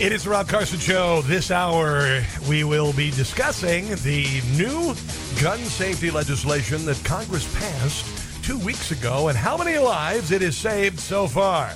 [0.00, 1.22] It is the Rob Carson Show.
[1.22, 4.96] This hour, we will be discussing the new
[5.40, 10.56] gun safety legislation that Congress passed two weeks ago and how many lives it has
[10.56, 11.70] saved so far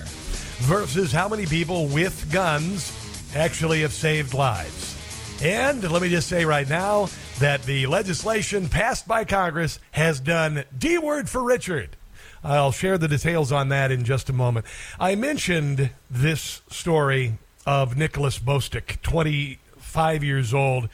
[0.62, 2.92] versus how many people with guns
[3.36, 4.98] actually have saved lives.
[5.40, 10.64] And let me just say right now that the legislation passed by Congress has done
[10.76, 11.96] D word for Richard.
[12.44, 14.66] I'll share the details on that in just a moment.
[14.98, 20.88] I mentioned this story of Nicholas Bostic, 25 years old,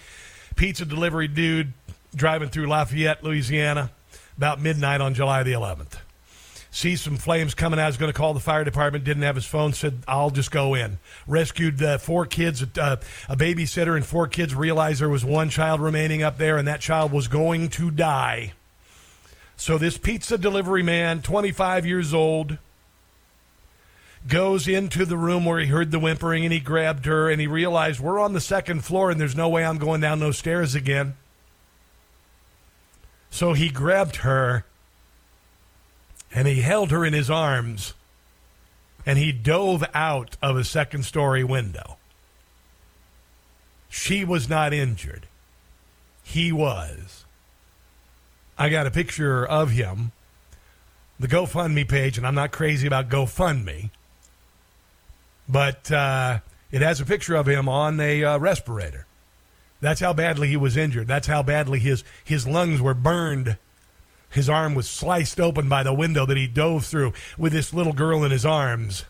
[0.57, 1.73] pizza delivery dude
[2.15, 3.91] driving through Lafayette, Louisiana,
[4.37, 5.99] about midnight on July the 11th.
[6.71, 9.47] Sees some flames coming out, was going to call the fire department, didn't have his
[9.47, 10.99] phone, said, I'll just go in.
[11.27, 12.97] Rescued uh, four kids, uh,
[13.29, 16.81] a babysitter, and four kids realized there was one child remaining up there, and that
[16.81, 18.53] child was going to die.
[19.57, 22.59] So this pizza delivery man, 25 years old,
[24.27, 27.47] goes into the room where he heard the whimpering and he grabbed her and he
[27.47, 30.75] realized we're on the second floor and there's no way I'm going down those stairs
[30.75, 31.15] again.
[33.31, 34.65] So he grabbed her
[36.35, 37.95] and he held her in his arms
[39.07, 41.97] and he dove out of a second story window.
[43.89, 45.27] She was not injured.
[46.23, 47.25] He was.
[48.59, 50.13] I got a picture of him,
[51.19, 53.91] the GoFundMe page, and I'm not crazy about GoFundMe,
[55.49, 56.41] but uh,
[56.71, 59.07] it has a picture of him on a uh, respirator.
[59.81, 61.07] That's how badly he was injured.
[61.07, 63.57] That's how badly his, his lungs were burned
[64.31, 67.93] his arm was sliced open by the window that he dove through with this little
[67.93, 69.05] girl in his arms.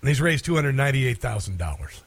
[0.00, 2.00] And he's raised $298,000.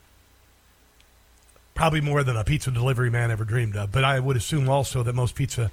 [1.76, 3.92] Probably more than a pizza delivery man ever dreamed of.
[3.92, 5.72] But I would assume also that most pizza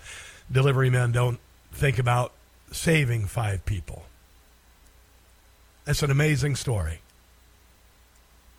[0.50, 1.40] delivery men don't
[1.72, 2.32] think about
[2.72, 4.04] saving five people.
[5.84, 7.00] That's an amazing story.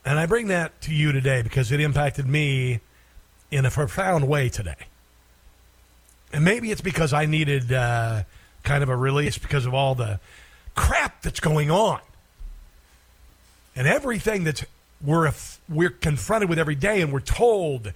[0.04, 2.82] And I bring that to you today because it impacted me
[3.52, 4.88] in a profound way today.
[6.34, 8.24] And maybe it's because I needed uh,
[8.64, 10.20] kind of a release because of all the
[10.74, 12.00] crap that's going on
[13.76, 14.64] and everything that's
[15.04, 15.32] we're
[15.68, 17.92] we're confronted with every day, and we're told,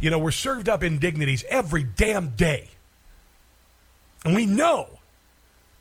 [0.00, 2.70] you know, we're served up indignities every damn day,
[4.24, 4.88] and we know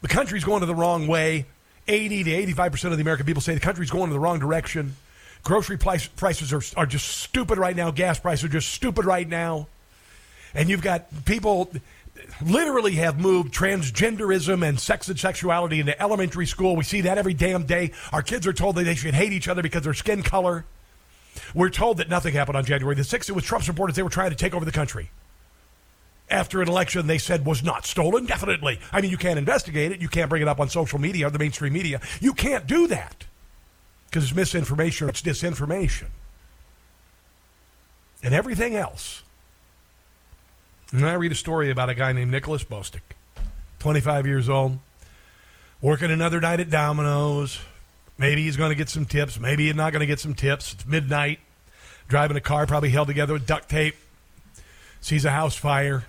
[0.02, 1.45] the country's going to the wrong way.
[1.88, 4.39] Eighty to eighty-five percent of the American people say the country's going in the wrong
[4.39, 4.95] direction.
[5.45, 7.91] Grocery price, prices are, are just stupid right now.
[7.91, 9.67] Gas prices are just stupid right now.
[10.55, 11.72] And you've got people
[12.43, 16.76] literally have moved transgenderism and sex and sexuality into elementary school.
[16.76, 17.91] We see that every damn day.
[18.11, 20.65] Our kids are told that they should hate each other because of their skin color.
[21.53, 23.30] We're told that nothing happened on January the 6th.
[23.30, 23.95] It was Trump's supporters.
[23.95, 25.11] They were trying to take over the country.
[26.27, 28.80] After an election they said was not stolen, definitely.
[28.91, 30.01] I mean, you can't investigate it.
[30.01, 32.01] You can't bring it up on social media or the mainstream media.
[32.19, 33.26] You can't do that
[34.07, 36.07] because it's misinformation or it's disinformation.
[38.23, 39.23] And everything else.
[40.91, 43.02] And I read a story about a guy named Nicholas Bostic,
[43.80, 44.80] 25 years old,
[45.82, 47.60] working another night at Domino's.
[48.18, 49.40] Maybe he's going to get some tips.
[49.40, 50.73] Maybe he's not going to get some tips.
[50.73, 51.40] It's midnight.
[52.07, 53.95] Driving a car probably held together with duct tape.
[55.02, 56.06] Sees a house fire.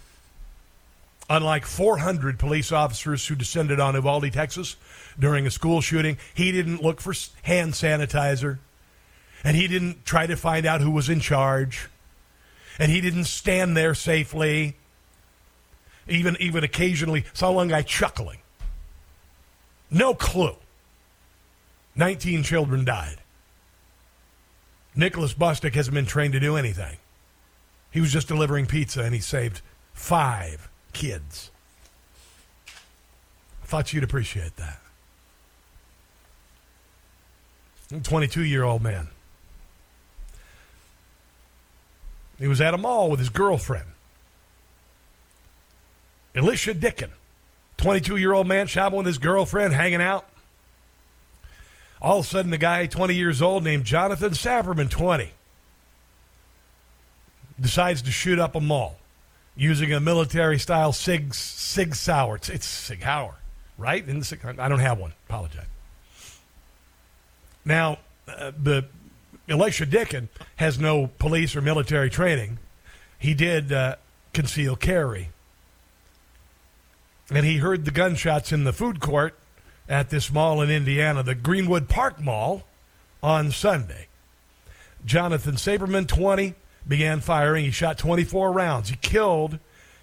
[1.28, 4.76] Unlike 400 police officers who descended on Uvalde, Texas
[5.18, 8.58] during a school shooting, he didn't look for hand sanitizer.
[9.44, 11.88] And he didn't try to find out who was in charge.
[12.78, 14.76] And he didn't stand there safely.
[16.08, 18.38] Even, even occasionally, saw one guy chuckling.
[19.90, 20.56] No clue.
[21.94, 23.18] 19 children died.
[24.94, 26.96] Nicholas Bostic hasn't been trained to do anything.
[27.90, 29.62] He was just delivering pizza and he saved
[29.92, 31.50] five kids.
[33.62, 34.80] I thought you'd appreciate that.
[38.02, 39.08] 22 year old man.
[42.38, 43.86] He was at a mall with his girlfriend.
[46.34, 47.10] Alicia Dicken,
[47.78, 50.26] 22 year old man, shopping with his girlfriend, hanging out.
[52.02, 55.30] All of a sudden, the guy, 20 years old, named Jonathan Sapirman, 20,
[57.58, 58.98] decides to shoot up a mall
[59.56, 62.36] using a military style Sig, Sig Sauer.
[62.36, 63.36] It's, it's Sig Sauer,
[63.78, 64.04] right?
[64.06, 65.14] I don't have one.
[65.26, 65.64] Apologize.
[67.66, 67.98] Now,
[68.28, 68.86] uh, the
[69.48, 72.58] Elisha Dicken has no police or military training.
[73.18, 73.96] He did uh,
[74.32, 75.30] conceal carry.
[77.28, 79.34] And he heard the gunshots in the food court
[79.88, 82.64] at this mall in Indiana, the Greenwood Park Mall,
[83.22, 84.06] on Sunday.
[85.04, 86.54] Jonathan Sapirman, 20,
[86.86, 87.64] began firing.
[87.64, 88.90] He shot 24 rounds.
[88.90, 89.58] He killed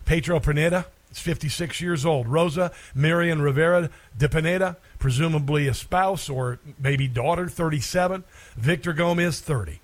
[0.06, 2.28] Pedro Pineda, He's 56 years old.
[2.28, 8.24] Rosa Marian Rivera de Pineda, presumably a spouse or maybe daughter, 37.
[8.56, 9.82] Victor Gomez, 30.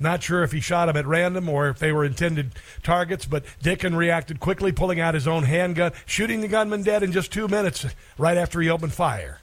[0.00, 2.50] Not sure if he shot him at random or if they were intended
[2.82, 7.12] targets, but Dicken reacted quickly, pulling out his own handgun, shooting the gunman dead in
[7.12, 7.86] just two minutes
[8.18, 9.38] right after he opened fire.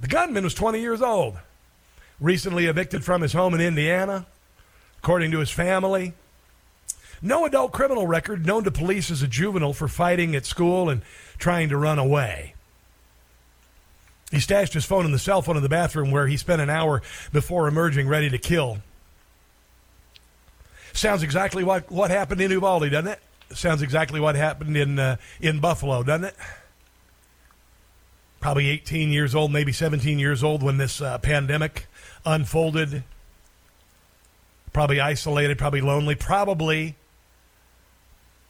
[0.00, 1.36] The gunman was 20 years old,
[2.18, 4.26] recently evicted from his home in Indiana,
[4.98, 6.14] according to his family.
[7.22, 11.02] No adult criminal record, known to police as a juvenile for fighting at school and
[11.38, 12.54] trying to run away.
[14.32, 16.70] He stashed his phone and the cell phone in the bathroom where he spent an
[16.70, 17.02] hour
[17.32, 18.78] before emerging ready to kill.
[20.94, 23.20] Sounds exactly what, what happened in Uvalde, doesn't it?
[23.54, 26.36] Sounds exactly what happened in, uh, in Buffalo, doesn't it?
[28.40, 31.86] Probably 18 years old, maybe 17 years old when this uh, pandemic
[32.24, 33.04] unfolded.
[34.72, 36.96] Probably isolated, probably lonely, probably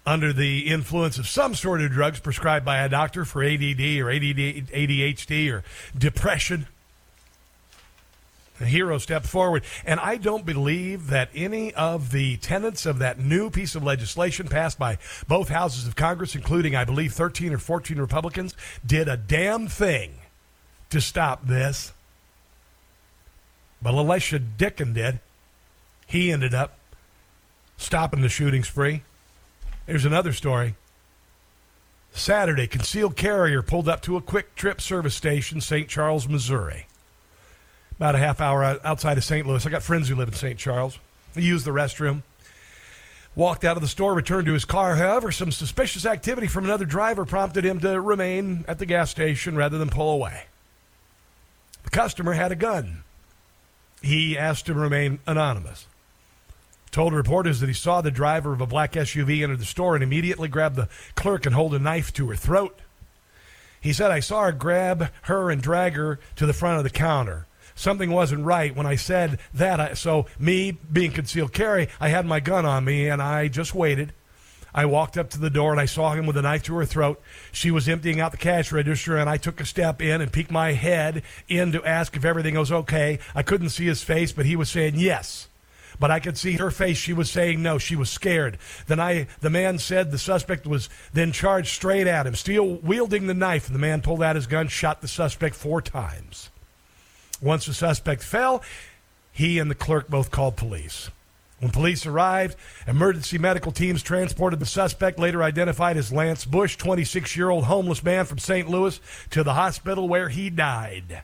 [0.04, 4.06] under the influence of some sort of drugs prescribed by a doctor for ADD or
[4.10, 5.62] ADHD or
[5.96, 6.66] depression.
[8.58, 9.64] The hero stepped forward.
[9.84, 14.46] And I don't believe that any of the tenets of that new piece of legislation
[14.48, 18.54] passed by both houses of Congress, including, I believe, 13 or 14 Republicans,
[18.84, 20.12] did a damn thing
[20.90, 21.92] to stop this.
[23.80, 25.20] But Elisha Dicken did.
[26.06, 26.78] He ended up
[27.76, 29.02] stopping the shooting spree.
[29.86, 30.76] Here's another story.
[32.12, 35.88] Saturday, concealed carrier pulled up to a QuikTrip service station, St.
[35.88, 36.86] Charles, Missouri.
[37.96, 39.46] About a half hour outside of St.
[39.46, 39.64] Louis.
[39.66, 40.59] I got friends who live in St.
[40.59, 40.98] Charles.
[41.34, 42.22] He used the restroom.
[43.34, 44.96] Walked out of the store, returned to his car.
[44.96, 49.56] However, some suspicious activity from another driver prompted him to remain at the gas station
[49.56, 50.44] rather than pull away.
[51.84, 53.04] The customer had a gun.
[54.02, 55.86] He asked to remain anonymous
[56.93, 60.05] told reporters that he saw the driver of a black SUV enter the store and
[60.05, 62.78] immediately grabbed the clerk and hold a knife to her throat.
[63.81, 66.90] He said, I saw her grab her and drag her to the front of the
[66.90, 67.47] counter.
[67.74, 69.81] Something wasn't right when I said that.
[69.81, 73.74] I, so, me being concealed carry, I had my gun on me and I just
[73.74, 74.12] waited.
[74.74, 76.85] I walked up to the door and I saw him with a knife to her
[76.85, 77.20] throat.
[77.51, 80.51] She was emptying out the cash register and I took a step in and peeked
[80.51, 83.19] my head in to ask if everything was okay.
[83.35, 85.48] I couldn't see his face, but he was saying yes
[86.02, 86.96] but I could see her face.
[86.98, 87.78] She was saying no.
[87.78, 88.58] She was scared.
[88.88, 93.28] Then I, the man said the suspect was then charged straight at him, still wielding
[93.28, 93.68] the knife.
[93.68, 96.50] And the man pulled out his gun, shot the suspect four times.
[97.40, 98.64] Once the suspect fell,
[99.30, 101.08] he and the clerk both called police.
[101.60, 102.56] When police arrived,
[102.88, 108.02] emergency medical teams transported the suspect, later identified as Lance Bush, 26 year old homeless
[108.02, 108.68] man from St.
[108.68, 109.00] Louis,
[109.30, 111.22] to the hospital where he died.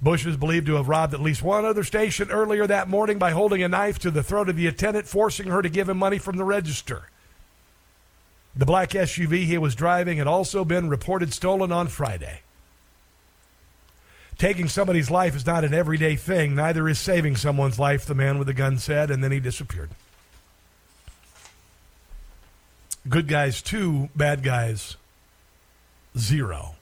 [0.00, 3.32] Bush is believed to have robbed at least one other station earlier that morning by
[3.32, 6.18] holding a knife to the throat of the attendant, forcing her to give him money
[6.18, 7.08] from the register.
[8.54, 12.40] The black SUV he was driving had also been reported stolen on Friday.
[14.36, 18.38] Taking somebody's life is not an everyday thing, neither is saving someone's life, the man
[18.38, 19.90] with the gun said, and then he disappeared.
[23.08, 24.96] Good guys, two, bad guys,
[26.16, 26.77] zero.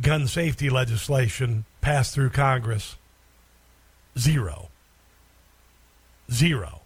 [0.00, 2.96] Gun safety legislation passed through Congress?
[4.18, 4.68] Zero.
[6.30, 6.80] Zero.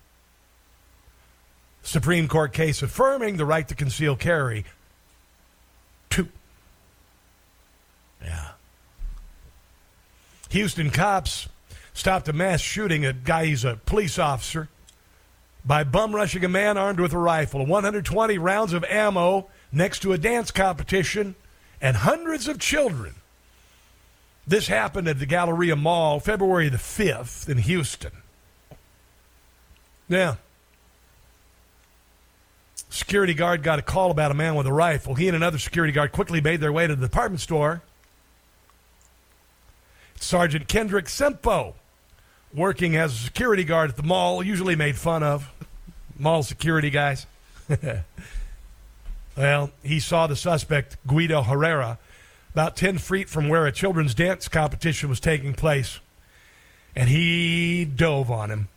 [1.82, 4.64] Supreme Court case affirming the right to conceal carry?
[6.10, 6.28] Two.
[8.22, 8.48] Yeah.
[10.50, 11.48] Houston cops
[11.94, 13.06] stopped a mass shooting.
[13.06, 14.68] A guy, he's a police officer,
[15.64, 17.64] by bum rushing a man armed with a rifle.
[17.64, 21.34] 120 rounds of ammo next to a dance competition
[21.86, 23.14] and hundreds of children
[24.44, 28.10] This happened at the Galleria Mall February the 5th in Houston.
[30.08, 30.38] Now,
[32.88, 35.14] Security guard got a call about a man with a rifle.
[35.14, 37.82] He and another security guard quickly made their way to the department store.
[40.18, 41.74] Sergeant Kendrick Sempo,
[42.54, 45.52] working as a security guard at the mall, usually made fun of.
[46.18, 47.26] Mall security guys.
[49.36, 51.98] well, he saw the suspect, Guido Herrera,
[52.52, 56.00] about 10 feet from where a children's dance competition was taking place,
[56.94, 58.68] and he dove on him.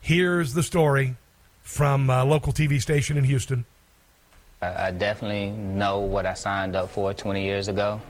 [0.00, 1.16] Here's the story
[1.62, 3.64] from a local TV station in Houston.
[4.62, 8.00] I definitely know what I signed up for 20 years ago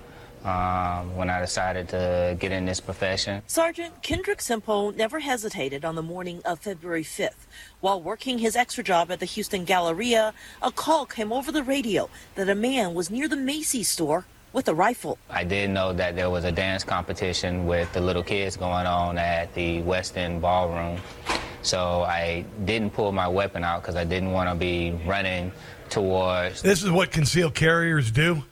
[0.44, 3.42] um, when I decided to get in this profession.
[3.46, 7.46] Sergeant Kendrick Semple never hesitated on the morning of February 5th.
[7.80, 12.08] While working his extra job at the Houston Galleria, a call came over the radio
[12.34, 15.18] that a man was near the Macy's store with a rifle.
[15.28, 19.18] I did know that there was a dance competition with the little kids going on
[19.18, 20.98] at the West End Ballroom.
[21.62, 25.52] So I didn't pull my weapon out because I didn't want to be running
[25.90, 26.62] towards.
[26.62, 28.44] This is what concealed carriers do.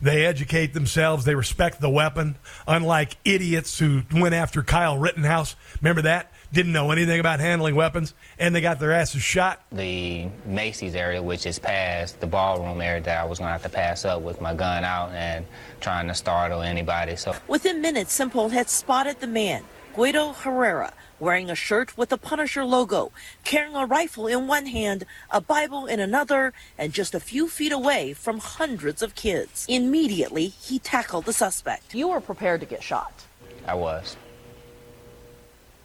[0.00, 1.24] They educate themselves.
[1.24, 2.36] They respect the weapon,
[2.66, 5.56] unlike idiots who went after Kyle Rittenhouse.
[5.80, 6.32] Remember that?
[6.52, 9.62] Didn't know anything about handling weapons, and they got their asses shot.
[9.72, 13.62] The Macy's area, which is past the ballroom area that I was going to have
[13.62, 15.44] to pass up with my gun out and
[15.80, 17.16] trying to startle anybody.
[17.16, 19.64] So within minutes, Simple had spotted the man,
[19.94, 23.12] Guido Herrera, wearing a shirt with the Punisher logo,
[23.44, 27.72] carrying a rifle in one hand, a Bible in another, and just a few feet
[27.72, 29.66] away from hundreds of kids.
[29.68, 31.94] Immediately, he tackled the suspect.
[31.94, 33.24] You were prepared to get shot.
[33.66, 34.16] I was.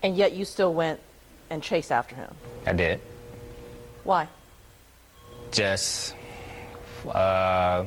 [0.03, 0.99] And yet you still went
[1.49, 2.33] and chased after him.
[2.65, 2.99] I did.
[4.03, 4.27] Why?
[5.51, 6.15] Just,
[7.07, 7.85] uh,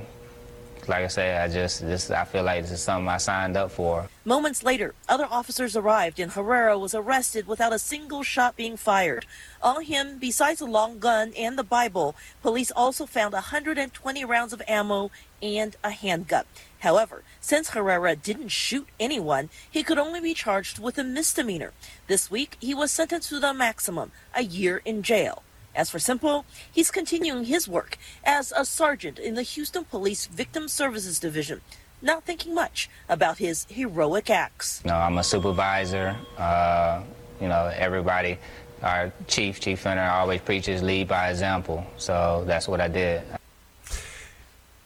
[0.89, 4.09] like I said, I just, I feel like this is something I signed up for.
[4.25, 9.27] Moments later, other officers arrived and Herrera was arrested without a single shot being fired.
[9.63, 14.63] On him, besides a long gun and the Bible, police also found 120 rounds of
[14.67, 16.45] ammo and a handgun.
[16.81, 21.73] However, since Herrera didn't shoot anyone, he could only be charged with a misdemeanor.
[22.09, 25.44] This week, he was sentenced to the maximum, a year in jail.
[25.75, 30.69] As for Simple, he's continuing his work as a sergeant in the Houston Police Victim
[30.69, 31.63] Services Division,
[32.01, 34.85] not thinking much about his heroic acts.
[34.85, 36.17] No, I'm a supervisor.
[36.39, 37.03] Uh,
[37.41, 38.39] you know, everybody,
[38.83, 41.85] our chief, Chief Finner, always preaches lead by example.
[41.97, 43.23] So that's what I did.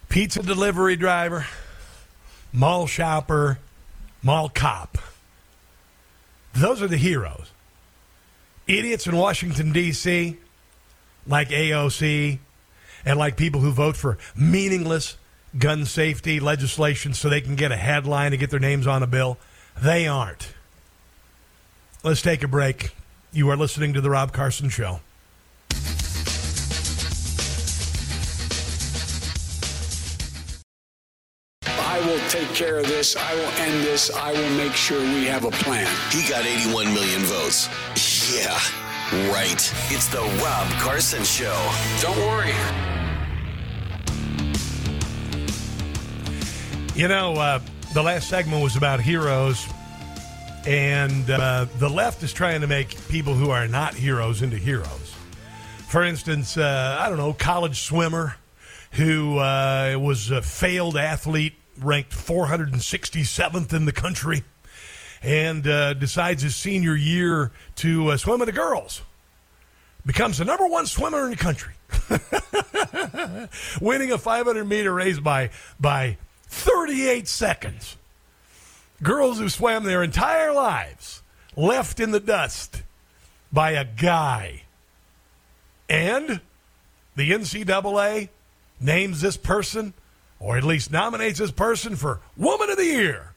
[0.09, 1.47] Pizza delivery driver,
[2.51, 3.59] mall shopper,
[4.23, 4.97] mall cop.
[6.55, 7.51] Those are the heroes.
[8.67, 10.39] Idiots in Washington, D.C.,
[11.29, 12.39] like AOC
[13.05, 15.17] and like people who vote for meaningless
[15.57, 19.07] gun safety legislation so they can get a headline to get their names on a
[19.07, 19.39] bill.
[19.81, 20.53] They aren't.
[22.03, 22.91] Let's take a break.
[23.33, 25.01] You are listening to The Rob Carson Show.
[31.67, 33.17] I will take care of this.
[33.17, 34.11] I will end this.
[34.15, 35.87] I will make sure we have a plan.
[36.11, 37.69] He got 81 million votes.
[38.33, 38.88] Yeah.
[39.11, 39.73] Right.
[39.89, 41.57] It's the Rob Carson Show.
[42.03, 42.53] Don't worry.
[46.95, 47.61] You know, uh,
[47.95, 49.67] the last segment was about heroes,
[50.67, 55.15] and uh, the left is trying to make people who are not heroes into heroes.
[55.89, 58.37] For instance, uh, I don't know, college swimmer
[58.93, 64.45] who uh, was a failed athlete, ranked 467th in the country
[65.23, 69.03] and uh, decides his senior year to uh, swim with the girls.
[70.07, 71.75] Becomes the number one swimmer in the country,
[73.81, 76.17] winning a 500 meter race by by
[76.47, 77.97] 38 seconds.
[79.03, 81.23] Girls who swam their entire lives
[81.57, 82.83] left in the dust
[83.53, 84.63] by a guy.
[85.89, 86.41] And
[87.17, 88.29] the NCAA
[88.81, 89.95] names this person,
[90.39, 93.35] or at least nominates this person for Woman of the Year.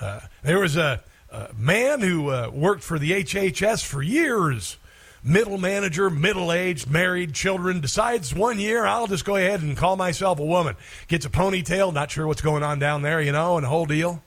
[0.00, 4.78] Uh, there was a, a man who uh, worked for the HHS for years,
[5.22, 9.96] middle manager, middle aged, married, children, decides one year, I'll just go ahead and call
[9.96, 10.76] myself a woman.
[11.08, 13.86] Gets a ponytail, not sure what's going on down there, you know, and the whole
[13.86, 14.22] deal.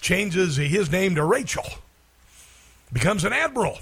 [0.00, 1.64] Changes his name to Rachel.
[2.92, 3.78] Becomes an admiral.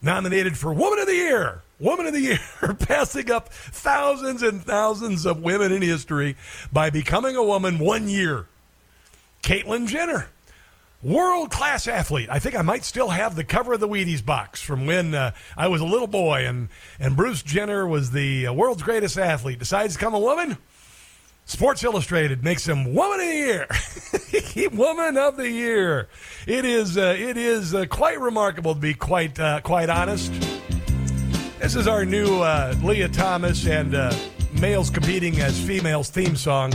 [0.00, 1.62] Nominated for Woman of the Year.
[1.80, 2.40] Woman of the Year,
[2.78, 6.36] passing up thousands and thousands of women in history
[6.72, 8.46] by becoming a woman one year.
[9.42, 10.28] Caitlyn Jenner,
[11.02, 12.28] world class athlete.
[12.30, 15.32] I think I might still have the cover of the Wheaties box from when uh,
[15.56, 19.58] I was a little boy, and, and Bruce Jenner was the uh, world's greatest athlete.
[19.58, 20.58] Decides to become a woman,
[21.48, 24.68] Sports Illustrated makes him Woman of the Year.
[24.72, 26.08] woman of the Year.
[26.46, 30.30] It is uh, it is uh, quite remarkable to be quite uh, quite honest.
[31.58, 34.14] This is our new uh, Lia Thomas and uh,
[34.60, 36.72] males competing as females theme song.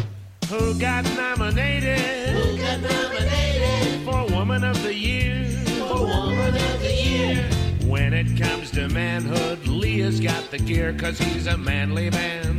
[0.50, 2.00] Who got nominated?
[2.30, 5.46] Who got nominated for Woman of the Year?
[5.88, 7.50] For Woman of the Year.
[7.86, 12.58] When it comes to manhood, Lia's got the gear cause he's a manly man.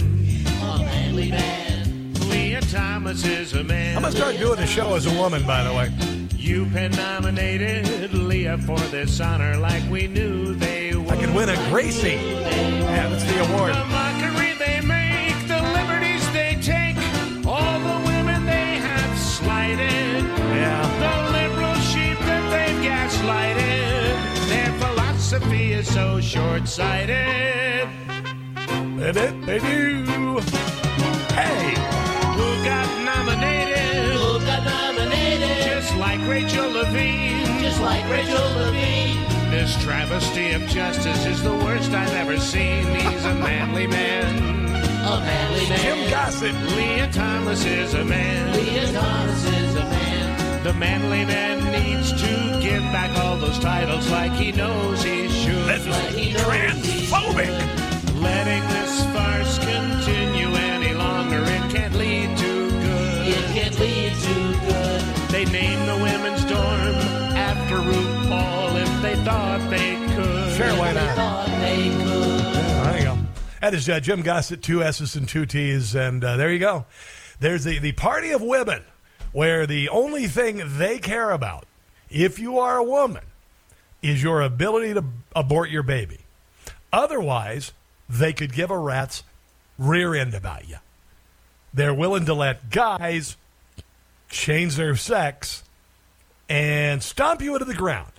[0.63, 2.15] A manly man.
[2.29, 3.97] Lia Thomas is a man.
[3.97, 5.93] I'm gonna start doing the show as a woman, by the way.
[6.37, 11.13] You've been nominated, Lia, for this honor like we knew they would.
[11.13, 12.13] I could win a Gracie.
[12.13, 13.75] Yeah, that's the award.
[13.75, 14.44] The
[20.65, 20.83] Yeah.
[21.05, 24.13] The liberal sheep that they've gaslighted.
[24.49, 27.89] Their philosophy is so short sighted.
[28.99, 30.41] They, did, they do.
[31.39, 31.75] Hey!
[32.39, 34.15] Who got nominated?
[34.17, 35.65] Who got nominated?
[35.71, 37.61] Just like Rachel Levine.
[37.61, 39.21] Just like Rachel Levine.
[39.51, 42.87] This travesty of justice is the worst I've ever seen.
[42.95, 44.35] He's a manly man.
[45.05, 45.79] A manly man.
[45.79, 46.55] Jim Gossett.
[46.77, 48.53] Lia Thomas is a man.
[48.57, 50.04] Lia Thomas is a man.
[50.65, 55.67] The manly man needs to give back all those titles like he knows he should.
[55.69, 57.45] This is like he transphobic.
[57.45, 58.15] should.
[58.15, 63.29] Letting this farce continue any longer, it can't lead to good.
[63.29, 64.35] It can't lead to
[64.65, 65.01] good.
[65.29, 66.95] They named the women's dorm
[67.37, 70.57] after RuPaul if they thought they could.
[70.57, 71.15] Sure, why not?
[71.15, 72.41] Thought they could.
[72.87, 73.19] There you go.
[73.61, 76.87] That is uh, Jim Gossett, two S's and two T's, and uh, there you go.
[77.39, 78.83] There's the, the party of women
[79.35, 81.67] where the only thing they care about,
[82.09, 83.25] if you are a woman,
[84.01, 85.05] is your ability to
[85.35, 86.21] abort your baby.
[86.93, 87.73] Otherwise,
[88.09, 89.25] they could give a rat's
[89.77, 90.77] rear end about you.
[91.75, 93.37] They're willing to let guys
[94.29, 95.65] change their sex
[96.49, 98.13] and stomp you into the ground.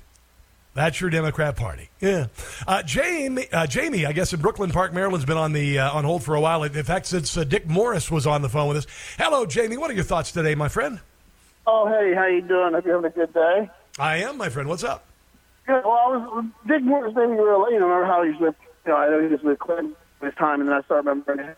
[0.76, 1.90] That's your Democrat Party.
[2.02, 2.28] Yeah.
[2.68, 6.04] Uh, Jamie, uh, Jamie, I guess in Brooklyn Park, Maryland's been on the uh, on
[6.04, 6.64] hold for a while.
[6.64, 8.88] In fact, since uh, Dick Morris was on the phone with us.
[9.18, 9.78] Hello, Jamie.
[9.78, 11.00] What are your thoughts today, my friend?
[11.66, 12.74] Oh, hey, how you doing?
[12.74, 13.70] Hope you're having a good day.
[13.98, 14.68] I am, my friend.
[14.68, 15.06] What's up?
[15.66, 15.82] Good.
[15.86, 17.72] Well, I was Dick Morris made me real.
[17.72, 18.56] You know, remember how he's with?
[18.86, 21.56] You know, I know he was with Clinton this time, and then I start remembering.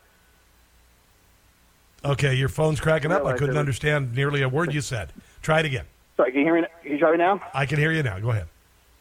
[2.05, 3.23] Okay, your phone's cracking up.
[3.23, 3.57] No, I I couldn't didn't.
[3.59, 5.11] understand nearly a word you said.
[5.41, 5.85] Try it again.
[6.15, 6.67] Sorry, can you hear me?
[6.83, 7.41] Can you hear me now?
[7.53, 8.19] I can hear you now.
[8.19, 8.45] Go ahead.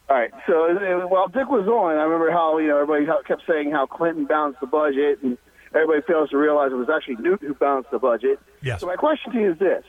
[0.09, 0.31] All right.
[0.45, 3.85] So uh, while Dick was on, I remember how you know everybody kept saying how
[3.85, 5.37] Clinton balanced the budget, and
[5.73, 8.39] everybody fails to realize it was actually Newt who balanced the budget.
[8.61, 8.81] Yes.
[8.81, 9.83] So my question to you is this: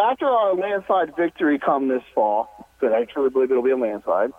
[0.00, 4.32] After our landslide victory come this fall, because I truly believe it'll be a landslide,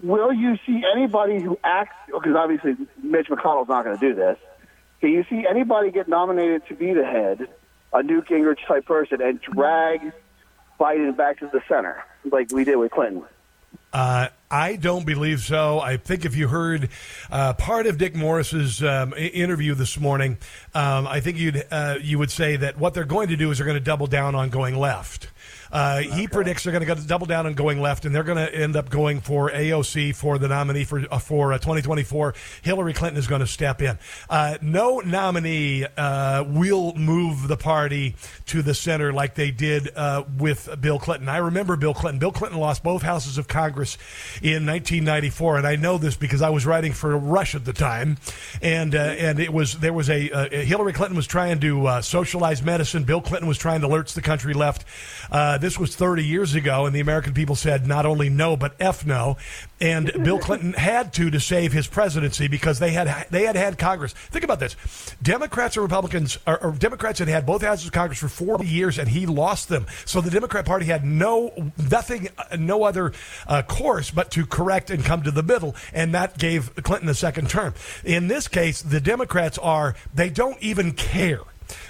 [0.00, 1.96] will you see anybody who acts?
[2.06, 4.38] Because obviously Mitch McConnell's not going to do this.
[5.00, 7.48] Can you see anybody get nominated to be the head,
[7.92, 10.12] a Newt Gingrich type person, and drag
[10.78, 13.24] Biden back to the center like we did with Clinton?
[13.92, 15.78] Uh, I don't believe so.
[15.78, 16.88] I think if you heard
[17.30, 20.38] uh, part of Dick Morris's um, interview this morning,
[20.74, 23.58] um, I think you'd uh, you would say that what they're going to do is
[23.58, 25.28] they're going to double down on going left.
[25.72, 28.52] Uh, He predicts they're going to double down on going left, and they're going to
[28.52, 32.34] end up going for AOC for the nominee for uh, for uh, 2024.
[32.62, 33.98] Hillary Clinton is going to step in.
[34.28, 38.16] Uh, no nominee uh, will move the party
[38.46, 41.28] to the center like they did uh, with Bill Clinton.
[41.28, 42.18] I remember Bill Clinton.
[42.18, 43.96] Bill Clinton lost both houses of Congress
[44.42, 48.16] in 1994, and I know this because I was writing for Rush at the time,
[48.62, 52.02] and uh, and it was there was a uh, Hillary Clinton was trying to uh,
[52.02, 53.04] socialize medicine.
[53.04, 54.84] Bill Clinton was trying to lurch the country left.
[55.30, 58.74] Uh, this was 30 years ago, and the American people said not only no but
[58.80, 59.36] f no,
[59.80, 63.78] and Bill Clinton had to to save his presidency because they had they had had
[63.78, 64.12] Congress.
[64.12, 64.76] Think about this:
[65.22, 68.98] Democrats and Republicans, or, or Democrats had had both houses of Congress for 40 years,
[68.98, 69.86] and he lost them.
[70.04, 72.28] So the Democrat Party had no nothing,
[72.58, 73.12] no other
[73.46, 77.14] uh, course but to correct and come to the middle, and that gave Clinton a
[77.14, 77.74] second term.
[78.04, 81.40] In this case, the Democrats are they don't even care.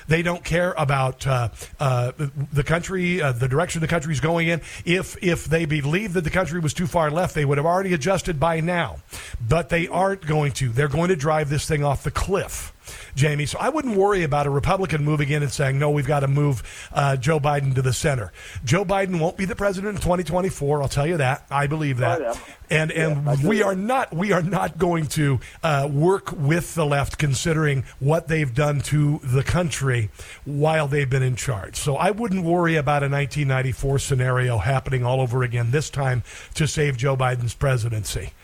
[0.09, 1.49] They don't care about uh,
[1.79, 2.13] uh,
[2.53, 4.61] the country, uh, the direction the country is going in.
[4.85, 7.95] If if they believe that the country was too far left, they would have already
[7.95, 8.99] adjusted by now.
[9.47, 10.69] But they aren't going to.
[10.69, 12.73] They're going to drive this thing off the cliff.
[13.15, 13.47] Jamie.
[13.47, 16.29] So I wouldn't worry about a Republican moving in and saying, no, we've got to
[16.29, 16.63] move
[16.93, 18.33] uh, Joe Biden to the center.
[18.65, 20.83] Joe Biden won't be the president in 2024.
[20.83, 21.47] I'll tell you that.
[21.51, 22.21] I believe that.
[22.21, 22.35] Yeah.
[22.73, 27.19] And and we are not we are not going to uh, work with the left,
[27.19, 30.09] considering what they've done to the country
[30.45, 31.75] while they've been in charge.
[31.75, 36.23] So I wouldn't worry about a 1994 scenario happening all over again this time
[36.55, 38.35] to save Joe Biden's presidency.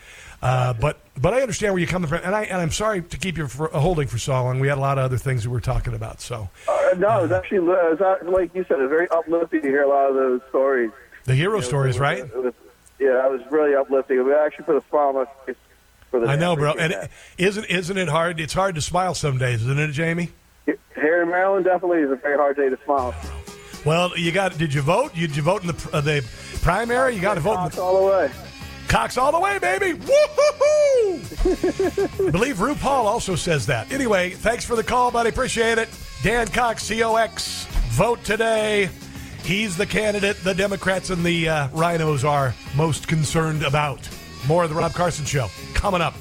[0.47, 3.17] Uh, but but I understand where you're coming from, and I and I'm sorry to
[3.17, 4.59] keep you for, uh, holding for so long.
[4.59, 6.21] We had a lot of other things that we were talking about.
[6.21, 9.61] So Uh, no, it was actually, it uh, like you said, it was very uplifting
[9.61, 10.91] to hear a lot of those stories.
[11.25, 12.19] the hero You know, stories, it was- right?
[12.19, 12.53] It was,
[12.99, 14.19] yeah, it was really uplifting.
[14.19, 15.55] It actually put a smile on my face.
[16.09, 16.71] For the I know, bro.
[16.73, 17.11] And that.
[17.37, 18.39] isn't isn't it hard?
[18.39, 20.29] It's hard to smile some days, isn't it, Jamie?
[20.95, 23.13] Here in Maryland, definitely is a very hard day to smile.
[23.85, 24.57] Well, you got.
[24.57, 25.13] Did you vote?
[25.13, 26.25] Did you vote in the uh, the
[26.61, 27.13] primary?
[27.15, 28.31] You got to vote in the, all the way.
[28.87, 29.93] Cox all the way, baby!
[29.93, 31.21] Woo-hoo-hoo!
[32.27, 33.91] I believe RuPaul also says that.
[33.91, 35.29] Anyway, thanks for the call, buddy.
[35.29, 35.89] Appreciate it.
[36.23, 38.89] Dan Cox, COX, vote today.
[39.43, 44.07] He's the candidate the Democrats and the uh, RINOs are most concerned about.
[44.47, 46.15] More of the Rob Carson Show coming up.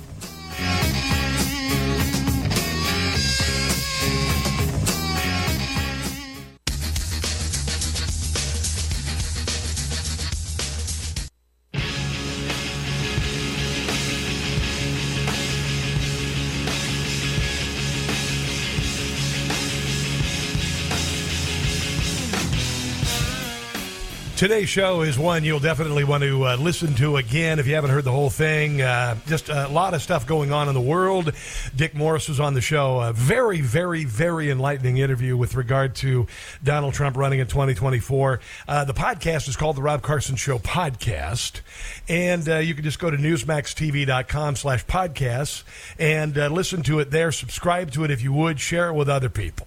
[24.36, 27.88] Today's show is one you'll definitely want to uh, listen to again if you haven't
[27.88, 28.82] heard the whole thing.
[28.82, 31.32] Uh, just a lot of stuff going on in the world.
[31.74, 33.00] Dick Morris was on the show.
[33.00, 36.26] A very, very, very enlightening interview with regard to
[36.62, 38.40] Donald Trump running in 2024.
[38.68, 41.62] Uh, the podcast is called the Rob Carson Show Podcast.
[42.06, 45.64] And uh, you can just go to newsmaxtv.com slash podcasts
[45.98, 47.32] and uh, listen to it there.
[47.32, 48.60] Subscribe to it if you would.
[48.60, 49.66] Share it with other people.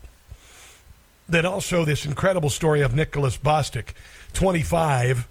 [1.27, 3.93] Then also this incredible story of Nicholas Bostic,
[4.33, 5.27] 25,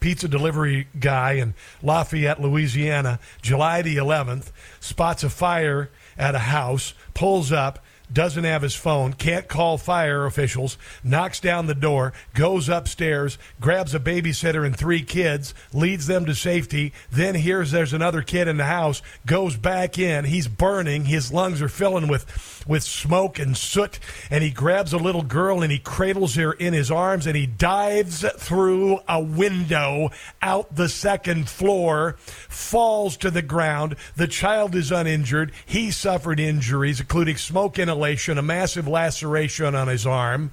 [0.00, 4.50] pizza delivery guy in Lafayette, Louisiana, July the 11th,
[4.80, 10.26] spots a fire at a house, pulls up, doesn't have his phone, can't call fire
[10.26, 16.24] officials, knocks down the door, goes upstairs, grabs a babysitter and three kids, leads them
[16.26, 21.06] to safety, then hears there's another kid in the house, goes back in, he's burning,
[21.06, 22.26] his lungs are filling with
[22.66, 26.72] with smoke and soot, and he grabs a little girl and he cradles her in
[26.72, 30.10] his arms and he dives through a window
[30.42, 33.94] out the second floor, falls to the ground.
[34.16, 35.52] The child is uninjured.
[35.64, 37.95] He suffered injuries, including smoke inhalation,
[38.38, 40.50] a massive laceration on his arm.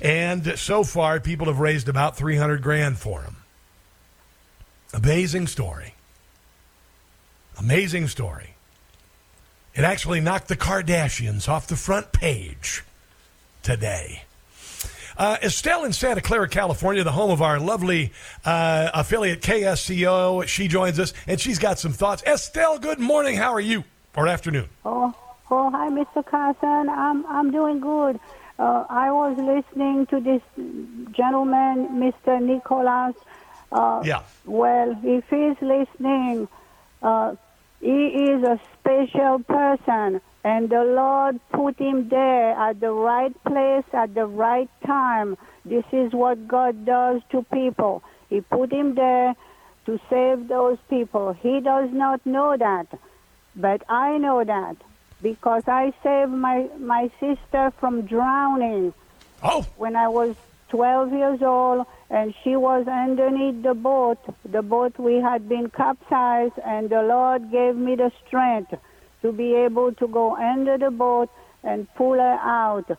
[0.00, 3.36] And so far, people have raised about 300 grand for him.
[4.92, 5.94] Amazing story.
[7.58, 8.54] Amazing story.
[9.74, 12.84] It actually knocked the Kardashians off the front page
[13.62, 14.22] today.
[15.16, 18.12] Uh, Estelle in Santa Clara, California, the home of our lovely
[18.44, 20.46] uh, affiliate KSCO.
[20.46, 22.22] She joins us and she's got some thoughts.
[22.24, 23.36] Estelle, good morning.
[23.36, 23.84] How are you?
[24.16, 24.68] Or afternoon?
[24.84, 25.14] Oh,
[25.54, 26.24] oh, hi, Mr.
[26.24, 26.88] Carson.
[26.88, 28.18] I'm I'm doing good.
[28.58, 30.42] Uh, I was listening to this
[31.12, 32.40] gentleman, Mr.
[32.42, 33.14] Nicholas.
[33.72, 34.22] Uh, yeah.
[34.44, 36.48] Well, if he's listening,
[37.02, 37.34] uh,
[37.80, 43.84] he is a special person, and the Lord put him there at the right place
[43.92, 45.36] at the right time.
[45.64, 48.02] This is what God does to people.
[48.30, 49.34] He put him there
[49.86, 51.32] to save those people.
[51.32, 52.86] He does not know that,
[53.56, 54.76] but I know that
[55.22, 58.92] because I saved my, my sister from drowning.
[59.42, 59.66] Oh.
[59.76, 60.36] When I was
[60.70, 64.18] 12 years old, and she was underneath the boat.
[64.44, 68.74] The boat we had been capsized, and the Lord gave me the strength
[69.22, 71.30] to be able to go under the boat
[71.62, 72.98] and pull her out.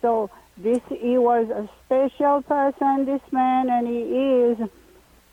[0.00, 4.68] So this he was a special person, this man, and he is.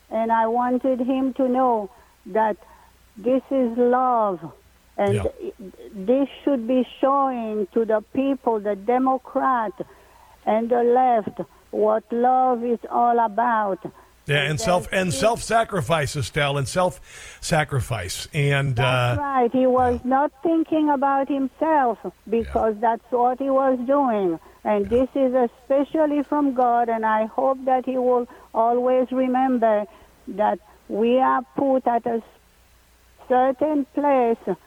[0.10, 1.90] And I wanted him to know
[2.28, 2.58] that
[3.18, 4.54] this is love.
[5.00, 5.24] And Yeah.
[5.96, 9.72] this should be showing to the people, the Democrat
[10.46, 11.40] and the left,
[11.72, 13.80] what love is all about.
[14.26, 17.00] Yeah, and self and self sacrifice, Estelle, and self
[17.42, 19.52] sacrifice, and That's uh, right.
[19.52, 21.98] He was not thinking about himself
[22.30, 24.38] because that's what he was doing.
[24.66, 29.86] And this is especially from God, and I hope that he will always remember
[30.28, 30.60] that
[30.90, 32.22] we are put at a
[33.30, 34.58] certain place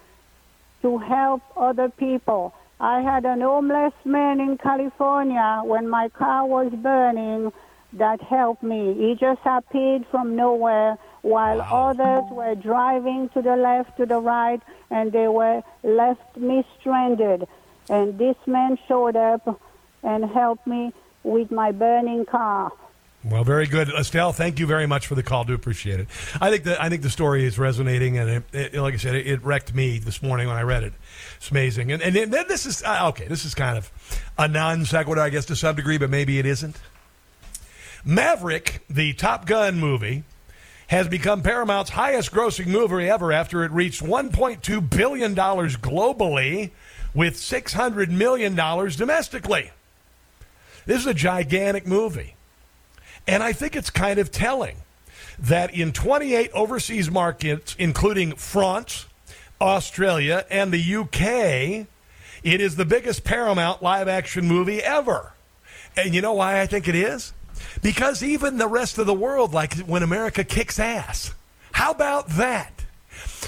[0.83, 2.55] to help other people.
[2.81, 7.53] I had an homeless man in California when my car was burning
[7.93, 8.95] that helped me.
[8.95, 14.61] He just appeared from nowhere while others were driving to the left, to the right,
[14.91, 17.47] and they were left me stranded.
[17.89, 19.61] And this man showed up
[20.03, 20.93] and helped me
[21.23, 22.73] with my burning car.
[23.25, 24.33] Well, very good, Estelle.
[24.33, 25.45] Thank you very much for the call.
[25.45, 26.09] Do appreciate it.
[26.41, 29.15] I think the I think the story is resonating, and it, it, like I said,
[29.15, 30.93] it, it wrecked me this morning when I read it.
[31.37, 33.29] It's amazing, and and then this is uh, okay.
[33.29, 33.93] This is kind of
[34.39, 36.77] a non sequitur, I guess, to some degree, but maybe it isn't.
[38.05, 40.25] Maverick, the Top Gun movie,
[40.89, 46.71] has become Paramount's highest grossing movie ever after it reached $1.2 billion globally
[47.15, 49.71] with $600 million domestically.
[50.85, 52.35] This is a gigantic movie.
[53.27, 54.77] And I think it's kind of telling
[55.39, 59.07] that in 28 overseas markets, including France,
[59.61, 61.87] Australia, and the UK,
[62.43, 65.33] it is the biggest Paramount live action movie ever.
[65.97, 67.33] And you know why I think it is?
[67.83, 71.35] Because even the rest of the world, like when America kicks ass.
[71.73, 72.85] How about that?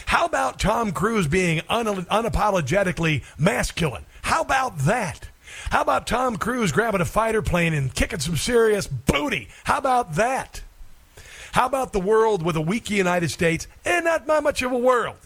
[0.06, 4.04] How about Tom Cruise being un- unapologetically masculine?
[4.22, 5.28] How about that?
[5.70, 9.48] How about Tom Cruise grabbing a fighter plane and kicking some serious booty?
[9.64, 10.62] How about that?
[11.52, 15.16] How about the world with a weak United States and not, much of a world?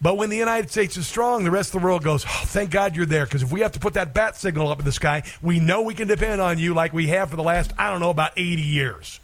[0.00, 2.70] But when the United States is strong, the rest of the world goes, oh, thank
[2.70, 3.24] God you're there.
[3.24, 5.82] Because if we have to put that bat signal up in the sky, we know
[5.82, 8.32] we can depend on you like we have for the last, I don't know, about
[8.36, 9.20] 80 years.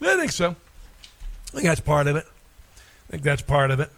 [0.00, 0.50] I think so.
[0.50, 2.24] I think that's part of it.
[2.26, 3.90] I think that's part of it.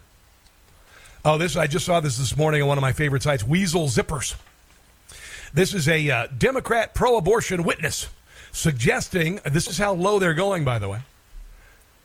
[1.24, 3.86] Oh, this I just saw this this morning on one of my favorite sites, Weasel
[3.86, 4.34] Zippers.
[5.54, 8.08] This is a uh, Democrat pro-abortion witness
[8.52, 11.00] suggesting this is how low they're going, by the way,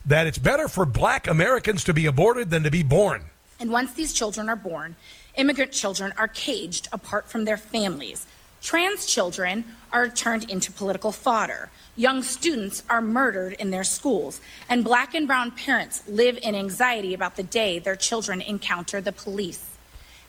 [0.05, 3.23] that it's better for Black Americans to be aborted than to be born.
[3.57, 4.97] And once these children are born,
[5.35, 8.27] immigrant children are caged apart from their families.
[8.61, 9.63] Trans children
[9.93, 11.69] are turned into political fodder.
[11.95, 14.41] Young students are murdered in their schools.
[14.67, 19.13] And black and brown parents live in anxiety about the day their children encounter the
[19.13, 19.77] police.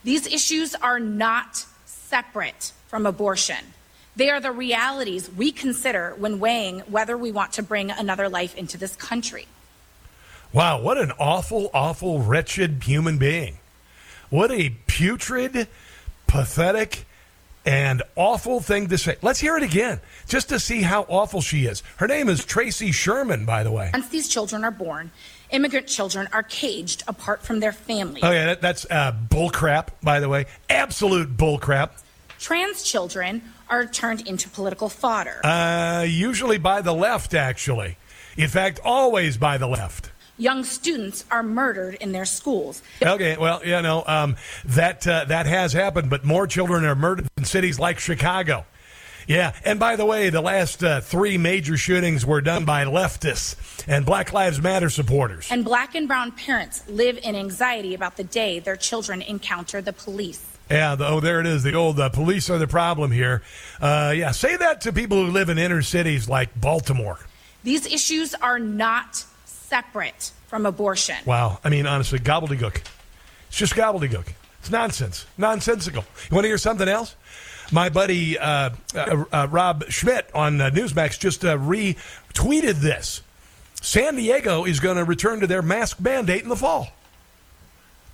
[0.05, 3.65] These issues are not separate from abortion.
[4.17, 8.57] They are the realities we consider when weighing whether we want to bring another life
[8.57, 9.47] into this country.
[10.53, 13.59] Wow, what an awful, awful, wretched human being.
[14.31, 15.69] What a putrid,
[16.27, 17.05] pathetic,
[17.65, 19.17] and awful thing to say.
[19.21, 21.83] Let's hear it again, just to see how awful she is.
[21.97, 23.91] Her name is Tracy Sherman, by the way.
[23.93, 25.11] Once these children are born,
[25.51, 28.25] immigrant children are caged apart from their families.
[28.25, 30.47] Oh, yeah, that, that's uh, bullcrap, by the way.
[30.71, 31.91] Absolute bullcrap.
[32.39, 35.41] Trans children are turned into political fodder.
[35.45, 37.97] Uh, usually by the left, actually.
[38.37, 40.13] In fact, always by the left.
[40.37, 42.81] Young students are murdered in their schools.
[43.03, 47.29] Okay, well, you know um, that uh, that has happened, but more children are murdered
[47.37, 48.65] in cities like Chicago.
[49.27, 53.57] Yeah, and by the way, the last uh, three major shootings were done by leftists
[53.89, 55.49] and Black Lives Matter supporters.
[55.51, 59.93] And black and brown parents live in anxiety about the day their children encounter the
[59.93, 60.58] police.
[60.71, 61.63] Yeah, the, oh, there it is.
[61.63, 63.43] The old uh, police are the problem here.
[63.81, 67.19] Uh, yeah, say that to people who live in inner cities like Baltimore.
[67.65, 71.17] These issues are not separate from abortion.
[71.25, 71.59] Wow.
[71.65, 72.83] I mean, honestly, gobbledygook.
[73.49, 74.27] It's just gobbledygook.
[74.61, 75.27] It's nonsense.
[75.37, 76.05] Nonsensical.
[76.31, 77.15] You want to hear something else?
[77.71, 83.23] My buddy uh, uh, uh, Rob Schmitt on uh, Newsmax just uh, retweeted this.
[83.81, 86.89] San Diego is going to return to their mask mandate in the fall.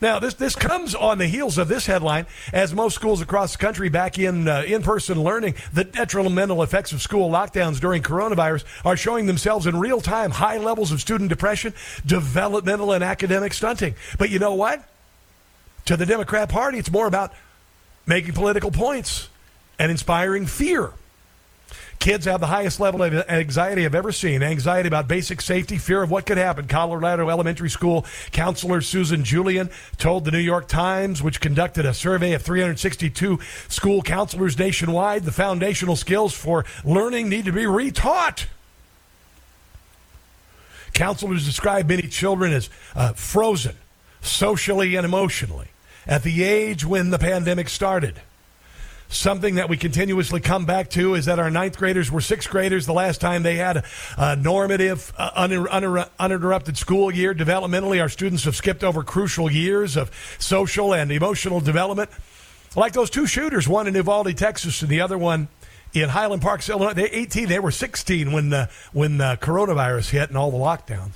[0.00, 3.58] Now, this, this comes on the heels of this headline as most schools across the
[3.58, 5.54] country back in uh, in person learning.
[5.72, 10.58] The detrimental effects of school lockdowns during coronavirus are showing themselves in real time high
[10.58, 13.94] levels of student depression, developmental, and academic stunting.
[14.18, 14.82] But you know what?
[15.86, 17.32] To the Democrat Party, it's more about
[18.06, 19.28] making political points
[19.78, 20.92] and inspiring fear.
[22.04, 24.42] Kids have the highest level of anxiety I've ever seen.
[24.42, 26.68] Anxiety about basic safety, fear of what could happen.
[26.68, 32.34] Colorado Elementary School counselor Susan Julian told the New York Times, which conducted a survey
[32.34, 38.48] of 362 school counselors nationwide, the foundational skills for learning need to be retaught.
[40.92, 43.76] Counselors describe many children as uh, frozen
[44.20, 45.68] socially and emotionally
[46.06, 48.20] at the age when the pandemic started.
[49.14, 52.84] Something that we continuously come back to is that our ninth graders were sixth graders
[52.84, 53.84] the last time they had
[54.18, 57.32] a, normative, uh, un- un- uninterrupted school year.
[57.32, 60.10] Developmentally, our students have skipped over crucial years of
[60.40, 62.10] social and emotional development.
[62.74, 65.46] Like those two shooters, one in Uvalde, Texas, and the other one
[65.92, 66.94] in Highland Park, Illinois.
[66.94, 71.12] They're 18, they were 16 when the, when the coronavirus hit and all the lockdowns.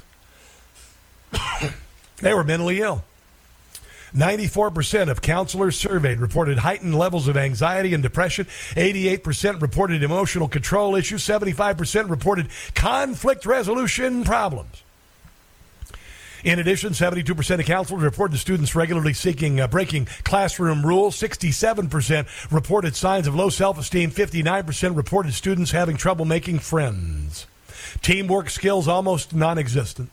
[2.18, 3.02] they were mentally ill.
[4.14, 8.47] 94% of counselors surveyed reported heightened levels of anxiety and depression.
[8.70, 11.24] 88% reported emotional control issues.
[11.24, 14.82] 75% reported conflict resolution problems.
[16.44, 21.16] In addition, 72% of counselors reported students regularly seeking uh, breaking classroom rules.
[21.20, 24.10] 67% reported signs of low self esteem.
[24.10, 27.47] 59% reported students having trouble making friends.
[28.02, 30.10] Teamwork skills almost non existent.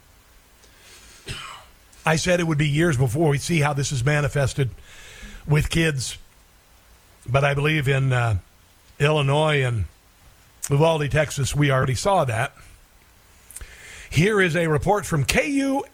[2.05, 4.69] I said it would be years before we see how this is manifested
[5.47, 6.17] with kids.
[7.27, 8.37] But I believe in uh,
[8.99, 9.85] Illinois and
[10.69, 12.53] Uvalde, Texas, we already saw that.
[14.09, 15.87] Here is a report from KUSI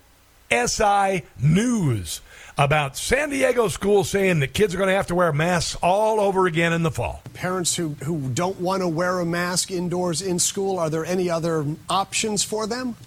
[1.40, 2.22] News
[2.58, 6.20] about San Diego schools saying that kids are going to have to wear masks all
[6.20, 7.24] over again in the fall.
[7.34, 11.30] Parents who, who don't want to wear a mask indoors in school, are there any
[11.30, 12.98] other options for them?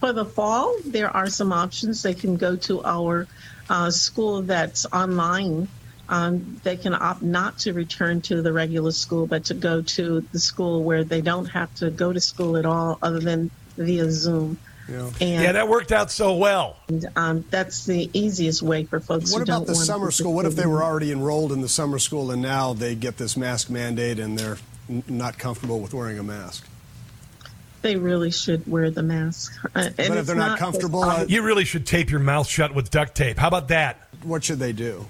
[0.00, 2.02] For the fall, there are some options.
[2.02, 3.26] They can go to our
[3.68, 5.68] uh, school that's online.
[6.08, 10.20] Um, they can opt not to return to the regular school, but to go to
[10.32, 14.10] the school where they don't have to go to school at all other than via
[14.10, 14.58] Zoom.
[14.88, 16.76] Yeah, And- yeah that worked out so well.
[16.88, 20.06] And, um, that's the easiest way for folks What who about don't the want summer
[20.06, 20.32] to school?
[20.32, 23.36] What if they were already enrolled in the summer school and now they get this
[23.36, 24.58] mask mandate and they're
[24.88, 26.68] n- not comfortable with wearing a mask?
[27.82, 29.54] They really should wear the mask.
[29.74, 32.74] Uh, and But if they're not comfortable, uh, You really should tape your mouth shut
[32.74, 33.38] with duct tape.
[33.38, 34.08] How about that?
[34.22, 35.06] What should they do?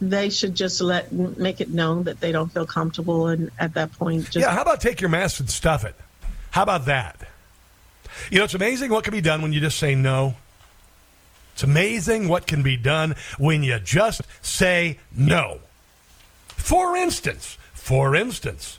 [0.00, 3.92] they should just let make it known that they don't feel comfortable, and at that
[3.92, 5.94] point, just yeah, how about take your mask and stuff it?
[6.50, 7.20] How about that?
[8.30, 10.36] You know, it's amazing what can be done when you just say no.
[11.54, 15.60] It's amazing what can be done when you just say no.
[16.48, 18.78] For instance, for instance,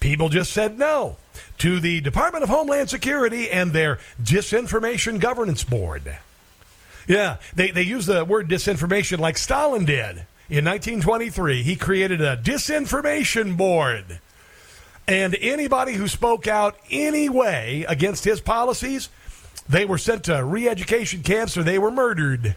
[0.00, 1.16] people just said no
[1.58, 6.18] to the Department of Homeland Security and their Disinformation Governance Board.
[7.06, 11.62] Yeah, they, they use the word disinformation like Stalin did in 1923.
[11.62, 14.20] He created a disinformation board.
[15.06, 19.10] And anybody who spoke out any way against his policies,
[19.68, 22.56] they were sent to re education camps or they were murdered.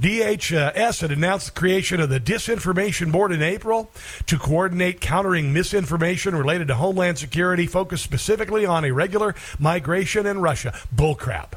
[0.00, 3.90] DHS had announced the creation of the Disinformation Board in April
[4.26, 10.72] to coordinate countering misinformation related to Homeland Security, focused specifically on irregular migration in Russia.
[10.94, 11.52] Bullcrap.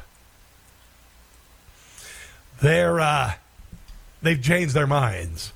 [2.60, 3.32] They're uh,
[4.20, 5.52] they've changed their minds.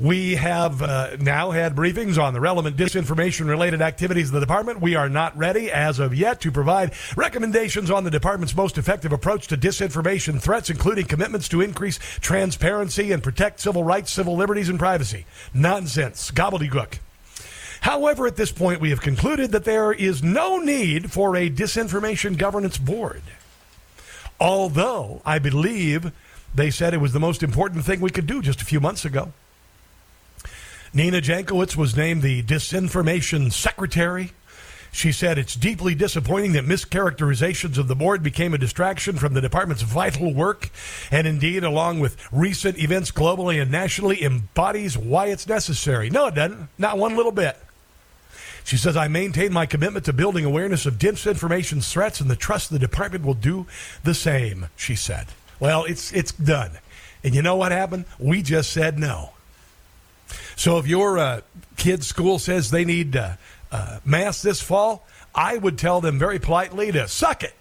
[0.00, 4.80] We have uh, now had briefings on the relevant disinformation related activities of the department.
[4.80, 9.12] We are not ready as of yet to provide recommendations on the department's most effective
[9.12, 14.68] approach to disinformation threats, including commitments to increase transparency and protect civil rights, civil liberties,
[14.68, 15.26] and privacy.
[15.52, 16.30] Nonsense.
[16.30, 16.98] Gobbledygook.
[17.80, 22.38] However, at this point, we have concluded that there is no need for a disinformation
[22.38, 23.22] governance board.
[24.40, 26.12] Although I believe
[26.54, 29.04] they said it was the most important thing we could do just a few months
[29.04, 29.32] ago.
[30.92, 34.32] Nina Jankowicz was named the disinformation secretary.
[34.90, 39.40] She said it's deeply disappointing that mischaracterizations of the board became a distraction from the
[39.40, 40.70] department's vital work,
[41.10, 46.08] and indeed, along with recent events globally and nationally, embodies why it's necessary.
[46.08, 46.68] No, it doesn't.
[46.78, 47.58] Not one little bit.
[48.64, 52.70] She says, I maintain my commitment to building awareness of disinformation threats and the trust
[52.70, 53.66] the department will do
[54.04, 55.28] the same, she said.
[55.60, 56.72] Well, it's, it's done.
[57.24, 58.04] And you know what happened?
[58.18, 59.30] We just said no.
[60.56, 61.40] So if your uh,
[61.76, 63.34] kid's school says they need uh,
[63.70, 67.54] uh, masks this fall, I would tell them very politely to suck it.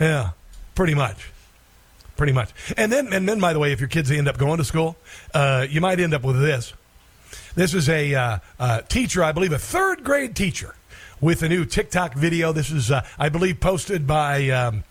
[0.00, 0.30] Yeah,
[0.74, 1.30] pretty much.
[2.16, 2.50] Pretty much.
[2.76, 4.96] And then, and then, by the way, if your kids end up going to school,
[5.32, 6.72] uh, you might end up with this.
[7.54, 10.74] This is a uh, uh, teacher, I believe, a third grade teacher
[11.20, 12.52] with a new TikTok video.
[12.52, 14.48] This is, I believe, posted by.
[14.50, 14.84] Um,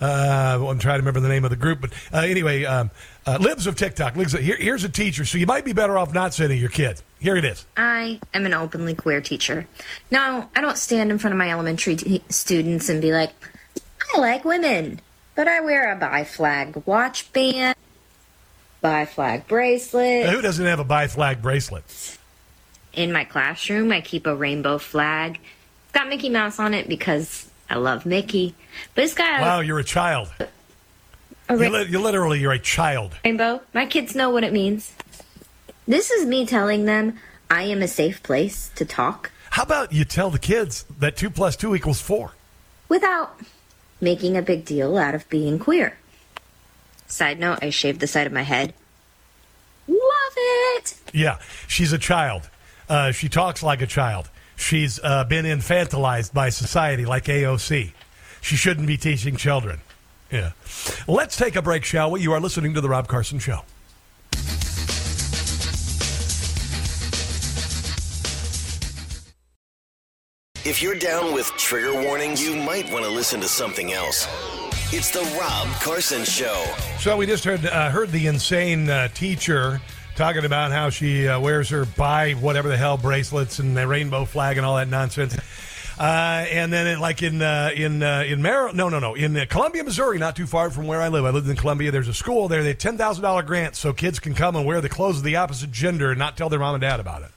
[0.00, 2.90] uh, I'm trying to remember the name of the group, but uh, anyway, um,
[3.28, 4.16] uh, Libs of TikTok.
[4.16, 6.70] Libs of- here, here's a teacher, so you might be better off not sending your
[6.70, 7.00] kid.
[7.20, 7.66] Here it is.
[7.76, 9.66] I am an openly queer teacher.
[10.10, 13.32] Now, I don't stand in front of my elementary t- students and be like,
[14.14, 15.00] I like women,
[15.34, 17.76] but I wear a bi flag watch band,
[18.80, 20.30] bi flag bracelet.
[20.30, 22.18] Who doesn't have a bi flag bracelet?
[22.94, 25.38] In my classroom, I keep a rainbow flag.
[25.84, 28.54] It's got Mickey Mouse on it because I love Mickey.
[28.94, 30.32] But it's got Wow, you're a child.
[31.48, 33.14] A You, li- you literally, you're a child.
[33.24, 33.60] rainbow.
[33.74, 34.92] My kids know what it means.
[35.86, 37.18] This is me telling them
[37.50, 41.30] I am a safe place to talk How about you tell the kids that two
[41.30, 42.32] plus two equals four?
[42.88, 43.38] without
[44.00, 45.98] making a big deal out of being queer.
[47.06, 48.72] Side note, I shaved the side of my head.
[49.86, 49.98] Love
[50.36, 50.94] it!
[51.12, 52.48] Yeah, she's a child.
[52.88, 54.28] Uh, she talks like a child.
[54.56, 57.92] She's uh, been infantilized by society like AOC.
[58.40, 59.80] She shouldn't be teaching children.
[60.30, 60.52] Yeah.
[61.06, 62.20] Let's take a break, shall we?
[62.20, 63.60] You are listening to The Rob Carson Show.
[70.64, 74.28] If you're down with trigger warnings, you might want to listen to something else.
[74.92, 76.64] It's the Rob Carson Show.
[76.98, 79.80] So we just heard uh, heard the insane uh, teacher
[80.14, 84.26] talking about how she uh, wears her buy whatever the hell bracelets and the rainbow
[84.26, 85.36] flag and all that nonsense.
[85.98, 89.36] Uh, and then, it, like in uh, in uh, in Maryland, no, no, no, in
[89.36, 91.24] uh, Columbia, Missouri, not too far from where I live.
[91.24, 91.90] I lived in Columbia.
[91.90, 92.62] There's a school there.
[92.62, 95.24] They have ten thousand dollar grants so kids can come and wear the clothes of
[95.24, 97.30] the opposite gender and not tell their mom and dad about it.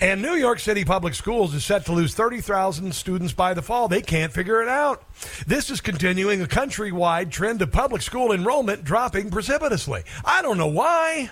[0.00, 3.88] And New York City Public Schools is set to lose 30,000 students by the fall.
[3.88, 5.02] They can't figure it out.
[5.46, 10.02] This is continuing a countrywide trend of public school enrollment dropping precipitously.
[10.22, 11.30] I don't know why.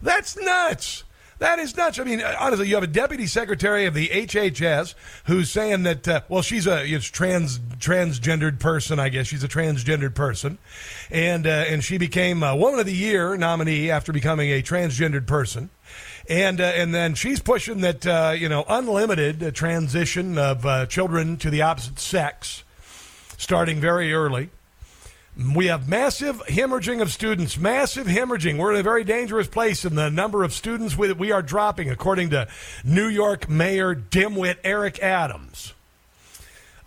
[0.00, 1.04] That's nuts.
[1.38, 2.00] That is nuts.
[2.00, 4.94] I mean, honestly, you have a deputy secretary of the HHS
[5.26, 8.98] who's saying that, uh, well, she's a it's trans transgendered person.
[8.98, 10.58] I guess she's a transgendered person,
[11.10, 15.28] and uh, and she became a Woman of the Year nominee after becoming a transgendered
[15.28, 15.70] person,
[16.28, 20.86] and uh, and then she's pushing that uh, you know unlimited uh, transition of uh,
[20.86, 22.64] children to the opposite sex,
[23.36, 24.50] starting very early.
[25.38, 28.58] We have massive hemorrhaging of students, massive hemorrhaging.
[28.58, 31.90] We're in a very dangerous place in the number of students we, we are dropping,
[31.90, 32.48] according to
[32.82, 35.74] New York Mayor Dimwit Eric Adams.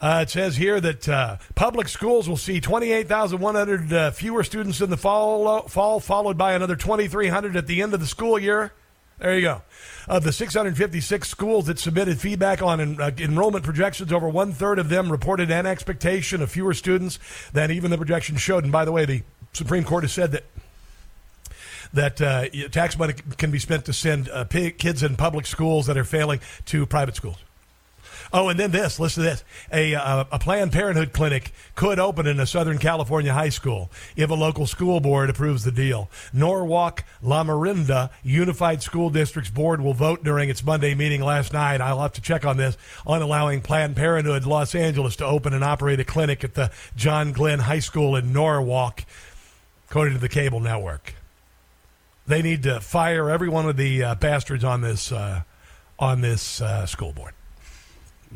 [0.02, 4.90] Uh, it says here that uh, public schools will see 28,100 uh, fewer students in
[4.90, 8.74] the fall, fall, followed by another 2,300 at the end of the school year.
[9.22, 9.62] There you go.
[10.08, 14.80] Of the 656 schools that submitted feedback on en- uh, enrollment projections, over one third
[14.80, 17.20] of them reported an expectation of fewer students
[17.54, 18.64] than even the projections showed.
[18.64, 19.22] And by the way, the
[19.54, 20.44] Supreme Court has said that
[21.94, 25.98] that uh, tax money can be spent to send uh, kids in public schools that
[25.98, 27.38] are failing to private schools.
[28.34, 29.00] Oh, and then this.
[29.00, 29.44] Listen to this.
[29.74, 34.30] A, uh, a Planned Parenthood clinic could open in a Southern California high school if
[34.30, 36.10] a local school board approves the deal.
[36.32, 41.82] Norwalk La Mirada Unified School District's board will vote during its Monday meeting last night.
[41.82, 45.64] I'll have to check on this on allowing Planned Parenthood Los Angeles to open and
[45.64, 49.04] operate a clinic at the John Glenn High School in Norwalk,
[49.90, 51.16] according to the cable network.
[52.28, 55.42] They need to fire every one of the uh, bastards on this uh,
[56.00, 57.34] on this uh, school board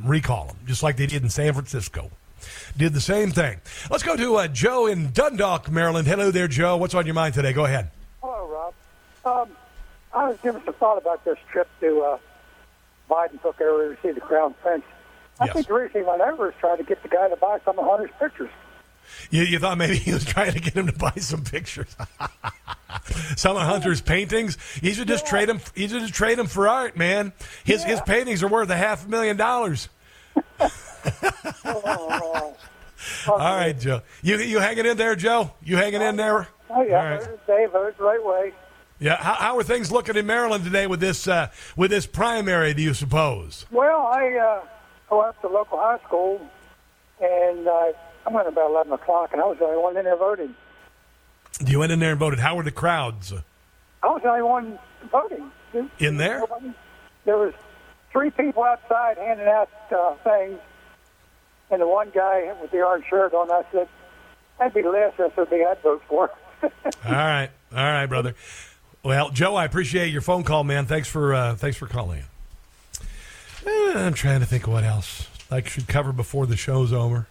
[0.03, 2.09] recall them, just like they did in San Francisco.
[2.77, 3.59] Did the same thing.
[3.89, 6.07] Let's go to uh, Joe in Dundalk, Maryland.
[6.07, 6.77] Hello there, Joe.
[6.77, 7.53] What's on your mind today?
[7.53, 7.89] Go ahead.
[8.21, 9.47] Hello, Rob.
[9.49, 9.55] Um,
[10.13, 12.17] I was giving some thought about this trip to uh,
[13.09, 14.83] Biden took earlier to see the Crown Prince.
[15.39, 15.53] I Yes.
[15.53, 17.77] think the reason he went over is trying to get the guy to buy some
[17.79, 18.49] of Hunter's pictures.
[19.29, 21.95] You, you thought maybe he was trying to get him to buy some pictures,
[23.35, 24.57] some of Hunter's paintings.
[24.81, 25.59] He should just trade him.
[25.73, 27.33] He should just trade him for art, man.
[27.63, 29.89] His his paintings are worth a half a million dollars.
[33.27, 34.01] All right, Joe.
[34.21, 35.51] You you hanging in there, Joe?
[35.63, 36.47] You hanging in there?
[36.69, 37.47] Oh, yeah, All right.
[37.47, 38.53] Dave voted the right way.
[38.99, 39.17] Yeah.
[39.17, 42.73] How, how are things looking in Maryland today with this uh, with this primary?
[42.73, 43.65] Do you suppose?
[43.71, 44.65] Well, I uh,
[45.09, 46.41] go up to local high school,
[47.21, 47.91] and uh,
[48.25, 50.55] I went about 11 o'clock, and I was the only one in there voting.
[51.65, 52.39] You went in there and voted.
[52.39, 53.31] How were the crowds
[54.03, 54.79] I was the only one
[55.11, 55.51] voting.
[55.99, 56.39] in there?
[56.39, 56.73] Nobody-
[57.25, 57.53] There was
[58.11, 60.59] three people outside handing out uh, things,
[61.71, 63.87] and the one guy with the orange shirt on, I said,
[64.59, 66.29] that'd be the last SOB I'd vote for.
[66.63, 66.71] All
[67.11, 68.33] right, all right, brother.
[69.03, 70.85] Well, Joe, I appreciate your phone call, man.
[70.87, 72.23] Thanks for uh, thanks for calling.
[73.63, 73.67] in.
[73.67, 77.27] Eh, I'm trying to think of what else I should cover before the show's over.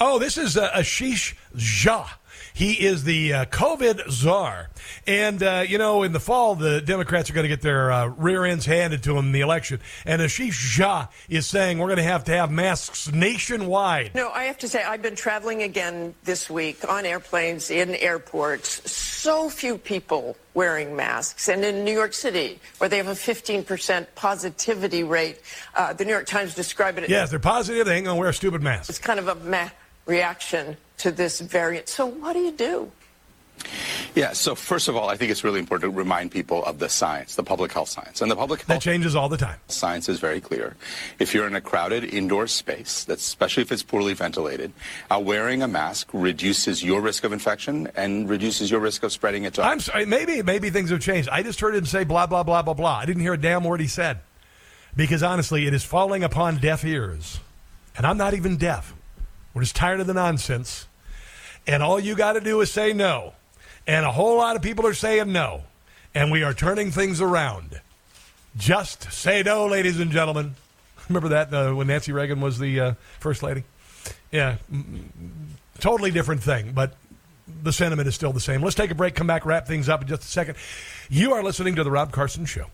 [0.00, 2.08] Oh, this is uh, Ashish Jha.
[2.58, 4.68] He is the uh, COVID czar.
[5.06, 8.06] And, uh, you know, in the fall, the Democrats are going to get their uh,
[8.06, 9.80] rear ends handed to them in the election.
[10.04, 14.14] And Ashish Jha is saying we're going to have to have masks nationwide.
[14.14, 18.90] No, I have to say, I've been traveling again this week on airplanes, in airports.
[18.90, 21.48] So few people wearing masks.
[21.48, 25.40] And in New York City, where they have a 15% positivity rate,
[25.76, 27.86] uh, the New York Times described it Yes, they're positive.
[27.86, 28.90] They ain't going to wear a stupid masks.
[28.90, 29.70] It's kind of a meh
[30.08, 31.88] reaction to this variant.
[31.88, 32.90] So what do you do?
[34.14, 36.88] Yeah, so first of all, I think it's really important to remind people of the
[36.88, 38.22] science, the public health science.
[38.22, 39.58] And the public health That changes all the time.
[39.66, 40.76] science is very clear.
[41.18, 44.72] If you're in a crowded indoor space, that's especially if it's poorly ventilated,
[45.10, 49.42] uh, wearing a mask reduces your risk of infection and reduces your risk of spreading
[49.42, 49.72] it to others.
[49.72, 50.06] I'm sorry.
[50.06, 51.28] Maybe maybe things have changed.
[51.28, 52.98] I just heard him say blah blah blah blah blah.
[52.98, 54.20] I didn't hear a damn word he said
[54.94, 57.40] because honestly, it is falling upon deaf ears,
[57.96, 58.94] and I'm not even deaf.
[59.54, 60.86] We're just tired of the nonsense,
[61.66, 63.34] and all you got to do is say no,
[63.86, 65.62] and a whole lot of people are saying no,
[66.14, 67.80] and we are turning things around.
[68.56, 70.54] Just say no, ladies and gentlemen.
[71.08, 73.64] Remember that uh, when Nancy Reagan was the uh, first lady?
[74.30, 74.56] Yeah,
[75.80, 76.94] totally different thing, but
[77.62, 78.62] the sentiment is still the same.
[78.62, 80.56] Let's take a break, come back, wrap things up in just a second.
[81.08, 82.66] You are listening to The Rob Carson Show.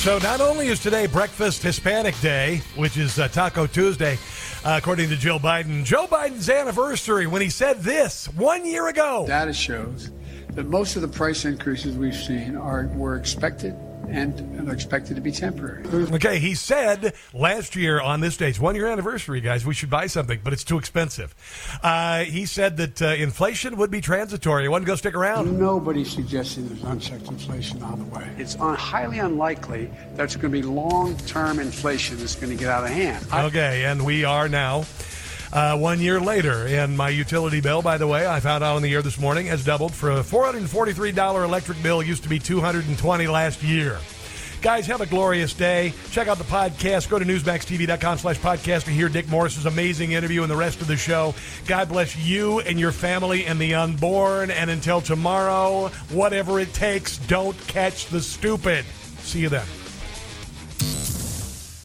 [0.00, 4.16] So, not only is today Breakfast Hispanic Day, which is uh, Taco Tuesday,
[4.64, 9.26] uh, according to Joe Biden, Joe Biden's anniversary when he said this one year ago.
[9.26, 10.10] Data shows
[10.52, 13.76] that most of the price increases we've seen are were expected
[14.10, 15.84] and, and they're expected to be temporary.
[15.86, 19.90] Okay, he said last year on this day, it's one year anniversary, guys, we should
[19.90, 21.34] buy something, but it's too expensive.
[21.82, 24.64] Uh, he said that uh, inflation would be transitory.
[24.64, 25.58] It wasn't going to stick around.
[25.58, 28.28] Nobody's suggesting there's unchecked inflation on the way.
[28.38, 32.68] It's un- highly unlikely that's going to be long term inflation that's going to get
[32.70, 33.24] out of hand.
[33.32, 34.84] Okay, and we are now.
[35.52, 38.82] Uh, one year later, and my utility bill, by the way, I found out on
[38.82, 42.02] the air this morning, has doubled for a $443 electric bill.
[42.02, 43.98] Used to be 220 last year.
[44.62, 45.94] Guys, have a glorious day.
[46.10, 47.08] Check out the podcast.
[47.08, 50.86] Go to newsmaxtv.com slash podcast to hear Dick Morris's amazing interview and the rest of
[50.86, 51.34] the show.
[51.66, 54.50] God bless you and your family and the unborn.
[54.50, 58.84] And until tomorrow, whatever it takes, don't catch the stupid.
[59.20, 59.66] See you then.